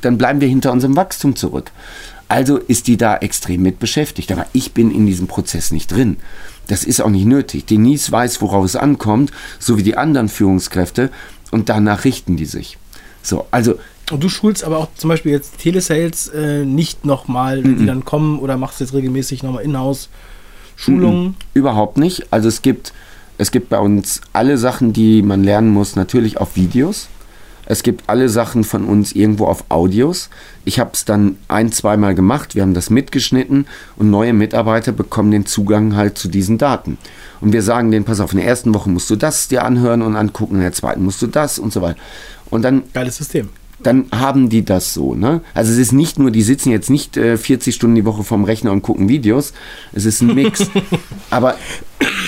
dann 0.00 0.18
bleiben 0.18 0.40
wir 0.40 0.48
hinter 0.48 0.72
unserem 0.72 0.96
Wachstum 0.96 1.36
zurück. 1.36 1.72
Also 2.28 2.56
ist 2.58 2.86
die 2.86 2.96
da 2.96 3.16
extrem 3.16 3.62
mit 3.62 3.78
beschäftigt. 3.78 4.32
Aber 4.32 4.46
ich 4.52 4.72
bin 4.72 4.90
in 4.90 5.06
diesem 5.06 5.26
Prozess 5.26 5.70
nicht 5.70 5.92
drin. 5.92 6.16
Das 6.68 6.84
ist 6.84 7.00
auch 7.00 7.10
nicht 7.10 7.26
nötig. 7.26 7.66
Denise 7.66 8.10
weiß, 8.10 8.40
worauf 8.42 8.64
es 8.64 8.76
ankommt, 8.76 9.30
so 9.58 9.78
wie 9.78 9.82
die 9.82 9.96
anderen 9.96 10.28
Führungskräfte, 10.28 11.10
und 11.50 11.68
danach 11.68 12.04
richten 12.04 12.36
die 12.36 12.44
sich. 12.44 12.76
So, 13.22 13.46
also. 13.50 13.78
Und 14.10 14.22
du 14.22 14.28
schulst 14.28 14.64
aber 14.64 14.78
auch 14.78 14.88
zum 14.96 15.08
Beispiel 15.08 15.32
jetzt 15.32 15.58
Telesales 15.58 16.28
äh, 16.28 16.64
nicht 16.64 17.04
nochmal, 17.04 17.64
wenn 17.64 17.78
die 17.78 17.86
dann 17.86 18.04
kommen, 18.04 18.38
oder 18.38 18.56
machst 18.56 18.80
jetzt 18.80 18.94
regelmäßig 18.94 19.42
nochmal 19.42 19.64
Inhouse-Schulungen? 19.64 21.28
Mm 21.28 21.34
Überhaupt 21.54 21.98
nicht. 21.98 22.32
Also 22.32 22.48
es 22.48 22.62
gibt, 22.62 22.92
es 23.38 23.50
gibt 23.50 23.68
bei 23.68 23.78
uns 23.78 24.20
alle 24.32 24.58
Sachen, 24.58 24.92
die 24.92 25.22
man 25.22 25.42
lernen 25.42 25.70
muss, 25.70 25.96
natürlich 25.96 26.38
auf 26.38 26.54
Videos. 26.54 27.08
Es 27.66 27.82
gibt 27.82 28.08
alle 28.08 28.28
Sachen 28.28 28.64
von 28.64 28.84
uns 28.84 29.12
irgendwo 29.12 29.46
auf 29.46 29.64
Audios. 29.68 30.30
Ich 30.64 30.78
habe 30.78 30.90
es 30.94 31.04
dann 31.04 31.36
ein, 31.48 31.72
zweimal 31.72 32.14
gemacht. 32.14 32.54
Wir 32.54 32.62
haben 32.62 32.74
das 32.74 32.90
mitgeschnitten 32.90 33.66
und 33.96 34.10
neue 34.10 34.32
Mitarbeiter 34.32 34.92
bekommen 34.92 35.32
den 35.32 35.46
Zugang 35.46 35.96
halt 35.96 36.16
zu 36.16 36.28
diesen 36.28 36.58
Daten. 36.58 36.96
Und 37.40 37.52
wir 37.52 37.62
sagen 37.62 37.90
denen, 37.90 38.04
pass 38.04 38.20
auf, 38.20 38.32
in 38.32 38.38
der 38.38 38.46
ersten 38.46 38.72
Woche 38.72 38.88
musst 38.88 39.10
du 39.10 39.16
das 39.16 39.48
dir 39.48 39.64
anhören 39.64 40.02
und 40.02 40.16
angucken, 40.16 40.56
in 40.56 40.62
der 40.62 40.72
zweiten 40.72 41.04
musst 41.04 41.20
du 41.20 41.26
das 41.26 41.58
und 41.58 41.72
so 41.72 41.82
weiter. 41.82 41.98
Und 42.50 42.62
dann. 42.62 42.84
Geiles 42.92 43.16
System. 43.16 43.50
Dann 43.82 44.06
haben 44.10 44.48
die 44.48 44.64
das 44.64 44.94
so. 44.94 45.14
Ne? 45.14 45.42
Also 45.52 45.70
es 45.70 45.78
ist 45.78 45.92
nicht 45.92 46.18
nur, 46.18 46.30
die 46.30 46.42
sitzen 46.42 46.70
jetzt 46.70 46.88
nicht 46.88 47.16
äh, 47.18 47.36
40 47.36 47.74
Stunden 47.74 47.94
die 47.94 48.06
Woche 48.06 48.24
vorm 48.24 48.44
Rechner 48.44 48.72
und 48.72 48.82
gucken 48.82 49.08
Videos. 49.08 49.52
Es 49.92 50.06
ist 50.06 50.22
ein 50.22 50.34
Mix. 50.34 50.70
Aber 51.30 51.56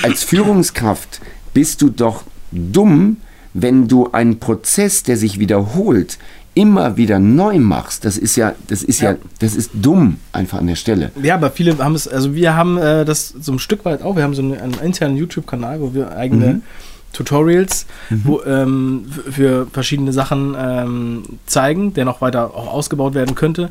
als 0.02 0.24
Führungskraft 0.24 1.20
bist 1.54 1.80
du 1.80 1.88
doch 1.88 2.24
dumm, 2.52 3.16
wenn 3.54 3.88
du 3.88 4.10
einen 4.12 4.38
Prozess, 4.38 5.02
der 5.02 5.16
sich 5.16 5.38
wiederholt, 5.38 6.18
immer 6.54 6.96
wieder 6.96 7.20
neu 7.20 7.58
machst, 7.60 8.04
das 8.04 8.18
ist 8.18 8.34
ja, 8.34 8.54
das 8.66 8.82
ist 8.82 9.00
ja, 9.00 9.12
ja 9.12 9.18
das 9.38 9.54
ist 9.54 9.70
dumm 9.74 10.16
einfach 10.32 10.58
an 10.58 10.66
der 10.66 10.74
Stelle. 10.74 11.12
Ja, 11.22 11.34
aber 11.34 11.50
viele 11.50 11.78
haben 11.78 11.94
es, 11.94 12.08
also 12.08 12.34
wir 12.34 12.56
haben 12.56 12.78
äh, 12.78 13.04
das 13.04 13.28
so 13.28 13.52
ein 13.52 13.60
Stück 13.60 13.84
weit 13.84 14.02
auch, 14.02 14.16
wir 14.16 14.24
haben 14.24 14.34
so 14.34 14.42
einen, 14.42 14.58
einen 14.58 14.74
internen 14.82 15.16
YouTube-Kanal, 15.16 15.80
wo 15.80 15.94
wir 15.94 16.16
eigene 16.16 16.54
mhm. 16.54 16.62
Tutorials 17.12 17.86
mhm. 18.10 18.22
Wo, 18.24 18.42
ähm, 18.42 19.06
für 19.30 19.66
verschiedene 19.72 20.12
Sachen 20.12 20.56
ähm, 20.58 21.22
zeigen, 21.46 21.94
der 21.94 22.04
noch 22.04 22.20
weiter 22.20 22.54
auch 22.54 22.72
ausgebaut 22.72 23.14
werden 23.14 23.34
könnte. 23.34 23.70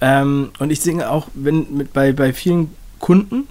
Ähm, 0.00 0.50
und 0.58 0.70
ich 0.70 0.80
singe 0.80 1.08
auch, 1.08 1.28
wenn 1.34 1.66
mit, 1.70 1.92
bei, 1.92 2.12
bei 2.12 2.32
vielen 2.32 2.70
Kunden 3.04 3.46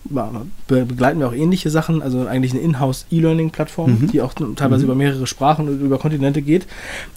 begleiten 0.65 1.19
wir 1.19 1.27
auch 1.27 1.33
ähnliche 1.33 1.69
Sachen, 1.69 2.01
also 2.01 2.25
eigentlich 2.25 2.53
eine 2.53 2.61
Inhouse-E-Learning-Plattform, 2.61 3.91
mhm. 3.91 4.07
die 4.07 4.19
auch 4.23 4.33
teilweise 4.33 4.79
mhm. 4.79 4.85
über 4.85 4.95
mehrere 4.95 5.27
Sprachen 5.27 5.67
und 5.67 5.79
über 5.79 5.99
Kontinente 5.99 6.41
geht. 6.41 6.65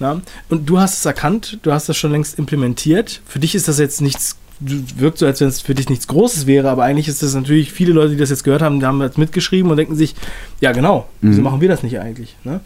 Ja. 0.01 0.21
Und 0.51 0.69
du 0.69 0.79
hast 0.79 0.99
es 0.99 1.07
erkannt, 1.07 1.61
du 1.63 1.73
hast 1.73 1.89
das 1.89 1.97
schon 1.97 2.13
längst 2.13 2.39
implementiert. 2.39 3.23
Für 3.25 3.39
dich 3.39 3.55
ist 3.55 3.69
das 3.69 3.79
jetzt 3.79 4.03
nichts 4.03 4.37
wirkt 4.61 5.17
so, 5.17 5.25
als 5.25 5.41
wenn 5.41 5.49
es 5.49 5.63
für 5.63 5.75
dich 5.75 5.89
nichts 5.89 6.09
Großes 6.09 6.47
wäre, 6.47 6.69
aber 6.69 6.85
eigentlich 6.85 7.09
ist 7.09 7.23
das 7.23 7.35
natürlich, 7.35 7.73
viele 7.73 7.95
Leute, 7.95 8.11
die 8.11 8.17
das 8.19 8.29
jetzt 8.29 8.45
gehört 8.45 8.61
haben, 8.61 8.81
die 8.81 8.87
haben 8.87 9.01
jetzt 9.01 9.17
mitgeschrieben 9.17 9.71
und 9.71 9.79
denken 9.79 9.97
sich, 9.97 10.15
ja 10.61 10.73
genau, 10.73 11.09
wieso 11.23 11.39
mhm. 11.39 11.45
machen 11.45 11.61
wir 11.63 11.69
das 11.69 11.83
nicht 11.83 12.01
eigentlich? 12.01 12.37
Ne? 12.45 12.61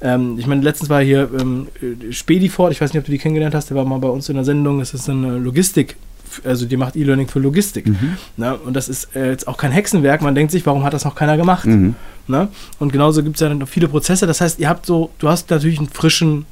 Ähm, 0.00 0.36
ich 0.38 0.46
meine, 0.46 0.62
letztens 0.62 0.90
war 0.90 1.02
hier 1.02 1.28
ähm, 1.40 1.66
Spedifort, 2.10 2.70
ich 2.72 2.80
weiß 2.80 2.92
nicht, 2.92 3.00
ob 3.00 3.06
du 3.06 3.12
die 3.12 3.18
kennengelernt 3.18 3.54
hast, 3.56 3.70
der 3.70 3.76
war 3.76 3.84
mal 3.84 3.98
bei 3.98 4.08
uns 4.08 4.28
in 4.28 4.36
der 4.36 4.44
Sendung, 4.44 4.78
das 4.78 4.94
ist 4.94 5.08
eine 5.08 5.38
Logistik- 5.38 5.96
also 6.44 6.66
die 6.66 6.76
macht 6.76 6.96
E-Learning 6.96 7.28
für 7.28 7.38
Logistik. 7.38 7.86
Mhm. 7.86 8.16
Ne? 8.36 8.56
Und 8.56 8.74
das 8.74 8.88
ist 8.88 9.14
äh, 9.16 9.30
jetzt 9.30 9.48
auch 9.48 9.56
kein 9.56 9.72
Hexenwerk. 9.72 10.22
Man 10.22 10.34
denkt 10.34 10.52
sich, 10.52 10.64
warum 10.66 10.84
hat 10.84 10.92
das 10.92 11.04
noch 11.04 11.14
keiner 11.14 11.36
gemacht? 11.36 11.66
Mhm. 11.66 11.94
Ne? 12.26 12.48
Und 12.78 12.92
genauso 12.92 13.22
gibt 13.22 13.36
es 13.36 13.40
ja 13.40 13.52
noch 13.52 13.68
viele 13.68 13.88
Prozesse. 13.88 14.26
Das 14.26 14.40
heißt, 14.40 14.58
ihr 14.58 14.68
habt 14.68 14.86
so, 14.86 15.10
du 15.18 15.28
hast 15.28 15.50
natürlich 15.50 15.78
einen 15.78 15.88
frischen, 15.88 16.46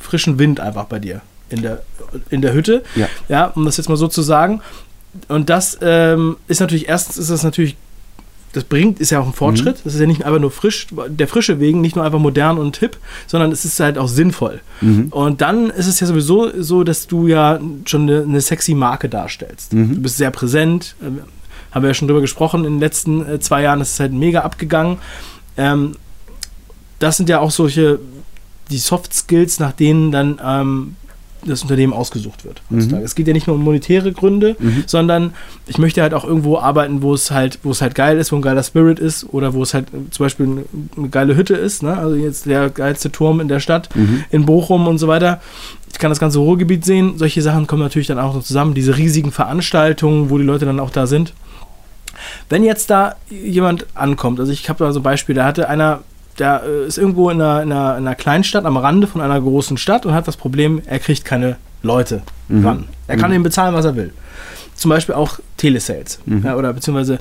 frischen 0.00 0.38
Wind 0.38 0.60
einfach 0.60 0.84
bei 0.84 0.98
dir 0.98 1.20
in 1.48 1.62
der, 1.62 1.82
in 2.30 2.42
der 2.42 2.52
Hütte. 2.52 2.82
Ja. 2.94 3.08
ja, 3.28 3.46
um 3.46 3.64
das 3.64 3.76
jetzt 3.76 3.88
mal 3.88 3.96
so 3.96 4.08
zu 4.08 4.22
sagen. 4.22 4.60
Und 5.28 5.48
das 5.50 5.78
ähm, 5.80 6.36
ist 6.46 6.60
natürlich, 6.60 6.88
erstens 6.88 7.16
ist 7.16 7.30
das 7.30 7.42
natürlich 7.42 7.76
das 8.56 8.64
bringt, 8.64 9.00
ist 9.00 9.10
ja 9.10 9.20
auch 9.20 9.26
ein 9.26 9.34
Fortschritt. 9.34 9.76
Mhm. 9.76 9.80
Das 9.84 9.94
ist 9.94 10.00
ja 10.00 10.06
nicht 10.06 10.24
einfach 10.24 10.40
nur 10.40 10.50
frisch, 10.50 10.86
der 11.08 11.28
Frische 11.28 11.60
wegen, 11.60 11.82
nicht 11.82 11.94
nur 11.94 12.04
einfach 12.04 12.18
modern 12.18 12.56
und 12.56 12.78
hip, 12.78 12.96
sondern 13.26 13.52
es 13.52 13.64
ist 13.66 13.78
halt 13.80 13.98
auch 13.98 14.08
sinnvoll. 14.08 14.60
Mhm. 14.80 15.08
Und 15.10 15.42
dann 15.42 15.68
ist 15.68 15.86
es 15.86 16.00
ja 16.00 16.06
sowieso 16.06 16.50
so, 16.62 16.82
dass 16.82 17.06
du 17.06 17.26
ja 17.26 17.60
schon 17.84 18.02
eine, 18.02 18.22
eine 18.22 18.40
sexy 18.40 18.74
Marke 18.74 19.10
darstellst. 19.10 19.74
Mhm. 19.74 19.96
Du 19.96 20.00
bist 20.00 20.16
sehr 20.16 20.30
präsent, 20.30 20.96
äh, 21.02 21.06
haben 21.72 21.82
wir 21.82 21.88
ja 21.88 21.94
schon 21.94 22.08
drüber 22.08 22.22
gesprochen 22.22 22.64
in 22.64 22.74
den 22.74 22.80
letzten 22.80 23.26
äh, 23.26 23.40
zwei 23.40 23.62
Jahren, 23.62 23.80
das 23.80 23.92
ist 23.92 24.00
halt 24.00 24.12
mega 24.12 24.40
abgegangen. 24.40 24.98
Ähm, 25.58 25.92
das 26.98 27.18
sind 27.18 27.28
ja 27.28 27.40
auch 27.40 27.50
solche, 27.50 27.98
die 28.70 28.78
Soft 28.78 29.12
Skills, 29.12 29.60
nach 29.60 29.72
denen 29.72 30.12
dann 30.12 30.40
ähm, 30.42 30.96
das 31.44 31.62
Unternehmen 31.62 31.92
ausgesucht 31.92 32.44
wird. 32.44 32.62
Mhm. 32.70 32.94
Es 33.04 33.14
geht 33.14 33.26
ja 33.26 33.32
nicht 33.32 33.46
nur 33.46 33.56
um 33.56 33.62
monetäre 33.62 34.12
Gründe, 34.12 34.56
mhm. 34.58 34.84
sondern 34.86 35.34
ich 35.66 35.78
möchte 35.78 36.02
halt 36.02 36.14
auch 36.14 36.24
irgendwo 36.24 36.58
arbeiten, 36.58 37.02
wo 37.02 37.14
es 37.14 37.30
halt, 37.30 37.58
wo 37.62 37.70
es 37.70 37.82
halt 37.82 37.94
geil 37.94 38.18
ist, 38.18 38.32
wo 38.32 38.36
ein 38.36 38.42
geiler 38.42 38.62
Spirit 38.62 38.98
ist 38.98 39.24
oder 39.32 39.54
wo 39.54 39.62
es 39.62 39.74
halt 39.74 39.88
zum 40.10 40.24
Beispiel 40.24 40.64
eine, 40.96 41.08
geile 41.08 41.36
Hütte 41.36 41.54
ist. 41.54 41.82
Ne? 41.82 41.96
Also 41.96 42.16
jetzt 42.16 42.46
der 42.46 42.70
geilste 42.70 43.12
Turm 43.12 43.40
in 43.40 43.48
der 43.48 43.60
Stadt, 43.60 43.94
mhm. 43.94 44.24
in 44.30 44.46
Bochum 44.46 44.86
und 44.86 44.98
so 44.98 45.08
weiter. 45.08 45.40
Ich 45.92 45.98
kann 45.98 46.10
das 46.10 46.20
ganze 46.20 46.38
Ruhrgebiet 46.38 46.84
sehen. 46.84 47.14
Solche 47.16 47.42
Sachen 47.42 47.66
kommen 47.66 47.82
natürlich 47.82 48.08
dann 48.08 48.18
auch 48.18 48.34
noch 48.34 48.42
zusammen. 48.42 48.74
Diese 48.74 48.96
riesigen 48.96 49.32
Veranstaltungen, 49.32 50.30
wo 50.30 50.38
die 50.38 50.44
Leute 50.44 50.66
dann 50.66 50.80
auch 50.80 50.90
da 50.90 51.06
sind. 51.06 51.32
Wenn 52.48 52.64
jetzt 52.64 52.90
da 52.90 53.16
jemand 53.30 53.86
ankommt, 53.94 54.40
also 54.40 54.52
ich 54.52 54.68
habe 54.68 54.84
da 54.84 54.92
so 54.92 55.00
ein 55.00 55.02
Beispiel, 55.02 55.34
da 55.34 55.44
hatte 55.44 55.68
einer 55.68 56.00
der 56.38 56.62
äh, 56.64 56.86
ist 56.86 56.98
irgendwo 56.98 57.30
in 57.30 57.40
einer, 57.40 57.62
in, 57.62 57.72
einer, 57.72 57.98
in 57.98 58.06
einer 58.06 58.14
Kleinstadt 58.14 58.64
am 58.64 58.76
Rande 58.76 59.06
von 59.06 59.20
einer 59.20 59.40
großen 59.40 59.76
Stadt 59.76 60.06
und 60.06 60.14
hat 60.14 60.28
das 60.28 60.36
Problem, 60.36 60.82
er 60.86 60.98
kriegt 60.98 61.24
keine 61.24 61.56
Leute 61.82 62.22
mhm. 62.48 62.66
ran. 62.66 62.84
Er 63.06 63.16
kann 63.16 63.30
mhm. 63.30 63.36
ihm 63.36 63.42
bezahlen, 63.42 63.74
was 63.74 63.84
er 63.84 63.96
will. 63.96 64.12
Zum 64.74 64.90
Beispiel 64.90 65.14
auch 65.14 65.38
Telesales 65.56 66.18
mhm. 66.26 66.42
ja, 66.44 66.56
oder 66.56 66.72
beziehungsweise 66.72 67.18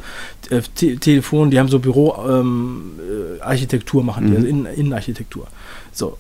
äh, 0.50 0.62
Te 0.76 0.98
Telefon, 0.98 1.52
die 1.52 1.60
haben 1.60 1.70
so 1.70 1.80
Büroarchitektur 1.80 4.02
ähm, 4.02 4.04
äh, 4.04 4.06
machen, 4.06 4.26
die, 4.26 4.32
mhm. 4.32 4.36
also 4.36 4.48
Innen 4.48 4.66
Innenarchitektur. 4.66 5.48
So. 5.94 6.18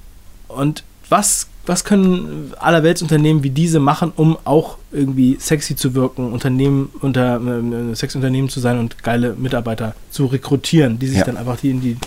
Und 0.47 0.83
was, 1.09 1.47
was 1.65 1.83
können 1.83 2.53
allerweltsunternehmen 2.57 3.43
wie 3.43 3.49
diese 3.49 3.79
machen, 3.79 4.13
um 4.15 4.37
auch 4.45 4.77
irgendwie 4.91 5.37
sexy 5.39 5.75
zu 5.75 5.93
wirken, 5.93 6.31
Unternehmen 6.31 6.89
unter 7.01 7.41
äh, 7.41 7.95
Sexunternehmen 7.95 8.49
zu 8.49 8.61
sein 8.61 8.79
und 8.79 9.03
geile 9.03 9.35
Mitarbeiter 9.35 9.93
zu 10.09 10.27
rekrutieren, 10.27 10.99
die 10.99 11.07
sich 11.07 11.19
ja. 11.19 11.25
dann 11.25 11.37
einfach 11.37 11.57
die 11.57 11.71
in 11.71 11.81
die 11.81 11.97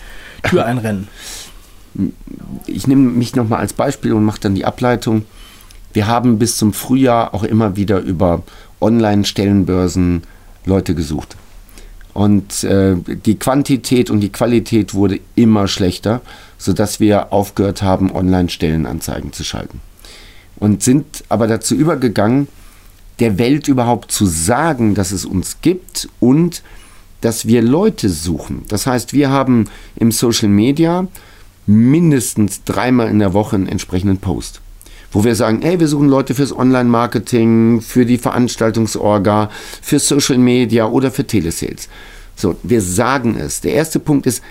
Tür 0.43 0.65
einrennen. 0.67 1.09
Ich 2.67 2.87
nehme 2.87 3.11
mich 3.11 3.35
nochmal 3.35 3.61
als 3.61 3.73
Beispiel 3.73 4.13
und 4.13 4.25
mache 4.25 4.41
dann 4.41 4.55
die 4.55 4.65
Ableitung. 4.65 5.25
Wir 5.93 6.07
haben 6.07 6.39
bis 6.39 6.57
zum 6.57 6.73
Frühjahr 6.73 7.35
auch 7.35 7.43
immer 7.43 7.77
wieder 7.77 8.01
über 8.01 8.43
Online-Stellenbörsen 8.81 10.23
Leute 10.65 10.95
gesucht. 10.95 11.37
Und 12.15 12.65
äh, 12.65 12.97
die 12.97 13.39
Quantität 13.39 14.11
und 14.11 14.21
die 14.21 14.33
Qualität 14.33 14.95
wurde 14.95 15.21
immer 15.35 15.69
schlechter, 15.69 16.21
sodass 16.59 17.01
wir 17.01 17.33
aufgehört 17.33 17.83
haben, 17.83 18.11
Online-Stellenanzeigen 18.11 19.33
zu 19.33 19.45
schalten. 19.45 19.81
Und 20.57 20.83
sind 20.83 21.25
aber 21.29 21.47
dazu 21.47 21.75
übergegangen, 21.75 22.49
der 23.21 23.39
Welt 23.39 23.69
überhaupt 23.69 24.13
zu 24.13 24.27
sagen, 24.27 24.95
dass 24.95 25.13
es 25.13 25.25
uns 25.25 25.59
gibt 25.63 26.09
und 26.21 26.63
dass 27.21 27.47
wir 27.47 27.63
Leute 27.63 28.09
suchen. 28.09 28.63
Das 28.69 28.87
heißt, 28.87 29.13
wir 29.13 29.31
haben 29.31 29.67
im 29.97 30.13
Social 30.13 30.49
Media 30.49 31.07
mindestens 31.67 32.65
dreimal 32.65 33.09
in 33.09 33.19
der 33.19 33.35
Woche 33.35 33.57
einen 33.57 33.69
entsprechenden 33.69 34.19
Post, 34.19 34.61
wo 35.13 35.25
wir 35.25 35.35
sagen, 35.35 35.61
hey, 35.63 35.79
wir 35.81 35.89
suchen 35.89 36.09
Leute 36.09 36.35
fürs 36.35 36.57
Online-Marketing, 36.57 37.81
für 37.83 38.07
die 38.07 38.19
Veranstaltungsorga, 38.19 39.51
für 39.83 39.99
Social 39.99 40.39
Media 40.39 40.87
oder 40.87 41.11
für 41.11 41.27
Telesales. 41.27 41.89
So, 42.37 42.57
wir 42.63 42.81
sagen 42.81 43.37
es. 43.37 43.61
Der 43.61 43.73
erste 43.75 43.99
Punkt 43.99 44.27
ist, 44.27 44.43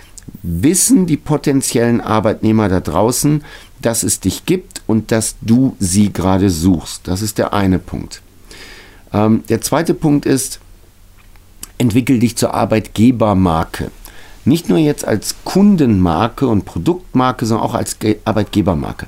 wissen 0.43 1.05
die 1.05 1.17
potenziellen 1.17 2.01
Arbeitnehmer 2.01 2.69
da 2.69 2.81
draußen, 2.81 3.43
dass 3.81 4.03
es 4.03 4.19
dich 4.19 4.45
gibt 4.45 4.81
und 4.87 5.11
dass 5.11 5.35
du 5.41 5.75
sie 5.79 6.11
gerade 6.11 6.49
suchst. 6.49 7.07
Das 7.07 7.21
ist 7.21 7.37
der 7.37 7.53
eine 7.53 7.79
Punkt. 7.79 8.21
Ähm, 9.13 9.43
der 9.49 9.61
zweite 9.61 9.93
Punkt 9.93 10.25
ist, 10.25 10.59
entwickel 11.77 12.19
dich 12.19 12.35
zur 12.35 12.53
Arbeitgebermarke. 12.53 13.91
Nicht 14.45 14.69
nur 14.69 14.77
jetzt 14.77 15.05
als 15.05 15.35
Kundenmarke 15.43 16.47
und 16.47 16.65
Produktmarke, 16.65 17.45
sondern 17.45 17.67
auch 17.67 17.73
als 17.73 17.97
Arbeitgebermarke. 18.23 19.07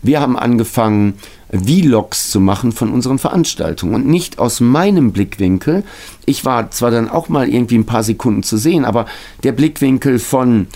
Wir 0.00 0.20
haben 0.20 0.38
angefangen, 0.38 1.14
Vlogs 1.50 2.30
zu 2.30 2.40
machen 2.40 2.72
von 2.72 2.92
unseren 2.92 3.18
Veranstaltungen 3.18 3.94
und 3.94 4.06
nicht 4.06 4.38
aus 4.38 4.60
meinem 4.60 5.12
Blickwinkel. 5.12 5.82
Ich 6.26 6.44
war 6.44 6.70
zwar 6.70 6.90
dann 6.90 7.08
auch 7.08 7.28
mal 7.28 7.48
irgendwie 7.48 7.76
ein 7.76 7.86
paar 7.86 8.02
Sekunden 8.02 8.42
zu 8.42 8.56
sehen, 8.58 8.84
aber 8.84 9.06
der 9.42 9.52
Blickwinkel 9.52 10.18
von 10.18 10.68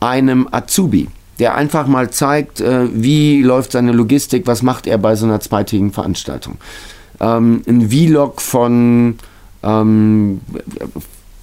einem 0.00 0.48
Azubi, 0.50 1.08
der 1.38 1.54
einfach 1.54 1.86
mal 1.86 2.10
zeigt, 2.10 2.60
äh, 2.60 2.88
wie 2.92 3.42
läuft 3.42 3.72
seine 3.72 3.92
Logistik, 3.92 4.46
was 4.46 4.62
macht 4.62 4.86
er 4.86 4.98
bei 4.98 5.16
so 5.16 5.26
einer 5.26 5.40
zweitägigen 5.40 5.92
Veranstaltung. 5.92 6.58
Ähm, 7.20 7.62
ein 7.66 7.90
Vlog 7.90 8.40
von 8.40 9.16
ähm, 9.68 10.40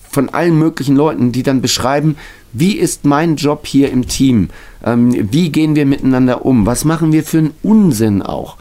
von 0.09 0.29
allen 0.29 0.57
möglichen 0.57 0.95
Leuten, 0.95 1.31
die 1.31 1.43
dann 1.43 1.61
beschreiben, 1.61 2.15
wie 2.53 2.77
ist 2.77 3.03
mein 3.03 3.35
Job 3.35 3.67
hier 3.67 3.91
im 3.91 4.07
Team? 4.07 4.49
Ähm, 4.85 5.31
wie 5.31 5.49
gehen 5.49 5.75
wir 5.75 5.85
miteinander 5.85 6.45
um? 6.45 6.65
Was 6.65 6.85
machen 6.85 7.11
wir 7.11 7.23
für 7.23 7.39
einen 7.39 7.53
Unsinn 7.63 8.21
auch? 8.21 8.55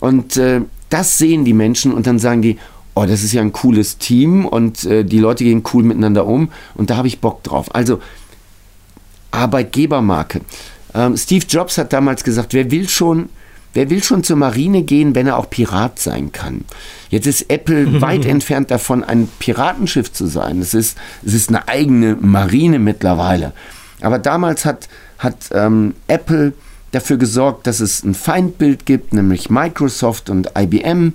Und 0.00 0.36
äh, 0.36 0.62
das 0.90 1.18
sehen 1.18 1.44
die 1.44 1.52
Menschen 1.52 1.92
und 1.92 2.06
dann 2.06 2.18
sagen 2.18 2.42
die, 2.42 2.58
oh, 2.94 3.06
das 3.06 3.22
ist 3.22 3.32
ja 3.32 3.40
ein 3.40 3.52
cooles 3.52 3.98
Team 3.98 4.44
und 4.44 4.84
äh, 4.84 5.04
die 5.04 5.20
Leute 5.20 5.44
gehen 5.44 5.62
cool 5.72 5.84
miteinander 5.84 6.26
um 6.26 6.50
und 6.74 6.90
da 6.90 6.96
habe 6.96 7.08
ich 7.08 7.20
Bock 7.20 7.42
drauf. 7.44 7.74
Also 7.74 8.00
Arbeitgebermarke. 9.30 10.40
Ähm, 10.94 11.16
Steve 11.16 11.46
Jobs 11.48 11.78
hat 11.78 11.92
damals 11.92 12.24
gesagt, 12.24 12.52
wer 12.54 12.70
will 12.70 12.88
schon 12.88 13.28
Wer 13.74 13.90
will 13.90 14.02
schon 14.02 14.22
zur 14.22 14.36
Marine 14.36 14.82
gehen, 14.82 15.14
wenn 15.14 15.26
er 15.26 15.38
auch 15.38 15.48
Pirat 15.48 15.98
sein 15.98 16.32
kann? 16.32 16.64
Jetzt 17.08 17.26
ist 17.26 17.50
Apple 17.50 18.00
weit 18.00 18.26
entfernt 18.26 18.70
davon, 18.70 19.02
ein 19.02 19.28
Piratenschiff 19.38 20.12
zu 20.12 20.26
sein. 20.26 20.60
Es 20.60 20.74
ist, 20.74 20.98
es 21.24 21.34
ist 21.34 21.48
eine 21.48 21.68
eigene 21.68 22.16
Marine 22.16 22.78
mittlerweile. 22.78 23.52
Aber 24.00 24.18
damals 24.18 24.64
hat, 24.64 24.88
hat 25.18 25.36
ähm, 25.52 25.94
Apple 26.08 26.52
dafür 26.90 27.16
gesorgt, 27.16 27.66
dass 27.66 27.80
es 27.80 28.04
ein 28.04 28.14
Feindbild 28.14 28.84
gibt, 28.84 29.14
nämlich 29.14 29.50
Microsoft 29.50 30.28
und 30.28 30.50
IBM. 30.58 31.14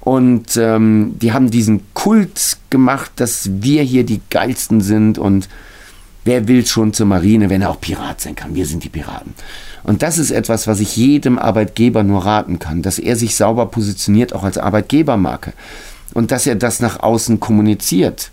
Und 0.00 0.56
ähm, 0.56 1.16
die 1.20 1.32
haben 1.32 1.50
diesen 1.50 1.82
Kult 1.92 2.56
gemacht, 2.70 3.12
dass 3.16 3.50
wir 3.62 3.82
hier 3.82 4.04
die 4.04 4.22
Geilsten 4.30 4.80
sind 4.80 5.18
und 5.18 5.48
wer 6.24 6.48
will 6.48 6.66
schon 6.66 6.92
zur 6.92 7.06
Marine, 7.06 7.50
wenn 7.50 7.62
er 7.62 7.70
auch 7.70 7.80
Pirat 7.80 8.20
sein 8.20 8.34
kann? 8.34 8.54
Wir 8.54 8.66
sind 8.66 8.84
die 8.84 8.88
Piraten. 8.88 9.34
Und 9.82 10.02
das 10.02 10.18
ist 10.18 10.30
etwas, 10.30 10.66
was 10.66 10.80
ich 10.80 10.96
jedem 10.96 11.38
Arbeitgeber 11.38 12.02
nur 12.02 12.24
raten 12.24 12.58
kann, 12.58 12.82
dass 12.82 12.98
er 12.98 13.16
sich 13.16 13.34
sauber 13.34 13.66
positioniert, 13.66 14.32
auch 14.34 14.44
als 14.44 14.58
Arbeitgebermarke. 14.58 15.52
Und 16.12 16.32
dass 16.32 16.46
er 16.46 16.56
das 16.56 16.80
nach 16.80 17.00
außen 17.00 17.40
kommuniziert. 17.40 18.30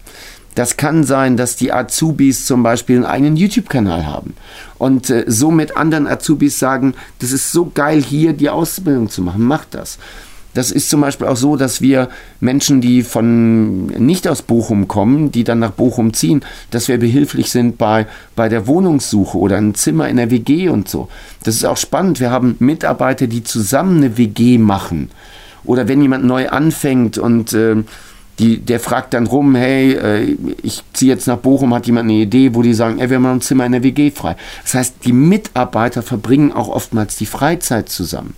Das 0.56 0.76
kann 0.76 1.04
sein, 1.04 1.38
dass 1.38 1.56
die 1.56 1.72
Azubis 1.72 2.48
zum 2.48 2.64
Beispiel 2.64 2.96
einen 2.96 3.06
eigenen 3.06 3.36
YouTube-Kanal 3.38 4.08
haben 4.08 4.34
und 4.80 5.08
äh, 5.12 5.24
somit 5.28 5.78
anderen 5.78 6.08
Azubis 6.08 6.58
sagen, 6.58 6.96
das 7.20 7.32
ist 7.32 7.52
so 7.52 7.70
geil 7.72 8.02
hier 8.02 8.34
die 8.34 8.50
Ausbildung 8.50 9.08
zu 9.08 9.22
machen, 9.22 9.44
macht 9.44 9.76
das. 9.76 10.00
Das 10.58 10.72
ist 10.72 10.90
zum 10.90 11.02
Beispiel 11.02 11.28
auch 11.28 11.38
so, 11.38 11.56
dass 11.56 11.82
wir 11.84 12.10
Menschen, 12.40 12.82
die 12.82 13.04
von 13.04 13.86
nicht 13.86 14.28
aus 14.28 14.42
Bochum 14.42 14.88
kommen, 14.88 15.32
die 15.32 15.44
dann 15.44 15.60
nach 15.60 15.70
Bochum 15.70 16.16
ziehen, 16.16 16.42
dass 16.72 16.88
wir 16.88 16.98
behilflich 16.98 17.52
sind 17.52 17.78
bei, 17.78 18.08
bei 18.36 18.50
der 18.50 18.66
Wohnungssuche 18.66 19.38
oder 19.38 19.58
ein 19.58 19.76
Zimmer 19.76 20.10
in 20.10 20.18
der 20.18 20.32
WG 20.32 20.70
und 20.70 20.90
so. 20.90 21.10
Das 21.44 21.54
ist 21.54 21.64
auch 21.64 21.78
spannend. 21.78 22.20
Wir 22.20 22.32
haben 22.32 22.56
Mitarbeiter, 22.58 23.28
die 23.28 23.44
zusammen 23.44 23.98
eine 23.98 24.18
WG 24.18 24.58
machen. 24.58 25.12
Oder 25.64 25.88
wenn 25.88 26.02
jemand 26.02 26.26
neu 26.26 26.50
anfängt 26.50 27.20
und 27.20 27.54
äh, 27.54 27.76
die, 28.40 28.58
der 28.58 28.80
fragt 28.80 29.14
dann 29.14 29.28
rum, 29.28 29.54
hey, 29.54 29.94
äh, 29.94 30.38
ich 30.64 30.82
ziehe 30.94 31.14
jetzt 31.14 31.28
nach 31.28 31.38
Bochum, 31.38 31.72
hat 31.76 31.86
jemand 31.86 32.10
eine 32.10 32.20
Idee, 32.20 32.56
wo 32.56 32.64
die 32.64 32.74
sagen, 32.74 32.98
ey, 32.98 33.12
wir 33.12 33.18
haben 33.18 33.28
ein 33.28 33.42
Zimmer 33.42 33.68
in 33.68 33.74
der 33.74 33.84
WG 33.84 34.10
frei. 34.10 34.36
Das 34.64 34.74
heißt, 34.74 34.96
die 35.06 35.14
Mitarbeiter 35.14 36.02
verbringen 36.02 36.52
auch 36.52 36.70
oftmals 36.70 37.16
die 37.16 37.28
Freizeit 37.28 37.90
zusammen. 37.90 38.34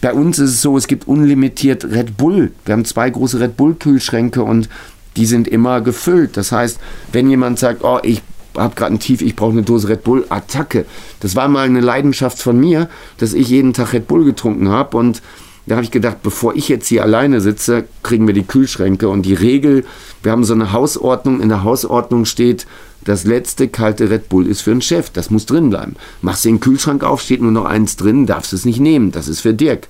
Bei 0.00 0.12
uns 0.12 0.38
ist 0.38 0.50
es 0.50 0.62
so, 0.62 0.76
es 0.76 0.86
gibt 0.86 1.08
unlimitiert 1.08 1.84
Red 1.84 2.16
Bull. 2.16 2.52
Wir 2.64 2.72
haben 2.72 2.84
zwei 2.84 3.10
große 3.10 3.40
Red 3.40 3.56
Bull-Kühlschränke 3.56 4.42
und 4.42 4.68
die 5.16 5.26
sind 5.26 5.48
immer 5.48 5.80
gefüllt. 5.80 6.36
Das 6.36 6.52
heißt, 6.52 6.78
wenn 7.12 7.28
jemand 7.28 7.58
sagt, 7.58 7.82
oh, 7.82 7.98
ich 8.02 8.22
habe 8.56 8.74
gerade 8.74 8.94
ein 8.94 9.00
Tief, 9.00 9.22
ich 9.22 9.34
brauche 9.34 9.52
eine 9.52 9.62
Dose 9.62 9.88
Red 9.88 10.04
Bull, 10.04 10.24
Attacke. 10.28 10.86
Das 11.20 11.34
war 11.34 11.48
mal 11.48 11.66
eine 11.66 11.80
Leidenschaft 11.80 12.38
von 12.38 12.58
mir, 12.58 12.88
dass 13.18 13.34
ich 13.34 13.48
jeden 13.48 13.72
Tag 13.72 13.92
Red 13.92 14.06
Bull 14.06 14.24
getrunken 14.24 14.68
habe 14.68 14.96
und 14.96 15.22
da 15.68 15.76
habe 15.76 15.84
ich 15.84 15.90
gedacht, 15.90 16.22
bevor 16.22 16.54
ich 16.56 16.68
jetzt 16.68 16.88
hier 16.88 17.02
alleine 17.02 17.40
sitze, 17.40 17.84
kriegen 18.02 18.26
wir 18.26 18.34
die 18.34 18.46
Kühlschränke 18.46 19.08
und 19.08 19.22
die 19.22 19.34
Regel, 19.34 19.84
wir 20.22 20.32
haben 20.32 20.44
so 20.44 20.54
eine 20.54 20.72
Hausordnung, 20.72 21.40
in 21.40 21.48
der 21.48 21.64
Hausordnung 21.64 22.24
steht, 22.24 22.66
das 23.04 23.24
letzte 23.24 23.68
kalte 23.68 24.10
Red 24.10 24.28
Bull 24.28 24.46
ist 24.46 24.60
für 24.60 24.72
einen 24.72 24.82
Chef. 24.82 25.10
Das 25.10 25.30
muss 25.30 25.46
drin 25.46 25.70
bleiben. 25.70 25.94
Machst 26.20 26.44
den 26.44 26.60
Kühlschrank 26.60 27.04
auf, 27.04 27.22
steht 27.22 27.40
nur 27.40 27.52
noch 27.52 27.64
eins 27.64 27.96
drin, 27.96 28.26
darfst 28.26 28.52
es 28.52 28.64
nicht 28.64 28.80
nehmen. 28.80 29.12
Das 29.12 29.28
ist 29.28 29.40
für 29.40 29.54
Dirk. 29.54 29.88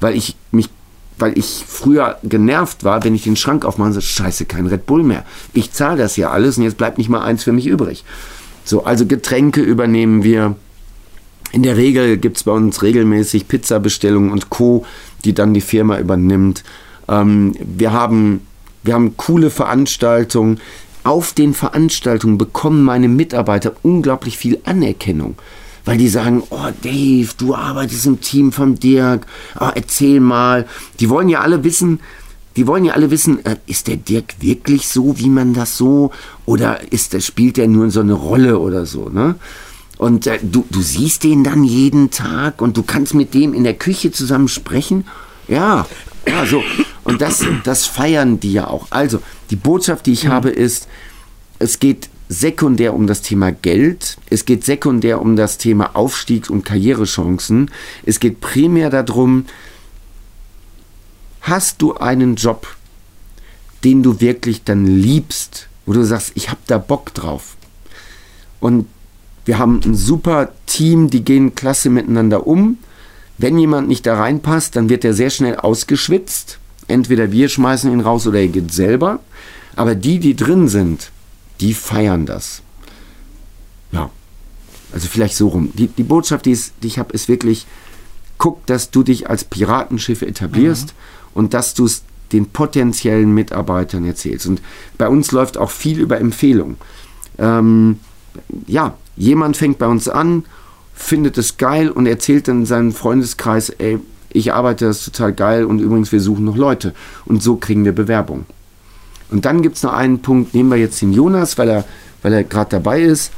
Weil 0.00 0.16
ich 0.16 0.36
mich 0.50 0.70
weil 1.18 1.38
ich 1.38 1.64
früher 1.66 2.18
genervt 2.24 2.82
war, 2.82 3.04
wenn 3.04 3.14
ich 3.14 3.22
den 3.22 3.36
Schrank 3.36 3.64
aufmache 3.64 3.88
und 3.88 3.94
so, 3.94 4.00
scheiße, 4.00 4.46
kein 4.46 4.66
Red 4.66 4.86
Bull 4.86 5.04
mehr. 5.04 5.24
Ich 5.52 5.72
zahle 5.72 5.98
das 5.98 6.16
ja 6.16 6.30
alles 6.30 6.58
und 6.58 6.64
jetzt 6.64 6.76
bleibt 6.76 6.98
nicht 6.98 7.08
mal 7.08 7.22
eins 7.22 7.44
für 7.44 7.52
mich 7.52 7.66
übrig. 7.66 8.04
So, 8.64 8.84
also 8.84 9.06
Getränke 9.06 9.60
übernehmen 9.60 10.24
wir. 10.24 10.56
In 11.52 11.62
der 11.62 11.76
Regel 11.76 12.16
gibt 12.16 12.38
es 12.38 12.42
bei 12.42 12.50
uns 12.50 12.82
regelmäßig 12.82 13.46
Pizzabestellungen 13.46 14.32
und 14.32 14.50
Co., 14.50 14.84
die 15.24 15.32
dann 15.34 15.54
die 15.54 15.60
Firma 15.60 15.98
übernimmt. 15.98 16.64
Ähm, 17.08 17.54
wir, 17.58 17.92
haben, 17.92 18.46
wir 18.82 18.94
haben 18.94 19.16
coole 19.16 19.50
Veranstaltungen 19.50 20.60
auf 21.04 21.34
den 21.34 21.52
Veranstaltungen 21.52 22.38
bekommen 22.38 22.82
meine 22.82 23.08
Mitarbeiter 23.08 23.74
unglaublich 23.82 24.38
viel 24.38 24.58
Anerkennung. 24.64 25.36
weil 25.84 25.98
die 25.98 26.08
sagen, 26.08 26.42
oh 26.48 26.68
Dave, 26.82 27.28
du 27.36 27.54
arbeitest 27.54 28.06
im 28.06 28.20
Team 28.22 28.52
von 28.52 28.76
Dirk, 28.76 29.26
oh, 29.60 29.68
erzähl 29.74 30.18
mal. 30.18 30.66
Die 30.98 31.10
wollen 31.10 31.28
ja 31.28 31.40
alle 31.40 31.62
wissen, 31.62 32.00
die 32.56 32.66
wollen 32.66 32.84
ja 32.84 32.94
alle 32.94 33.10
wissen, 33.10 33.44
äh, 33.44 33.56
ist 33.66 33.88
der 33.88 33.96
Dirk 33.96 34.36
wirklich 34.40 34.88
so, 34.88 35.18
wie 35.18 35.28
man 35.28 35.54
das 35.54 35.76
so, 35.76 36.10
oder 36.46 36.80
ist 36.92 37.12
der, 37.12 37.20
spielt 37.20 37.58
er 37.58 37.68
nur 37.68 37.90
so 37.90 38.00
eine 38.00 38.14
Rolle 38.14 38.58
oder 38.58 38.86
so, 38.86 39.08
ne? 39.08 39.34
Und 39.98 40.26
äh, 40.26 40.38
du, 40.42 40.64
du 40.70 40.80
siehst 40.80 41.24
den 41.24 41.44
dann 41.44 41.64
jeden 41.64 42.10
Tag 42.10 42.60
und 42.60 42.76
du 42.76 42.82
kannst 42.82 43.14
mit 43.14 43.34
dem 43.34 43.54
in 43.54 43.64
der 43.64 43.74
Küche 43.74 44.10
zusammen 44.10 44.48
sprechen. 44.48 45.06
Ja, 45.48 45.86
ja, 46.26 46.46
so. 46.46 46.62
Und 47.04 47.20
das, 47.20 47.44
das 47.64 47.86
feiern 47.86 48.40
die 48.40 48.52
ja 48.52 48.66
auch. 48.66 48.86
Also, 48.90 49.20
die 49.50 49.56
Botschaft, 49.56 50.06
die 50.06 50.12
ich 50.12 50.24
mhm. 50.24 50.30
habe, 50.30 50.50
ist, 50.50 50.88
es 51.58 51.78
geht 51.78 52.08
sekundär 52.28 52.94
um 52.94 53.06
das 53.06 53.22
Thema 53.22 53.52
Geld, 53.52 54.16
es 54.30 54.44
geht 54.44 54.64
sekundär 54.64 55.20
um 55.20 55.36
das 55.36 55.58
Thema 55.58 55.94
Aufstieg 55.94 56.50
und 56.50 56.64
Karrierechancen, 56.64 57.70
es 58.04 58.18
geht 58.18 58.40
primär 58.40 58.90
darum, 58.90 59.44
hast 61.42 61.82
du 61.82 61.94
einen 61.94 62.36
Job, 62.36 62.66
den 63.84 64.02
du 64.02 64.20
wirklich 64.20 64.64
dann 64.64 64.86
liebst, 64.86 65.68
wo 65.84 65.92
du 65.92 66.04
sagst, 66.04 66.32
ich 66.34 66.48
habe 66.48 66.60
da 66.66 66.78
Bock 66.78 67.12
drauf. 67.12 67.56
Und 68.60 68.86
wir 69.44 69.58
haben 69.58 69.80
ein 69.84 69.94
super 69.94 70.52
Team, 70.66 71.10
die 71.10 71.24
gehen 71.24 71.54
klasse 71.54 71.90
miteinander 71.90 72.46
um. 72.46 72.78
Wenn 73.36 73.58
jemand 73.58 73.88
nicht 73.88 74.06
da 74.06 74.16
reinpasst, 74.16 74.76
dann 74.76 74.88
wird 74.88 75.04
er 75.04 75.12
sehr 75.12 75.30
schnell 75.30 75.56
ausgeschwitzt. 75.56 76.58
Entweder 76.86 77.32
wir 77.32 77.48
schmeißen 77.48 77.90
ihn 77.92 78.00
raus 78.00 78.26
oder 78.26 78.40
er 78.40 78.48
geht 78.48 78.72
selber. 78.72 79.20
Aber 79.76 79.94
die, 79.94 80.18
die 80.18 80.36
drin 80.36 80.68
sind, 80.68 81.10
die 81.60 81.74
feiern 81.74 82.26
das. 82.26 82.62
Ja, 83.92 84.10
also 84.92 85.08
vielleicht 85.08 85.36
so 85.36 85.48
rum. 85.48 85.72
Die, 85.74 85.88
die 85.88 86.02
Botschaft, 86.04 86.46
die, 86.46 86.52
ist, 86.52 86.74
die 86.82 86.86
ich 86.86 86.98
habe, 86.98 87.12
ist 87.12 87.28
wirklich, 87.28 87.66
guck, 88.38 88.64
dass 88.66 88.90
du 88.90 89.02
dich 89.02 89.28
als 89.28 89.44
Piratenschiff 89.44 90.22
etablierst 90.22 90.88
mhm. 90.88 91.30
und 91.34 91.54
dass 91.54 91.74
du 91.74 91.86
es 91.86 92.04
den 92.32 92.46
potenziellen 92.46 93.32
Mitarbeitern 93.32 94.04
erzählst. 94.04 94.46
Und 94.46 94.62
bei 94.98 95.08
uns 95.08 95.32
läuft 95.32 95.56
auch 95.58 95.70
viel 95.70 96.00
über 96.00 96.18
Empfehlung. 96.18 96.76
Ähm, 97.38 98.00
ja, 98.66 98.96
jemand 99.16 99.56
fängt 99.56 99.78
bei 99.78 99.86
uns 99.86 100.08
an, 100.08 100.44
findet 100.94 101.38
es 101.38 101.56
geil 101.56 101.90
und 101.90 102.06
erzählt 102.06 102.48
dann 102.48 102.66
seinem 102.66 102.92
Freundeskreis, 102.92 103.70
ey, 103.70 103.98
ich 104.30 104.52
arbeite 104.52 104.86
das 104.86 105.04
total 105.04 105.32
geil 105.32 105.64
und 105.64 105.78
übrigens, 105.78 106.10
wir 106.12 106.20
suchen 106.20 106.44
noch 106.44 106.56
Leute. 106.56 106.92
Und 107.24 107.42
so 107.42 107.56
kriegen 107.56 107.84
wir 107.84 107.92
Bewerbung. 107.92 108.46
Und 109.30 109.44
dann 109.44 109.62
gibt 109.62 109.76
es 109.76 109.82
noch 109.82 109.92
einen 109.92 110.22
Punkt, 110.22 110.54
nehmen 110.54 110.70
wir 110.70 110.76
jetzt 110.76 111.00
den 111.00 111.12
Jonas, 111.12 111.56
weil 111.56 111.68
er, 111.68 111.84
weil 112.22 112.32
er 112.32 112.44
gerade 112.44 112.70
dabei 112.70 113.02
ist. 113.02 113.32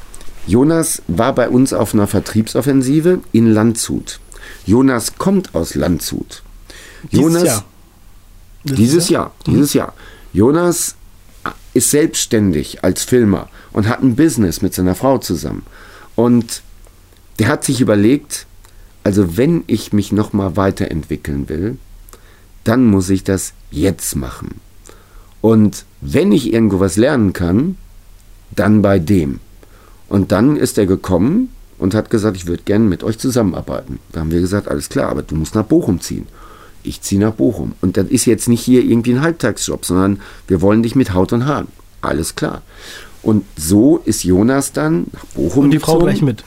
Jonas 0.46 1.02
war 1.06 1.34
bei 1.34 1.48
uns 1.48 1.72
auf 1.72 1.92
einer 1.92 2.06
Vertriebsoffensive 2.06 3.20
in 3.32 3.52
Landshut. 3.52 4.20
Jonas 4.64 5.16
kommt 5.18 5.54
aus 5.54 5.74
Landshut. 5.74 6.42
Jonas, 7.10 7.42
dieses 7.42 7.48
Jahr. 7.48 7.64
Dieses 8.64 9.08
Jahr, 9.08 9.32
mhm. 9.46 9.50
dieses 9.52 9.72
Jahr. 9.74 9.92
Jonas 10.32 10.96
ist 11.76 11.90
selbstständig 11.90 12.82
als 12.82 13.04
Filmer 13.04 13.48
und 13.72 13.88
hat 13.88 14.02
ein 14.02 14.16
Business 14.16 14.62
mit 14.62 14.74
seiner 14.74 14.94
Frau 14.94 15.18
zusammen. 15.18 15.62
Und 16.14 16.62
der 17.38 17.48
hat 17.48 17.64
sich 17.64 17.80
überlegt, 17.80 18.46
also 19.04 19.36
wenn 19.36 19.62
ich 19.66 19.92
mich 19.92 20.10
nochmal 20.10 20.56
weiterentwickeln 20.56 21.48
will, 21.48 21.76
dann 22.64 22.86
muss 22.86 23.10
ich 23.10 23.22
das 23.22 23.52
jetzt 23.70 24.16
machen. 24.16 24.60
Und 25.40 25.84
wenn 26.00 26.32
ich 26.32 26.52
irgendwo 26.52 26.80
was 26.80 26.96
lernen 26.96 27.32
kann, 27.32 27.76
dann 28.50 28.82
bei 28.82 28.98
dem. 28.98 29.40
Und 30.08 30.32
dann 30.32 30.56
ist 30.56 30.78
er 30.78 30.86
gekommen 30.86 31.50
und 31.78 31.94
hat 31.94 32.10
gesagt, 32.10 32.36
ich 32.36 32.46
würde 32.46 32.62
gerne 32.64 32.84
mit 32.84 33.04
euch 33.04 33.18
zusammenarbeiten. 33.18 33.98
Da 34.12 34.20
haben 34.20 34.30
wir 34.30 34.40
gesagt, 34.40 34.68
alles 34.68 34.88
klar, 34.88 35.10
aber 35.10 35.22
du 35.22 35.34
musst 35.36 35.54
nach 35.54 35.64
Bochum 35.64 36.00
ziehen. 36.00 36.26
Ich 36.86 37.00
ziehe 37.00 37.20
nach 37.20 37.32
Bochum. 37.32 37.72
Und 37.80 37.96
das 37.96 38.08
ist 38.08 38.26
jetzt 38.26 38.48
nicht 38.48 38.62
hier 38.62 38.82
irgendwie 38.82 39.12
ein 39.12 39.22
Halbtagsjob, 39.22 39.84
sondern 39.84 40.20
wir 40.48 40.60
wollen 40.62 40.82
dich 40.82 40.94
mit 40.94 41.12
Haut 41.14 41.32
und 41.32 41.46
Haaren. 41.46 41.68
Alles 42.00 42.36
klar. 42.36 42.62
Und 43.22 43.44
so 43.56 44.00
ist 44.04 44.22
Jonas 44.22 44.72
dann 44.72 45.06
nach 45.12 45.24
Bochum 45.26 45.64
Und 45.64 45.70
die 45.72 45.78
Frau 45.78 45.98
gleich 45.98 46.22
mit. 46.22 46.44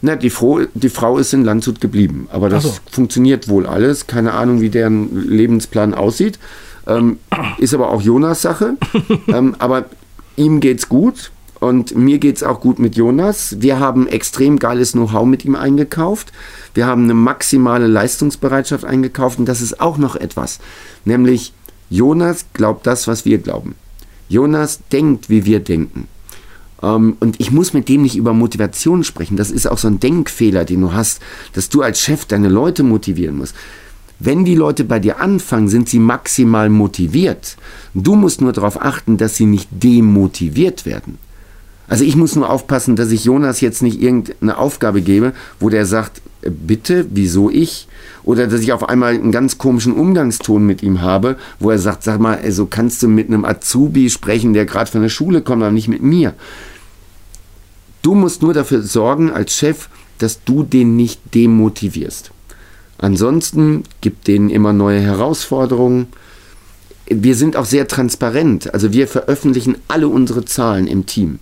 Na, 0.00 0.16
die, 0.16 0.30
Frau, 0.30 0.60
die 0.74 0.88
Frau 0.88 1.18
ist 1.18 1.32
in 1.32 1.44
Landshut 1.44 1.80
geblieben. 1.80 2.28
Aber 2.30 2.48
das 2.48 2.64
so. 2.64 2.72
funktioniert 2.90 3.48
wohl 3.48 3.66
alles. 3.66 4.06
Keine 4.06 4.32
Ahnung, 4.32 4.60
wie 4.60 4.70
deren 4.70 5.28
Lebensplan 5.28 5.94
aussieht. 5.94 6.38
Ähm, 6.86 7.18
ist 7.58 7.74
aber 7.74 7.90
auch 7.90 8.02
Jonas 8.02 8.42
Sache. 8.42 8.76
ähm, 9.28 9.56
aber 9.58 9.86
ihm 10.36 10.60
geht's 10.60 10.88
gut. 10.88 11.30
Und 11.60 11.96
mir 11.96 12.18
geht 12.18 12.36
es 12.36 12.42
auch 12.42 12.60
gut 12.60 12.78
mit 12.78 12.96
Jonas. 12.96 13.56
Wir 13.60 13.80
haben 13.80 14.06
extrem 14.06 14.58
geiles 14.58 14.92
Know-how 14.92 15.26
mit 15.26 15.44
ihm 15.44 15.56
eingekauft. 15.56 16.32
Wir 16.74 16.86
haben 16.86 17.04
eine 17.04 17.14
maximale 17.14 17.86
Leistungsbereitschaft 17.86 18.84
eingekauft. 18.84 19.38
Und 19.38 19.46
das 19.46 19.60
ist 19.60 19.80
auch 19.80 19.98
noch 19.98 20.14
etwas. 20.14 20.60
Nämlich, 21.04 21.52
Jonas 21.90 22.44
glaubt 22.52 22.86
das, 22.86 23.08
was 23.08 23.24
wir 23.24 23.38
glauben. 23.38 23.74
Jonas 24.28 24.80
denkt, 24.92 25.30
wie 25.30 25.44
wir 25.46 25.60
denken. 25.60 26.06
Ähm, 26.82 27.16
und 27.20 27.40
ich 27.40 27.50
muss 27.50 27.72
mit 27.72 27.88
dem 27.88 28.02
nicht 28.02 28.16
über 28.16 28.34
Motivation 28.34 29.02
sprechen. 29.02 29.36
Das 29.36 29.50
ist 29.50 29.66
auch 29.66 29.78
so 29.78 29.88
ein 29.88 30.00
Denkfehler, 30.00 30.64
den 30.64 30.82
du 30.82 30.92
hast, 30.92 31.20
dass 31.54 31.68
du 31.68 31.82
als 31.82 32.00
Chef 32.00 32.24
deine 32.24 32.48
Leute 32.48 32.82
motivieren 32.82 33.38
musst. 33.38 33.54
Wenn 34.20 34.44
die 34.44 34.56
Leute 34.56 34.84
bei 34.84 34.98
dir 34.98 35.20
anfangen, 35.20 35.68
sind 35.68 35.88
sie 35.88 36.00
maximal 36.00 36.68
motiviert. 36.68 37.56
Du 37.94 38.16
musst 38.16 38.40
nur 38.40 38.52
darauf 38.52 38.80
achten, 38.82 39.16
dass 39.16 39.36
sie 39.36 39.46
nicht 39.46 39.68
demotiviert 39.70 40.86
werden. 40.86 41.18
Also 41.88 42.04
ich 42.04 42.16
muss 42.16 42.36
nur 42.36 42.50
aufpassen, 42.50 42.96
dass 42.96 43.10
ich 43.10 43.24
Jonas 43.24 43.60
jetzt 43.60 43.82
nicht 43.82 44.00
irgendeine 44.00 44.58
Aufgabe 44.58 45.00
gebe, 45.00 45.32
wo 45.58 45.70
der 45.70 45.86
sagt, 45.86 46.20
äh, 46.42 46.50
bitte, 46.50 47.06
wieso 47.10 47.50
ich? 47.50 47.88
Oder 48.24 48.46
dass 48.46 48.60
ich 48.60 48.72
auf 48.72 48.88
einmal 48.88 49.14
einen 49.14 49.32
ganz 49.32 49.56
komischen 49.56 49.94
Umgangston 49.94 50.64
mit 50.64 50.82
ihm 50.82 51.00
habe, 51.00 51.36
wo 51.58 51.70
er 51.70 51.78
sagt, 51.78 52.02
sag 52.02 52.20
mal, 52.20 52.38
also 52.38 52.66
kannst 52.66 53.02
du 53.02 53.08
mit 53.08 53.28
einem 53.28 53.44
Azubi 53.44 54.10
sprechen, 54.10 54.52
der 54.52 54.66
gerade 54.66 54.90
von 54.90 55.02
der 55.02 55.08
Schule 55.08 55.40
kommt, 55.40 55.62
aber 55.62 55.72
nicht 55.72 55.88
mit 55.88 56.02
mir. 56.02 56.34
Du 58.02 58.14
musst 58.14 58.42
nur 58.42 58.52
dafür 58.52 58.82
sorgen 58.82 59.30
als 59.30 59.54
Chef, 59.54 59.88
dass 60.18 60.44
du 60.44 60.62
den 60.62 60.96
nicht 60.96 61.34
demotivierst. 61.34 62.32
Ansonsten 62.98 63.84
gibt 64.00 64.26
denen 64.26 64.50
immer 64.50 64.72
neue 64.72 65.00
Herausforderungen. 65.00 66.08
Wir 67.06 67.34
sind 67.36 67.56
auch 67.56 67.64
sehr 67.64 67.88
transparent. 67.88 68.74
Also 68.74 68.92
wir 68.92 69.08
veröffentlichen 69.08 69.76
alle 69.86 70.08
unsere 70.08 70.44
Zahlen 70.44 70.86
im 70.86 71.06
Team. 71.06 71.38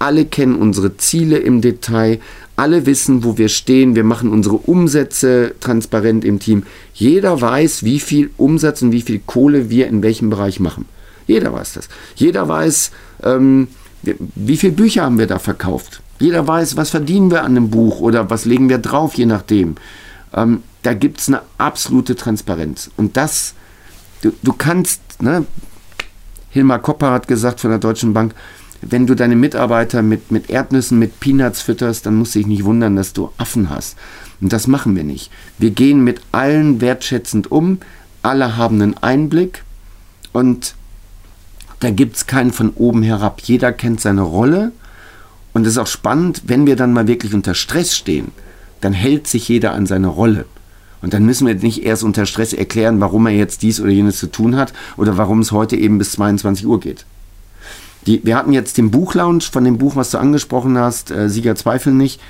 Alle 0.00 0.24
kennen 0.24 0.56
unsere 0.56 0.96
Ziele 0.96 1.36
im 1.36 1.60
Detail. 1.60 2.20
Alle 2.56 2.86
wissen, 2.86 3.22
wo 3.22 3.36
wir 3.36 3.50
stehen. 3.50 3.94
Wir 3.94 4.02
machen 4.02 4.30
unsere 4.30 4.56
Umsätze 4.56 5.54
transparent 5.60 6.24
im 6.24 6.40
Team. 6.40 6.64
Jeder 6.94 7.40
weiß, 7.40 7.84
wie 7.84 8.00
viel 8.00 8.30
Umsatz 8.38 8.80
und 8.80 8.92
wie 8.92 9.02
viel 9.02 9.20
Kohle 9.24 9.68
wir 9.68 9.88
in 9.88 10.02
welchem 10.02 10.30
Bereich 10.30 10.58
machen. 10.58 10.86
Jeder 11.26 11.52
weiß 11.52 11.74
das. 11.74 11.90
Jeder 12.16 12.48
weiß, 12.48 12.92
ähm, 13.24 13.68
wie 14.02 14.56
viele 14.56 14.72
Bücher 14.72 15.02
haben 15.02 15.18
wir 15.18 15.26
da 15.26 15.38
verkauft. 15.38 16.00
Jeder 16.18 16.46
weiß, 16.46 16.78
was 16.78 16.88
verdienen 16.88 17.30
wir 17.30 17.42
an 17.42 17.56
einem 17.56 17.68
Buch 17.68 18.00
oder 18.00 18.30
was 18.30 18.46
legen 18.46 18.70
wir 18.70 18.78
drauf, 18.78 19.14
je 19.14 19.26
nachdem. 19.26 19.74
Ähm, 20.32 20.62
da 20.82 20.94
gibt 20.94 21.20
es 21.20 21.28
eine 21.28 21.42
absolute 21.58 22.16
Transparenz. 22.16 22.90
Und 22.96 23.18
das, 23.18 23.52
du, 24.22 24.32
du 24.42 24.54
kannst, 24.54 25.02
ne, 25.20 25.44
Hilmar 26.48 26.78
Kopper 26.78 27.10
hat 27.10 27.28
gesagt 27.28 27.60
von 27.60 27.70
der 27.70 27.78
Deutschen 27.78 28.14
Bank, 28.14 28.34
wenn 28.82 29.06
du 29.06 29.14
deine 29.14 29.36
Mitarbeiter 29.36 30.02
mit, 30.02 30.30
mit 30.30 30.50
Erdnüssen, 30.50 30.98
mit 30.98 31.20
Peanuts 31.20 31.60
fütterst, 31.60 32.06
dann 32.06 32.16
musst 32.16 32.34
du 32.34 32.38
dich 32.38 32.46
nicht 32.46 32.64
wundern, 32.64 32.96
dass 32.96 33.12
du 33.12 33.30
Affen 33.36 33.70
hast. 33.70 33.96
Und 34.40 34.52
das 34.52 34.66
machen 34.66 34.96
wir 34.96 35.04
nicht. 35.04 35.30
Wir 35.58 35.70
gehen 35.70 36.02
mit 36.02 36.20
allen 36.32 36.80
wertschätzend 36.80 37.52
um, 37.52 37.78
alle 38.22 38.56
haben 38.56 38.80
einen 38.80 38.96
Einblick 38.98 39.64
und 40.32 40.74
da 41.80 41.90
gibt 41.90 42.16
es 42.16 42.26
keinen 42.26 42.52
von 42.52 42.70
oben 42.70 43.02
herab. 43.02 43.40
Jeder 43.42 43.72
kennt 43.72 44.00
seine 44.00 44.22
Rolle 44.22 44.72
und 45.52 45.66
es 45.66 45.72
ist 45.72 45.78
auch 45.78 45.86
spannend, 45.86 46.42
wenn 46.46 46.66
wir 46.66 46.76
dann 46.76 46.92
mal 46.92 47.06
wirklich 47.06 47.34
unter 47.34 47.54
Stress 47.54 47.96
stehen, 47.96 48.32
dann 48.80 48.92
hält 48.92 49.26
sich 49.26 49.48
jeder 49.48 49.72
an 49.72 49.86
seine 49.86 50.08
Rolle. 50.08 50.46
Und 51.02 51.14
dann 51.14 51.24
müssen 51.24 51.46
wir 51.46 51.54
nicht 51.54 51.82
erst 51.84 52.02
unter 52.02 52.26
Stress 52.26 52.52
erklären, 52.52 53.00
warum 53.00 53.26
er 53.26 53.32
jetzt 53.32 53.62
dies 53.62 53.80
oder 53.80 53.90
jenes 53.90 54.18
zu 54.18 54.26
tun 54.26 54.56
hat 54.56 54.72
oder 54.96 55.16
warum 55.16 55.40
es 55.40 55.52
heute 55.52 55.76
eben 55.76 55.98
bis 55.98 56.12
22 56.12 56.66
Uhr 56.66 56.78
geht. 56.78 57.06
Die, 58.06 58.24
wir 58.24 58.36
hatten 58.36 58.52
jetzt 58.52 58.78
den 58.78 58.90
Buchlaunch 58.90 59.50
von 59.50 59.64
dem 59.64 59.78
Buch, 59.78 59.96
was 59.96 60.10
du 60.10 60.18
angesprochen 60.18 60.78
hast, 60.78 61.10
äh, 61.10 61.28
Sieger 61.28 61.56
zweifeln 61.56 61.96
nicht. 61.96 62.20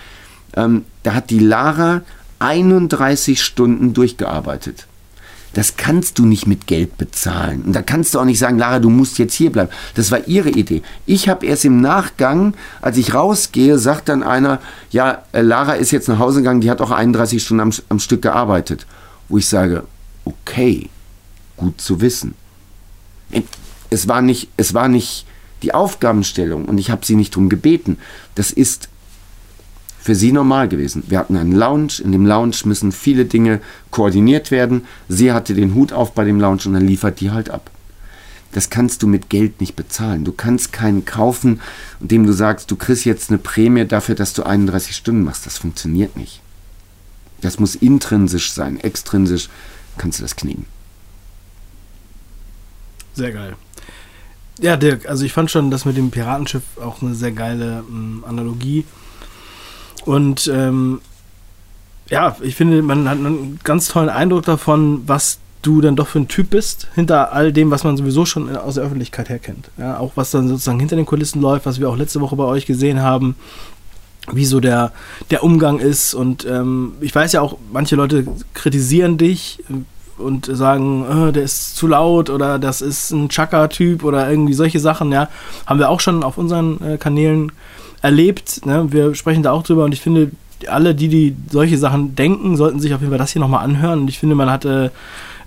Ähm, 0.57 0.85
da 1.03 1.15
hat 1.15 1.31
die 1.31 1.39
Lara 1.39 2.03
31 2.41 3.43
Stunden 3.43 3.95
durchgearbeitet. 3.95 4.87
Das 5.53 5.77
kannst 5.77 6.19
du 6.19 6.27
nicht 6.27 6.47
mit 6.47 6.69
Geld 6.69 6.97
bezahlen. 6.97 7.63
Und 7.63 7.73
da 7.73 7.83
kannst 7.83 8.15
du 8.15 8.21
auch 8.21 8.25
nicht 8.25 8.39
sagen, 8.39 8.59
Lara, 8.59 8.79
du 8.79 8.89
musst 8.89 9.19
jetzt 9.19 9.35
hier 9.35 9.51
bleiben. 9.51 9.71
Das 9.95 10.13
war 10.13 10.29
ihre 10.29 10.51
Idee. 10.51 10.83
Ich 11.07 11.29
habe 11.29 11.47
erst 11.47 11.65
im 11.65 11.81
Nachgang, 11.81 12.55
als 12.81 12.97
ich 12.99 13.15
rausgehe, 13.15 13.79
sagt 13.79 14.09
dann 14.09 14.23
einer, 14.23 14.61
ja, 14.91 15.25
äh, 15.33 15.41
Lara 15.41 15.75
ist 15.75 15.91
jetzt 15.91 16.09
nach 16.09 16.21
Hause 16.21 16.41
gegangen, 16.41 16.61
die 16.61 16.71
hat 16.71 16.81
auch 16.81 16.93
31 16.93 17.43
Stunden 17.43 17.61
am, 17.61 17.73
am 17.89 17.99
Stück 17.99 18.23
gearbeitet. 18.23 18.87
Wo 19.29 19.39
ich 19.39 19.49
sage, 19.49 19.85
okay, 20.25 20.89
gut 21.57 21.81
zu 21.81 22.01
wissen. 22.01 22.35
Es 23.91 24.07
war 24.07 24.23
nicht, 24.23 24.49
es 24.57 24.73
war 24.73 24.89
nicht 24.89 25.27
die 25.63 25.75
Aufgabenstellung 25.75 26.65
und 26.65 26.79
ich 26.79 26.91
habe 26.91 27.05
sie 27.05 27.17
nicht 27.17 27.35
darum 27.35 27.49
gebeten. 27.49 27.99
Das 28.35 28.51
ist 28.51 28.89
für 30.01 30.15
sie 30.15 30.33
normal 30.33 30.69
gewesen. 30.69 31.03
Wir 31.09 31.19
hatten 31.19 31.37
einen 31.37 31.53
Lounge, 31.53 32.01
in 32.03 32.13
dem 32.13 32.25
Lounge 32.25 32.57
müssen 32.65 32.91
viele 32.91 33.27
Dinge 33.27 33.61
koordiniert 33.91 34.51
werden. 34.51 34.87
Sie 35.09 35.33
hatte 35.33 35.55
den 35.55 35.75
Hut 35.75 35.93
auf 35.93 36.15
bei 36.15 36.25
dem 36.25 36.41
Lounge 36.41 36.63
und 36.67 36.73
dann 36.73 36.87
liefert 36.87 37.21
die 37.21 37.31
halt 37.31 37.51
ab. 37.51 37.71
Das 38.53 38.71
kannst 38.71 39.03
du 39.03 39.07
mit 39.07 39.29
Geld 39.29 39.61
nicht 39.61 39.77
bezahlen. 39.77 40.25
Du 40.25 40.33
kannst 40.33 40.73
keinen 40.73 41.05
kaufen, 41.05 41.61
dem 42.01 42.27
du 42.27 42.33
sagst, 42.33 42.71
du 42.71 42.77
kriegst 42.77 43.05
jetzt 43.05 43.31
eine 43.31 43.39
Prämie 43.39 43.85
dafür, 43.85 44.15
dass 44.15 44.33
du 44.33 44.43
31 44.43 44.97
Stunden 44.97 45.23
machst. 45.23 45.47
Das 45.47 45.59
funktioniert 45.59 46.17
nicht. 46.17 46.41
Das 47.43 47.59
muss 47.59 47.75
intrinsisch 47.75 48.53
sein. 48.53 48.81
Extrinsisch 48.81 49.49
kannst 49.99 50.19
du 50.19 50.23
das 50.23 50.35
knicken. 50.35 50.67
Sehr 53.15 53.33
geil. 53.33 53.55
Ja, 54.61 54.77
Dirk, 54.77 55.09
also 55.09 55.25
ich 55.25 55.33
fand 55.33 55.51
schon 55.51 55.71
das 55.71 55.85
mit 55.85 55.97
dem 55.97 56.11
Piratenschiff 56.11 56.63
auch 56.83 57.01
eine 57.01 57.15
sehr 57.15 57.33
geile 57.33 57.83
ähm, 57.89 58.25
Analogie. 58.27 58.85
Und 60.05 60.51
ähm, 60.53 61.01
ja, 62.11 62.37
ich 62.43 62.57
finde, 62.57 62.83
man 62.83 63.09
hat 63.09 63.19
einen 63.19 63.59
ganz 63.65 63.89
tollen 63.89 64.09
Eindruck 64.11 64.45
davon, 64.45 65.03
was 65.07 65.39
du 65.63 65.81
dann 65.81 65.97
doch 65.97 66.09
für 66.09 66.21
ein 66.21 66.29
Typ 66.29 66.51
bist, 66.51 66.89
hinter 66.95 67.33
all 67.33 67.53
dem, 67.53 67.71
was 67.71 67.85
man 67.85 67.97
sowieso 67.97 68.25
schon 68.25 68.55
aus 68.57 68.75
der 68.75 68.85
Öffentlichkeit 68.85 69.29
her 69.29 69.39
kennt. 69.39 69.71
Ja, 69.79 69.99
auch 69.99 70.13
was 70.15 70.31
dann 70.31 70.49
sozusagen 70.49 70.81
hinter 70.81 70.97
den 70.97 71.07
Kulissen 71.07 71.41
läuft, 71.41 71.67
was 71.67 71.81
wir 71.81 71.89
auch 71.89 71.97
letzte 71.97 72.21
Woche 72.21 72.37
bei 72.37 72.45
euch 72.45 72.67
gesehen 72.67 73.01
haben, 73.01 73.37
wie 74.33 74.45
so 74.45 74.61
der, 74.61 74.93
der 75.31 75.43
Umgang 75.43 75.79
ist. 75.79 76.15
Und 76.15 76.47
ähm, 76.47 76.95
ich 77.01 77.15
weiß 77.15 77.33
ja 77.33 77.41
auch, 77.41 77.57
manche 77.73 77.97
Leute 77.97 78.27
kritisieren 78.55 79.17
dich 79.17 79.63
und 80.21 80.47
sagen, 80.47 81.05
oh, 81.09 81.31
der 81.31 81.43
ist 81.43 81.77
zu 81.77 81.87
laut 81.87 82.31
oder 82.31 82.59
das 82.59 82.83
ist 82.83 83.11
ein 83.11 83.29
Chaka-Typ 83.29 84.05
oder 84.05 84.31
irgendwie 84.31 84.55
solche 84.55 84.81
Sachen, 84.81 85.13
ja. 85.13 85.29
Haben 85.67 85.79
wir 85.79 85.89
auch 85.89 86.01
schon 86.01 86.23
auf 86.23 86.39
unseren 86.39 86.81
äh, 86.83 86.99
Kanälen 86.99 87.53
erlebt. 88.03 88.65
Ne? 88.67 88.87
Wir 88.91 89.15
sprechen 89.15 89.43
da 89.43 89.53
auch 89.53 89.63
drüber 89.63 89.85
und 89.85 89.93
ich 89.93 90.01
finde, 90.01 90.31
alle, 90.69 90.95
die, 90.95 91.09
die 91.09 91.37
solche 91.51 91.79
Sachen 91.79 92.15
denken, 92.15 92.57
sollten 92.57 92.81
sich 92.81 92.95
auf 92.95 93.01
jeden 93.01 93.11
Fall 93.11 93.19
das 93.19 93.33
hier 93.33 93.41
nochmal 93.41 93.65
anhören. 93.65 94.01
Und 94.01 94.09
ich 94.09 94.19
finde, 94.19 94.35
man 94.35 94.51
hatte 94.51 94.93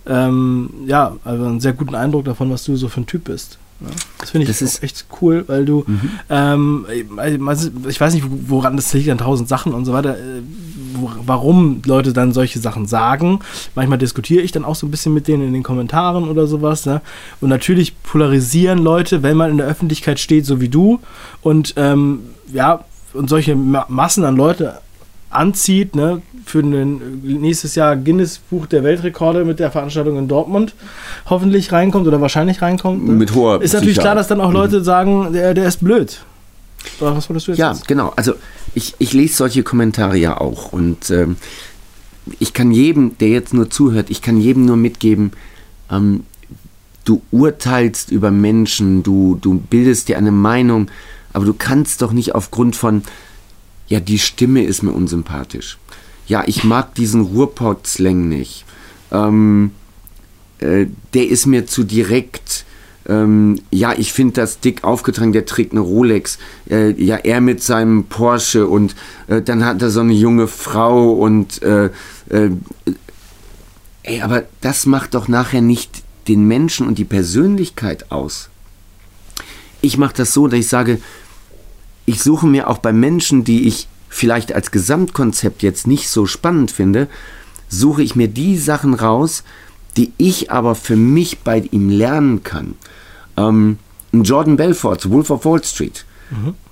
ähm, 0.05 0.69
ja, 0.85 1.15
also 1.23 1.45
einen 1.45 1.59
sehr 1.59 1.73
guten 1.73 1.95
Eindruck 1.95 2.25
davon, 2.25 2.49
was 2.49 2.63
du 2.63 2.75
so 2.75 2.89
für 2.89 3.01
ein 3.01 3.05
Typ 3.05 3.25
bist. 3.25 3.57
Ja, 3.79 3.87
das 4.19 4.31
finde 4.31 4.43
ich 4.43 4.49
das 4.49 4.61
ist 4.61 4.83
echt 4.83 5.05
cool, 5.21 5.43
weil 5.47 5.65
du, 5.65 5.83
mhm. 5.85 6.09
ähm, 6.29 6.85
ich 6.89 7.99
weiß 7.99 8.13
nicht, 8.13 8.25
woran 8.47 8.75
das 8.75 8.93
liegt 8.93 9.09
an 9.09 9.17
tausend 9.17 9.49
Sachen 9.49 9.73
und 9.73 9.85
so 9.85 9.93
weiter, 9.93 10.17
äh, 10.17 10.41
warum 11.25 11.81
Leute 11.85 12.13
dann 12.13 12.33
solche 12.33 12.59
Sachen 12.59 12.85
sagen. 12.85 13.39
Manchmal 13.75 13.97
diskutiere 13.97 14.41
ich 14.41 14.51
dann 14.51 14.65
auch 14.65 14.75
so 14.75 14.87
ein 14.87 14.91
bisschen 14.91 15.13
mit 15.13 15.27
denen 15.27 15.47
in 15.47 15.53
den 15.53 15.63
Kommentaren 15.63 16.29
oder 16.29 16.47
sowas. 16.47 16.85
Ne? 16.85 17.01
Und 17.41 17.49
natürlich 17.49 18.01
polarisieren 18.03 18.79
Leute, 18.79 19.23
wenn 19.23 19.37
man 19.37 19.51
in 19.51 19.57
der 19.57 19.67
Öffentlichkeit 19.67 20.19
steht, 20.19 20.45
so 20.45 20.61
wie 20.61 20.69
du. 20.69 20.99
Und 21.41 21.73
ähm, 21.77 22.21
ja, 22.51 22.85
und 23.13 23.29
solche 23.29 23.55
Massen 23.55 24.23
an 24.23 24.35
Leute 24.35 24.79
anzieht, 25.29 25.95
ne, 25.95 26.21
für 26.45 26.59
ein 26.59 27.21
nächstes 27.23 27.75
Jahr 27.75 27.95
Guinness 27.95 28.39
Buch 28.49 28.65
der 28.65 28.83
Weltrekorde 28.83 29.45
mit 29.45 29.59
der 29.59 29.71
Veranstaltung 29.71 30.17
in 30.17 30.27
Dortmund 30.27 30.73
hoffentlich 31.29 31.71
reinkommt 31.71 32.07
oder 32.07 32.21
wahrscheinlich 32.21 32.61
reinkommt. 32.61 33.07
Ne? 33.07 33.13
Mit 33.13 33.33
hoher 33.33 33.61
Ist 33.61 33.73
natürlich 33.73 33.99
klar, 33.99 34.15
dass 34.15 34.27
dann 34.27 34.41
auch. 34.41 34.53
Leute 34.53 34.79
mhm. 34.79 34.83
sagen, 34.83 35.33
der, 35.33 35.53
der 35.53 35.67
ist 35.67 35.83
blöd. 35.83 36.21
Oder 36.99 37.15
was 37.15 37.29
wolltest 37.29 37.47
du 37.47 37.51
jetzt? 37.51 37.59
Ja, 37.59 37.71
jetzt? 37.71 37.87
genau. 37.87 38.13
Also 38.15 38.33
ich, 38.75 38.95
ich 38.99 39.13
lese 39.13 39.35
solche 39.35 39.63
Kommentare 39.63 40.17
ja 40.17 40.39
auch 40.39 40.73
und 40.73 41.09
ähm, 41.09 41.37
ich 42.39 42.53
kann 42.53 42.71
jedem, 42.71 43.17
der 43.17 43.29
jetzt 43.29 43.53
nur 43.53 43.69
zuhört, 43.69 44.09
ich 44.09 44.21
kann 44.21 44.39
jedem 44.39 44.65
nur 44.65 44.77
mitgeben, 44.77 45.31
ähm, 45.91 46.23
du 47.05 47.21
urteilst 47.31 48.11
über 48.11 48.31
Menschen, 48.31 49.03
du, 49.03 49.37
du 49.39 49.59
bildest 49.59 50.07
dir 50.07 50.17
eine 50.17 50.31
Meinung, 50.31 50.89
aber 51.33 51.45
du 51.45 51.53
kannst 51.53 52.01
doch 52.01 52.13
nicht 52.13 52.35
aufgrund 52.35 52.75
von, 52.75 53.03
ja, 53.87 53.99
die 53.99 54.19
Stimme 54.19 54.63
ist 54.63 54.83
mir 54.83 54.91
unsympathisch. 54.91 55.77
Ja, 56.27 56.43
ich 56.45 56.63
mag 56.63 56.95
diesen 56.95 57.21
Ruhrpott-Slang 57.21 58.29
nicht. 58.29 58.63
Ähm, 59.11 59.71
äh, 60.59 60.85
der 61.13 61.27
ist 61.27 61.45
mir 61.45 61.67
zu 61.67 61.83
direkt. 61.83 62.65
Ähm, 63.07 63.59
ja, 63.69 63.93
ich 63.97 64.13
finde 64.13 64.33
das 64.35 64.59
dick 64.59 64.83
aufgetragen, 64.83 65.33
der 65.33 65.45
trägt 65.45 65.71
eine 65.71 65.81
Rolex. 65.81 66.37
Äh, 66.69 66.91
ja, 66.91 67.17
er 67.17 67.41
mit 67.41 67.61
seinem 67.61 68.05
Porsche 68.05 68.67
und 68.67 68.95
äh, 69.27 69.41
dann 69.41 69.65
hat 69.65 69.81
er 69.81 69.89
so 69.89 69.99
eine 69.99 70.13
junge 70.13 70.47
Frau 70.47 71.11
und 71.11 71.61
äh, 71.61 71.89
äh, 72.29 72.49
ey, 74.03 74.21
aber 74.21 74.43
das 74.61 74.85
macht 74.85 75.15
doch 75.15 75.27
nachher 75.27 75.61
nicht 75.61 76.03
den 76.27 76.47
Menschen 76.47 76.87
und 76.87 76.97
die 76.97 77.05
Persönlichkeit 77.05 78.11
aus. 78.11 78.49
Ich 79.81 79.97
mache 79.97 80.15
das 80.15 80.33
so, 80.33 80.47
dass 80.47 80.59
ich 80.59 80.69
sage, 80.69 80.99
ich 82.05 82.21
suche 82.21 82.47
mir 82.47 82.69
auch 82.69 82.77
bei 82.77 82.93
Menschen, 82.93 83.43
die 83.43 83.67
ich 83.67 83.87
vielleicht 84.07 84.53
als 84.53 84.71
Gesamtkonzept 84.71 85.63
jetzt 85.63 85.87
nicht 85.87 86.07
so 86.07 86.25
spannend 86.25 86.71
finde, 86.71 87.07
suche 87.67 88.03
ich 88.03 88.15
mir 88.15 88.27
die 88.27 88.57
Sachen 88.57 88.93
raus, 88.93 89.43
die 89.97 90.11
ich 90.17 90.51
aber 90.51 90.75
für 90.75 90.95
mich 90.95 91.39
bei 91.39 91.59
ihm 91.71 91.89
lernen 91.89 92.43
kann. 92.43 92.75
Ähm, 93.37 93.77
Jordan 94.11 94.57
Belfort, 94.57 95.09
Wolf 95.09 95.29
of 95.29 95.45
Wall 95.45 95.63
Street. 95.63 96.05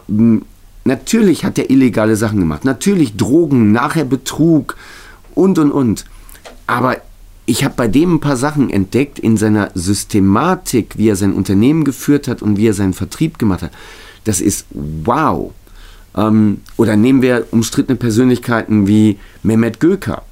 Mhm. 0.07 0.43
Natürlich 0.83 1.43
hat 1.43 1.59
er 1.59 1.69
illegale 1.69 2.15
Sachen 2.15 2.39
gemacht. 2.39 2.65
Natürlich 2.65 3.15
Drogen, 3.15 3.71
nachher 3.71 4.05
Betrug 4.05 4.75
und 5.35 5.59
und 5.59 5.71
und. 5.71 6.05
Aber 6.67 6.97
ich 7.45 7.63
habe 7.63 7.73
bei 7.75 7.87
dem 7.87 8.15
ein 8.15 8.19
paar 8.19 8.37
Sachen 8.37 8.69
entdeckt 8.69 9.19
in 9.19 9.37
seiner 9.37 9.71
Systematik, 9.75 10.97
wie 10.97 11.09
er 11.09 11.15
sein 11.15 11.33
Unternehmen 11.33 11.83
geführt 11.83 12.27
hat 12.27 12.41
und 12.41 12.57
wie 12.57 12.67
er 12.67 12.73
seinen 12.73 12.93
Vertrieb 12.93 13.37
gemacht 13.37 13.61
hat. 13.61 13.71
Das 14.23 14.41
ist 14.41 14.65
wow. 14.71 15.51
Ähm, 16.15 16.61
oder 16.77 16.95
nehmen 16.95 17.21
wir 17.21 17.47
umstrittene 17.51 17.97
Persönlichkeiten 17.97 18.87
wie 18.87 19.17
Mehmet 19.43 19.79
Göker. 19.79 20.23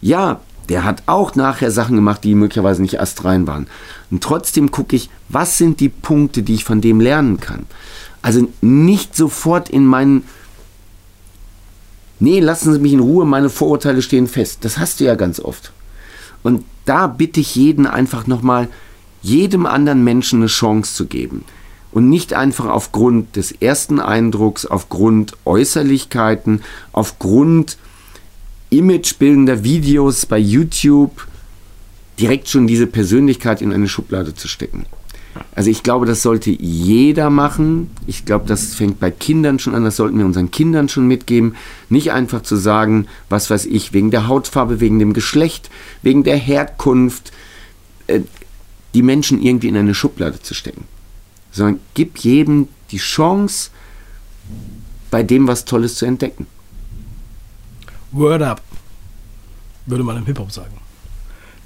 Ja, 0.00 0.40
der 0.68 0.84
hat 0.84 1.02
auch 1.06 1.34
nachher 1.34 1.70
Sachen 1.70 1.96
gemacht, 1.96 2.24
die 2.24 2.34
möglicherweise 2.34 2.82
nicht 2.82 3.00
astrein 3.00 3.46
waren. 3.46 3.66
Und 4.10 4.22
trotzdem 4.22 4.70
gucke 4.70 4.96
ich, 4.96 5.10
was 5.28 5.58
sind 5.58 5.80
die 5.80 5.88
Punkte, 5.88 6.42
die 6.42 6.54
ich 6.54 6.64
von 6.64 6.80
dem 6.80 7.00
lernen 7.00 7.40
kann. 7.40 7.66
Also 8.22 8.48
nicht 8.60 9.14
sofort 9.14 9.68
in 9.68 9.86
meinen, 9.86 10.24
nee, 12.18 12.40
lassen 12.40 12.72
Sie 12.72 12.78
mich 12.78 12.92
in 12.92 13.00
Ruhe, 13.00 13.24
meine 13.24 13.50
Vorurteile 13.50 14.02
stehen 14.02 14.26
fest. 14.26 14.58
Das 14.62 14.78
hast 14.78 15.00
du 15.00 15.04
ja 15.04 15.14
ganz 15.14 15.40
oft. 15.40 15.72
Und 16.42 16.64
da 16.84 17.06
bitte 17.06 17.40
ich 17.40 17.54
jeden 17.54 17.86
einfach 17.86 18.26
nochmal, 18.26 18.68
jedem 19.22 19.66
anderen 19.66 20.04
Menschen 20.04 20.40
eine 20.40 20.46
Chance 20.46 20.94
zu 20.94 21.06
geben. 21.06 21.44
Und 21.92 22.08
nicht 22.08 22.34
einfach 22.34 22.66
aufgrund 22.66 23.36
des 23.36 23.52
ersten 23.52 24.00
Eindrucks, 24.00 24.66
aufgrund 24.66 25.32
Äußerlichkeiten, 25.44 26.62
aufgrund 26.92 27.78
imagebildender 28.70 29.64
Videos 29.64 30.26
bei 30.26 30.38
YouTube 30.38 31.26
direkt 32.18 32.48
schon 32.48 32.66
diese 32.66 32.86
Persönlichkeit 32.86 33.62
in 33.62 33.72
eine 33.72 33.88
Schublade 33.88 34.34
zu 34.34 34.48
stecken. 34.48 34.86
Also 35.54 35.70
ich 35.70 35.82
glaube, 35.82 36.06
das 36.06 36.22
sollte 36.22 36.50
jeder 36.50 37.30
machen. 37.30 37.90
Ich 38.06 38.24
glaube, 38.24 38.46
das 38.46 38.74
fängt 38.74 39.00
bei 39.00 39.10
Kindern 39.10 39.58
schon 39.58 39.74
an, 39.74 39.84
das 39.84 39.96
sollten 39.96 40.18
wir 40.18 40.24
unseren 40.24 40.50
Kindern 40.50 40.88
schon 40.88 41.06
mitgeben. 41.06 41.56
Nicht 41.88 42.12
einfach 42.12 42.42
zu 42.42 42.56
sagen, 42.56 43.06
was 43.28 43.50
weiß 43.50 43.66
ich, 43.66 43.92
wegen 43.92 44.10
der 44.10 44.28
Hautfarbe, 44.28 44.80
wegen 44.80 44.98
dem 44.98 45.12
Geschlecht, 45.12 45.70
wegen 46.02 46.24
der 46.24 46.36
Herkunft, 46.36 47.32
äh, 48.06 48.20
die 48.94 49.02
Menschen 49.02 49.42
irgendwie 49.42 49.68
in 49.68 49.76
eine 49.76 49.94
Schublade 49.94 50.40
zu 50.40 50.54
stecken. 50.54 50.84
Sondern 51.52 51.80
gib 51.94 52.18
jedem 52.18 52.68
die 52.90 52.98
Chance, 52.98 53.70
bei 55.10 55.22
dem 55.22 55.48
was 55.48 55.64
Tolles 55.64 55.96
zu 55.96 56.06
entdecken. 56.06 56.46
Word 58.16 58.42
up, 58.42 58.62
würde 59.86 60.04
man 60.04 60.16
im 60.16 60.26
Hip-Hop 60.26 60.50
sagen. 60.50 60.76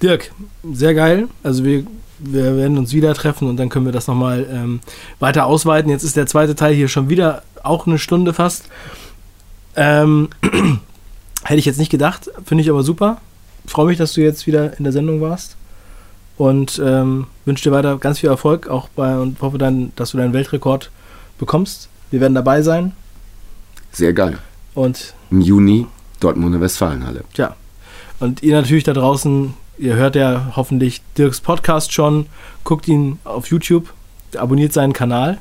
Dirk, 0.03 0.33
sehr 0.73 0.95
geil. 0.95 1.29
Also 1.43 1.65
wir, 1.65 1.85
wir 2.19 2.57
werden 2.57 2.79
uns 2.79 2.93
wieder 2.93 3.15
treffen 3.15 3.49
und 3.49 3.57
dann 3.57 3.69
können 3.69 3.85
wir 3.85 3.93
das 3.93 4.07
nochmal 4.07 4.47
ähm, 4.51 4.81
weiter 5.19 5.47
ausweiten. 5.47 5.91
Jetzt 5.91 6.05
ist 6.05 6.17
der 6.17 6.27
zweite 6.27 6.55
Teil 6.55 6.75
hier 6.75 6.89
schon 6.89 7.09
wieder 7.09 7.43
auch 7.63 7.87
eine 7.87 7.99
Stunde 7.99 8.33
fast. 8.33 8.69
Ähm, 9.77 10.29
hätte 11.45 11.59
ich 11.59 11.67
jetzt 11.67 11.79
nicht 11.79 11.91
gedacht, 11.91 12.31
finde 12.45 12.63
ich 12.63 12.71
aber 12.71 12.83
super. 12.83 13.21
Freue 13.67 13.87
mich, 13.87 13.99
dass 13.99 14.15
du 14.15 14.23
jetzt 14.23 14.47
wieder 14.47 14.77
in 14.79 14.85
der 14.85 14.93
Sendung 14.93 15.21
warst 15.21 15.57
und 16.39 16.81
ähm, 16.83 17.27
wünsche 17.45 17.65
dir 17.65 17.73
weiter 17.73 17.99
ganz 17.99 18.21
viel 18.21 18.31
Erfolg 18.31 18.69
auch 18.69 18.89
bei 18.89 19.19
und 19.19 19.41
hoffe 19.43 19.59
dann, 19.59 19.93
dass 19.97 20.13
du 20.13 20.17
deinen 20.17 20.33
Weltrekord 20.33 20.91
bekommst. 21.39 21.91
Wir 22.11 22.21
werden 22.21 22.35
dabei 22.35 22.63
sein. 22.63 22.93
Sehr 23.93 24.15
geil. 24.15 24.39
Und 24.75 25.15
im 25.31 25.43
Juni 25.43 25.87
Dortmunder 26.21 26.61
Westfalenhalle. 26.61 27.25
Tja. 27.35 27.57
Und 28.19 28.43
ihr 28.43 28.55
natürlich 28.55 28.85
da 28.85 28.93
draußen, 28.93 29.55
ihr 29.79 29.95
hört 29.95 30.15
ja 30.15 30.53
hoffentlich 30.55 31.01
Dirks 31.17 31.41
Podcast 31.41 31.93
schon, 31.93 32.27
guckt 32.65 32.87
ihn 32.87 33.19
auf 33.25 33.47
YouTube, 33.49 33.93
abonniert 34.37 34.73
seinen 34.73 34.93
Kanal 34.93 35.39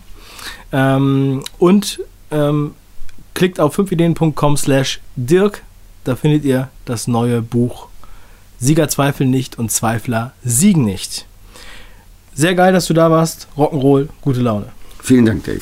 ähm, 0.71 1.43
und 1.57 1.99
ähm, 2.31 2.73
klickt 3.33 3.59
auf 3.59 3.77
5ideen.com 3.77 4.57
slash 4.57 5.01
Dirk, 5.15 5.63
da 6.05 6.15
findet 6.15 6.45
ihr 6.45 6.69
das 6.85 7.07
neue 7.07 7.41
Buch 7.41 7.89
Sieger 8.59 8.89
zweifeln 8.89 9.29
nicht 9.29 9.57
und 9.57 9.71
Zweifler 9.71 10.33
siegen 10.43 10.83
nicht. 10.83 11.25
Sehr 12.33 12.55
geil, 12.55 12.73
dass 12.73 12.87
du 12.87 12.93
da 12.93 13.09
warst. 13.09 13.47
Rock'n'Roll, 13.57 14.09
gute 14.21 14.41
Laune. 14.41 14.67
Vielen 15.01 15.25
Dank, 15.25 15.45
Dave. 15.45 15.61